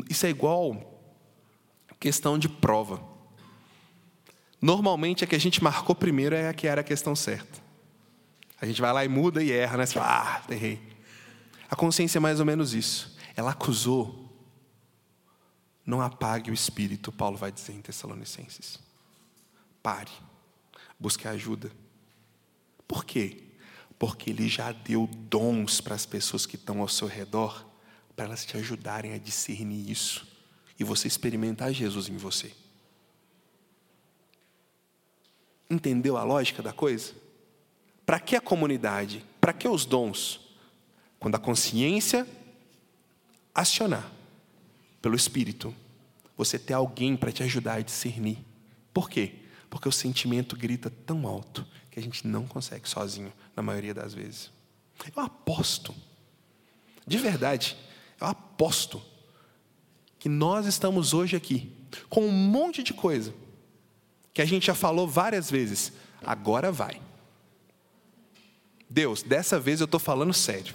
Isso 0.08 0.26
é 0.26 0.30
igual 0.30 0.98
questão 2.00 2.38
de 2.38 2.48
prova. 2.48 3.02
Normalmente 4.60 5.22
a 5.22 5.26
que 5.26 5.36
a 5.36 5.40
gente 5.40 5.62
marcou 5.62 5.94
primeiro 5.94 6.34
é 6.34 6.48
a 6.48 6.54
que 6.54 6.66
era 6.66 6.80
a 6.80 6.84
questão 6.84 7.14
certa. 7.14 7.60
A 8.60 8.66
gente 8.66 8.80
vai 8.80 8.92
lá 8.92 9.04
e 9.04 9.08
muda 9.08 9.42
e 9.42 9.52
erra, 9.52 9.76
né? 9.76 9.86
Você 9.86 9.94
fala, 9.94 10.42
ah, 10.46 10.52
errei. 10.52 10.80
A 11.70 11.76
consciência 11.76 12.18
é 12.18 12.20
mais 12.20 12.40
ou 12.40 12.46
menos 12.46 12.74
isso. 12.74 13.16
Ela 13.36 13.52
acusou. 13.52 14.29
Não 15.90 16.00
apague 16.00 16.52
o 16.52 16.54
espírito, 16.54 17.10
Paulo 17.10 17.36
vai 17.36 17.50
dizer 17.50 17.72
em 17.72 17.80
Tessalonicenses. 17.80 18.78
Pare. 19.82 20.12
Busque 20.96 21.26
ajuda. 21.26 21.68
Por 22.86 23.04
quê? 23.04 23.42
Porque 23.98 24.30
ele 24.30 24.48
já 24.48 24.70
deu 24.70 25.08
dons 25.12 25.80
para 25.80 25.96
as 25.96 26.06
pessoas 26.06 26.46
que 26.46 26.54
estão 26.54 26.80
ao 26.80 26.86
seu 26.86 27.08
redor, 27.08 27.66
para 28.14 28.26
elas 28.26 28.46
te 28.46 28.56
ajudarem 28.56 29.14
a 29.14 29.18
discernir 29.18 29.90
isso. 29.90 30.28
E 30.78 30.84
você 30.84 31.08
experimentar 31.08 31.72
Jesus 31.72 32.08
em 32.08 32.16
você. 32.16 32.54
Entendeu 35.68 36.16
a 36.16 36.22
lógica 36.22 36.62
da 36.62 36.72
coisa? 36.72 37.14
Para 38.06 38.20
que 38.20 38.36
a 38.36 38.40
comunidade? 38.40 39.26
Para 39.40 39.52
que 39.52 39.66
os 39.66 39.84
dons? 39.84 40.54
Quando 41.18 41.34
a 41.34 41.40
consciência 41.40 42.24
acionar 43.52 44.08
pelo 45.02 45.16
Espírito, 45.16 45.74
você 46.44 46.58
ter 46.58 46.72
alguém 46.72 47.16
para 47.16 47.30
te 47.30 47.42
ajudar 47.42 47.74
a 47.74 47.80
discernir. 47.82 48.38
Por 48.94 49.10
quê? 49.10 49.34
Porque 49.68 49.86
o 49.86 49.92
sentimento 49.92 50.56
grita 50.56 50.88
tão 50.88 51.26
alto 51.26 51.66
que 51.90 52.00
a 52.00 52.02
gente 52.02 52.26
não 52.26 52.46
consegue 52.46 52.88
sozinho, 52.88 53.30
na 53.54 53.62
maioria 53.62 53.92
das 53.92 54.14
vezes. 54.14 54.50
Eu 55.14 55.22
aposto, 55.22 55.94
de 57.06 57.18
verdade, 57.18 57.76
eu 58.18 58.26
aposto 58.26 59.02
que 60.18 60.28
nós 60.28 60.64
estamos 60.66 61.12
hoje 61.12 61.36
aqui 61.36 61.72
com 62.08 62.26
um 62.26 62.32
monte 62.32 62.82
de 62.82 62.94
coisa 62.94 63.34
que 64.32 64.40
a 64.40 64.46
gente 64.46 64.66
já 64.66 64.74
falou 64.74 65.06
várias 65.06 65.50
vezes. 65.50 65.92
Agora 66.24 66.72
vai. 66.72 67.00
Deus, 68.88 69.22
dessa 69.22 69.60
vez 69.60 69.80
eu 69.80 69.84
estou 69.84 70.00
falando 70.00 70.32
sério. 70.32 70.74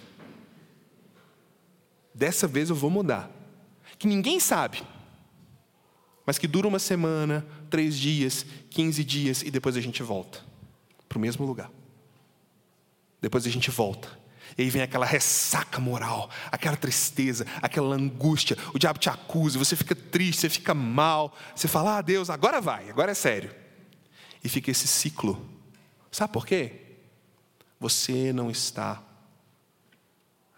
Dessa 2.13 2.47
vez 2.47 2.69
eu 2.69 2.75
vou 2.75 2.89
mudar. 2.89 3.31
Que 3.97 4.07
ninguém 4.07 4.39
sabe, 4.39 4.83
mas 6.25 6.37
que 6.37 6.47
dura 6.47 6.67
uma 6.67 6.79
semana, 6.79 7.45
três 7.69 7.97
dias, 7.97 8.45
quinze 8.69 9.03
dias 9.03 9.41
e 9.41 9.51
depois 9.51 9.75
a 9.75 9.81
gente 9.81 10.01
volta 10.01 10.39
para 11.07 11.17
o 11.17 11.21
mesmo 11.21 11.45
lugar. 11.45 11.71
Depois 13.21 13.45
a 13.45 13.49
gente 13.49 13.69
volta. 13.71 14.07
E 14.57 14.61
aí 14.61 14.69
vem 14.69 14.81
aquela 14.81 15.05
ressaca 15.05 15.79
moral, 15.79 16.29
aquela 16.51 16.77
tristeza, 16.77 17.45
aquela 17.61 17.95
angústia. 17.95 18.57
O 18.73 18.79
diabo 18.79 18.99
te 18.99 19.09
acusa, 19.09 19.59
você 19.59 19.75
fica 19.75 19.95
triste, 19.95 20.41
você 20.41 20.49
fica 20.49 20.73
mal. 20.73 21.35
Você 21.55 21.67
fala, 21.67 21.97
ah, 21.97 22.01
Deus, 22.01 22.29
agora 22.29 22.61
vai, 22.61 22.89
agora 22.89 23.11
é 23.11 23.15
sério. 23.15 23.53
E 24.43 24.49
fica 24.49 24.71
esse 24.71 24.87
ciclo. 24.87 25.43
Sabe 26.11 26.31
por 26.31 26.45
quê? 26.45 26.85
você 27.79 28.31
não 28.33 28.49
está 28.49 29.03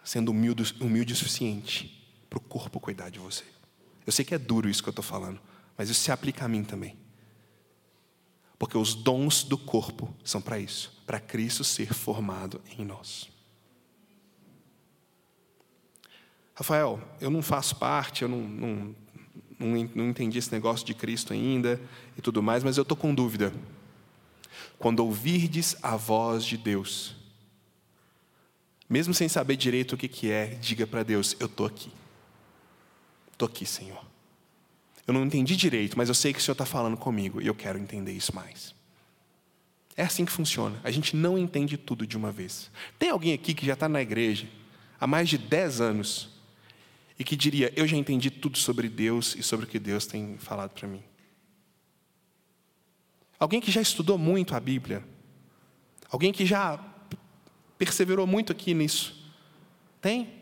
sendo 0.04 0.32
humilde, 0.32 0.74
humilde 0.80 1.14
o 1.14 1.16
suficiente 1.16 2.10
para 2.30 2.38
o 2.38 2.42
corpo 2.42 2.80
cuidar 2.80 3.10
de 3.10 3.20
você. 3.20 3.44
Eu 4.06 4.12
sei 4.12 4.24
que 4.24 4.34
é 4.34 4.38
duro 4.38 4.70
isso 4.70 4.82
que 4.82 4.88
eu 4.88 4.92
estou 4.92 5.04
falando, 5.04 5.40
mas 5.78 5.90
isso 5.90 6.02
se 6.02 6.12
aplica 6.12 6.46
a 6.46 6.48
mim 6.48 6.64
também. 6.64 6.98
Porque 8.58 8.78
os 8.78 8.96
dons 8.96 9.44
do 9.44 9.58
corpo 9.58 10.14
são 10.24 10.42
para 10.42 10.60
isso, 10.60 11.02
para 11.06 11.20
Cristo 11.20 11.64
ser 11.64 11.94
formado 11.94 12.60
em 12.78 12.84
nós. 12.84 13.30
Rafael, 16.56 17.00
eu 17.22 17.30
não 17.30 17.44
faço 17.44 17.76
parte, 17.76 18.24
eu 18.24 18.28
não, 18.28 18.42
não, 18.42 18.96
não, 19.94 20.10
entendi 20.10 20.40
esse 20.40 20.52
negócio 20.52 20.84
de 20.84 20.96
Cristo 20.96 21.32
ainda 21.32 21.80
e 22.18 22.22
tudo 22.22 22.42
mais, 22.42 22.64
mas 22.64 22.78
eu 22.78 22.82
estou 22.82 22.98
com 22.98 23.14
dúvida. 23.14 23.54
Quando 24.80 25.02
ouvirdes 25.02 25.76
a 25.84 25.96
voz 25.96 26.44
de 26.44 26.58
Deus, 26.58 27.16
mesmo 28.90 29.14
sem 29.14 29.30
saber 29.30 29.56
direito 29.56 29.94
o 29.94 29.98
que, 29.98 30.08
que 30.08 30.32
é, 30.32 30.56
diga 30.56 30.88
para 30.88 31.04
Deus: 31.04 31.36
Eu 31.40 31.46
estou 31.46 31.66
aqui. 31.66 31.92
Estou 33.32 33.48
aqui, 33.48 33.66
Senhor. 33.66 34.07
Eu 35.08 35.14
não 35.14 35.26
entendi 35.26 35.56
direito, 35.56 35.98
mas 35.98 36.10
eu 36.10 36.16
sei 36.16 36.34
que 36.34 36.40
o 36.40 36.42
Senhor 36.42 36.52
está 36.52 36.66
falando 36.66 36.98
comigo 36.98 37.42
e 37.42 37.48
eu 37.48 37.56
quero 37.56 37.80
entender 37.80 38.12
isso 38.12 38.36
mais. 38.36 38.76
É 39.96 40.04
assim 40.04 40.26
que 40.26 40.32
funciona. 40.32 40.80
A 40.84 40.92
gente 40.92 41.16
não 41.16 41.38
entende 41.38 41.78
tudo 41.78 42.06
de 42.06 42.18
uma 42.18 42.32
vez. 42.32 42.70
Tem 43.00 43.10
alguém 43.10 43.34
aqui 43.34 43.54
que 43.54 43.66
já 43.66 43.74
está 43.74 43.88
na 43.88 44.02
igreja 44.02 44.48
há 45.00 45.08
mais 45.08 45.30
de 45.30 45.38
10 45.38 45.80
anos 45.80 46.30
e 47.18 47.24
que 47.24 47.36
diria: 47.38 47.72
Eu 47.76 47.88
já 47.88 47.96
entendi 47.96 48.30
tudo 48.30 48.58
sobre 48.58 48.90
Deus 48.90 49.34
e 49.36 49.42
sobre 49.42 49.66
o 49.66 49.70
que 49.70 49.80
Deus 49.80 50.06
tem 50.06 50.38
falado 50.38 50.72
para 50.72 50.88
mim? 50.88 51.02
Alguém 53.40 53.62
que 53.62 53.72
já 53.72 53.82
estudou 53.82 54.18
muito 54.18 54.56
a 54.56 54.60
Bíblia? 54.60 55.04
Alguém 56.10 56.34
que 56.34 56.46
já 56.46 56.78
perseverou 57.78 58.28
muito 58.28 58.52
aqui 58.52 58.74
nisso? 58.74 59.32
Tem? 60.02 60.34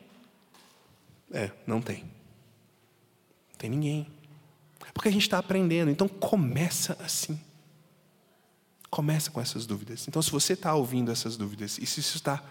É, 1.31 1.51
não 1.67 1.81
tem. 1.81 2.03
Não 2.03 3.57
tem 3.57 3.69
ninguém. 3.69 4.14
Porque 4.95 5.09
a 5.09 5.11
gente 5.11 5.23
está 5.23 5.37
aprendendo. 5.37 5.91
Então 5.91 6.07
começa 6.07 6.97
assim. 7.03 7.37
Começa 8.89 9.29
com 9.29 9.41
essas 9.41 9.65
dúvidas. 9.65 10.07
Então, 10.07 10.21
se 10.21 10.31
você 10.31 10.53
está 10.53 10.73
ouvindo 10.73 11.11
essas 11.11 11.35
dúvidas 11.35 11.77
e 11.77 11.85
se 11.85 11.99
isso 11.99 12.15
está 12.15 12.41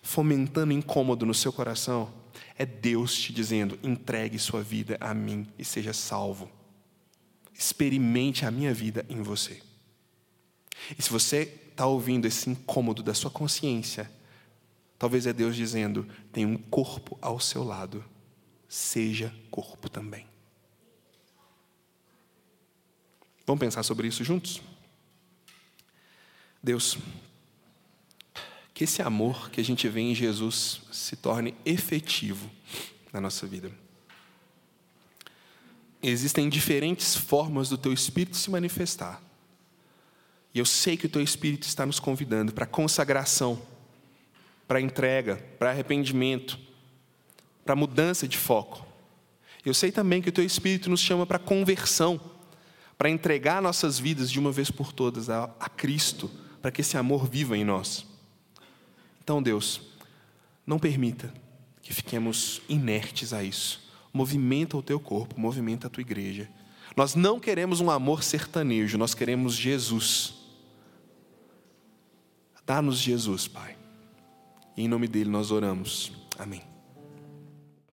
fomentando 0.00 0.72
incômodo 0.72 1.26
no 1.26 1.34
seu 1.34 1.52
coração, 1.52 2.10
é 2.56 2.64
Deus 2.64 3.14
te 3.14 3.30
dizendo: 3.30 3.78
entregue 3.82 4.38
sua 4.38 4.62
vida 4.62 4.96
a 4.98 5.12
mim 5.12 5.46
e 5.58 5.64
seja 5.64 5.92
salvo. 5.92 6.50
Experimente 7.52 8.46
a 8.46 8.50
minha 8.50 8.72
vida 8.72 9.04
em 9.06 9.20
você. 9.22 9.60
E 10.98 11.02
se 11.02 11.10
você 11.10 11.42
está 11.70 11.84
ouvindo 11.86 12.26
esse 12.26 12.48
incômodo 12.48 13.02
da 13.02 13.12
sua 13.12 13.30
consciência, 13.30 14.10
talvez 14.98 15.26
é 15.26 15.32
Deus 15.34 15.54
dizendo: 15.54 16.08
tem 16.32 16.46
um 16.46 16.56
corpo 16.56 17.18
ao 17.20 17.38
seu 17.38 17.62
lado, 17.62 18.02
seja 18.66 19.30
corpo 19.50 19.90
também. 19.90 20.31
Vamos 23.46 23.60
pensar 23.60 23.82
sobre 23.82 24.08
isso 24.08 24.22
juntos? 24.24 24.60
Deus, 26.62 26.96
Que 28.74 28.84
esse 28.84 29.02
amor 29.02 29.50
que 29.50 29.60
a 29.60 29.64
gente 29.64 29.86
vê 29.88 30.00
em 30.00 30.14
Jesus 30.14 30.80
se 30.90 31.16
torne 31.16 31.54
efetivo 31.64 32.50
na 33.12 33.20
nossa 33.20 33.46
vida. 33.46 33.70
Existem 36.02 36.48
diferentes 36.48 37.14
formas 37.14 37.68
do 37.68 37.76
teu 37.76 37.92
espírito 37.92 38.36
se 38.36 38.50
manifestar. 38.50 39.22
E 40.54 40.58
eu 40.58 40.64
sei 40.64 40.96
que 40.96 41.06
o 41.06 41.08
teu 41.08 41.22
espírito 41.22 41.66
está 41.66 41.86
nos 41.86 42.00
convidando 42.00 42.52
para 42.52 42.66
consagração, 42.66 43.60
para 44.66 44.80
entrega, 44.80 45.36
para 45.58 45.70
arrependimento, 45.70 46.58
para 47.64 47.76
mudança 47.76 48.26
de 48.26 48.36
foco. 48.36 48.86
Eu 49.64 49.74
sei 49.74 49.92
também 49.92 50.20
que 50.20 50.28
o 50.28 50.32
teu 50.32 50.44
espírito 50.44 50.90
nos 50.90 51.00
chama 51.00 51.24
para 51.24 51.38
conversão, 51.38 52.20
para 53.02 53.10
entregar 53.10 53.60
nossas 53.60 53.98
vidas 53.98 54.30
de 54.30 54.38
uma 54.38 54.52
vez 54.52 54.70
por 54.70 54.92
todas 54.92 55.28
a, 55.28 55.50
a 55.58 55.68
Cristo, 55.68 56.30
para 56.60 56.70
que 56.70 56.82
esse 56.82 56.96
amor 56.96 57.28
viva 57.28 57.58
em 57.58 57.64
nós. 57.64 58.06
Então, 59.20 59.42
Deus, 59.42 59.80
não 60.64 60.78
permita 60.78 61.34
que 61.82 61.92
fiquemos 61.92 62.62
inertes 62.68 63.32
a 63.32 63.42
isso. 63.42 63.90
Movimenta 64.12 64.76
o 64.76 64.82
teu 64.84 65.00
corpo, 65.00 65.34
movimenta 65.36 65.88
a 65.88 65.90
tua 65.90 66.00
igreja. 66.00 66.48
Nós 66.96 67.16
não 67.16 67.40
queremos 67.40 67.80
um 67.80 67.90
amor 67.90 68.22
sertanejo, 68.22 68.96
nós 68.96 69.14
queremos 69.14 69.56
Jesus. 69.56 70.34
Dá-nos 72.64 72.98
Jesus, 72.98 73.48
Pai. 73.48 73.76
E 74.76 74.84
em 74.84 74.86
nome 74.86 75.08
dele 75.08 75.28
nós 75.28 75.50
oramos. 75.50 76.12
Amém. 76.38 76.71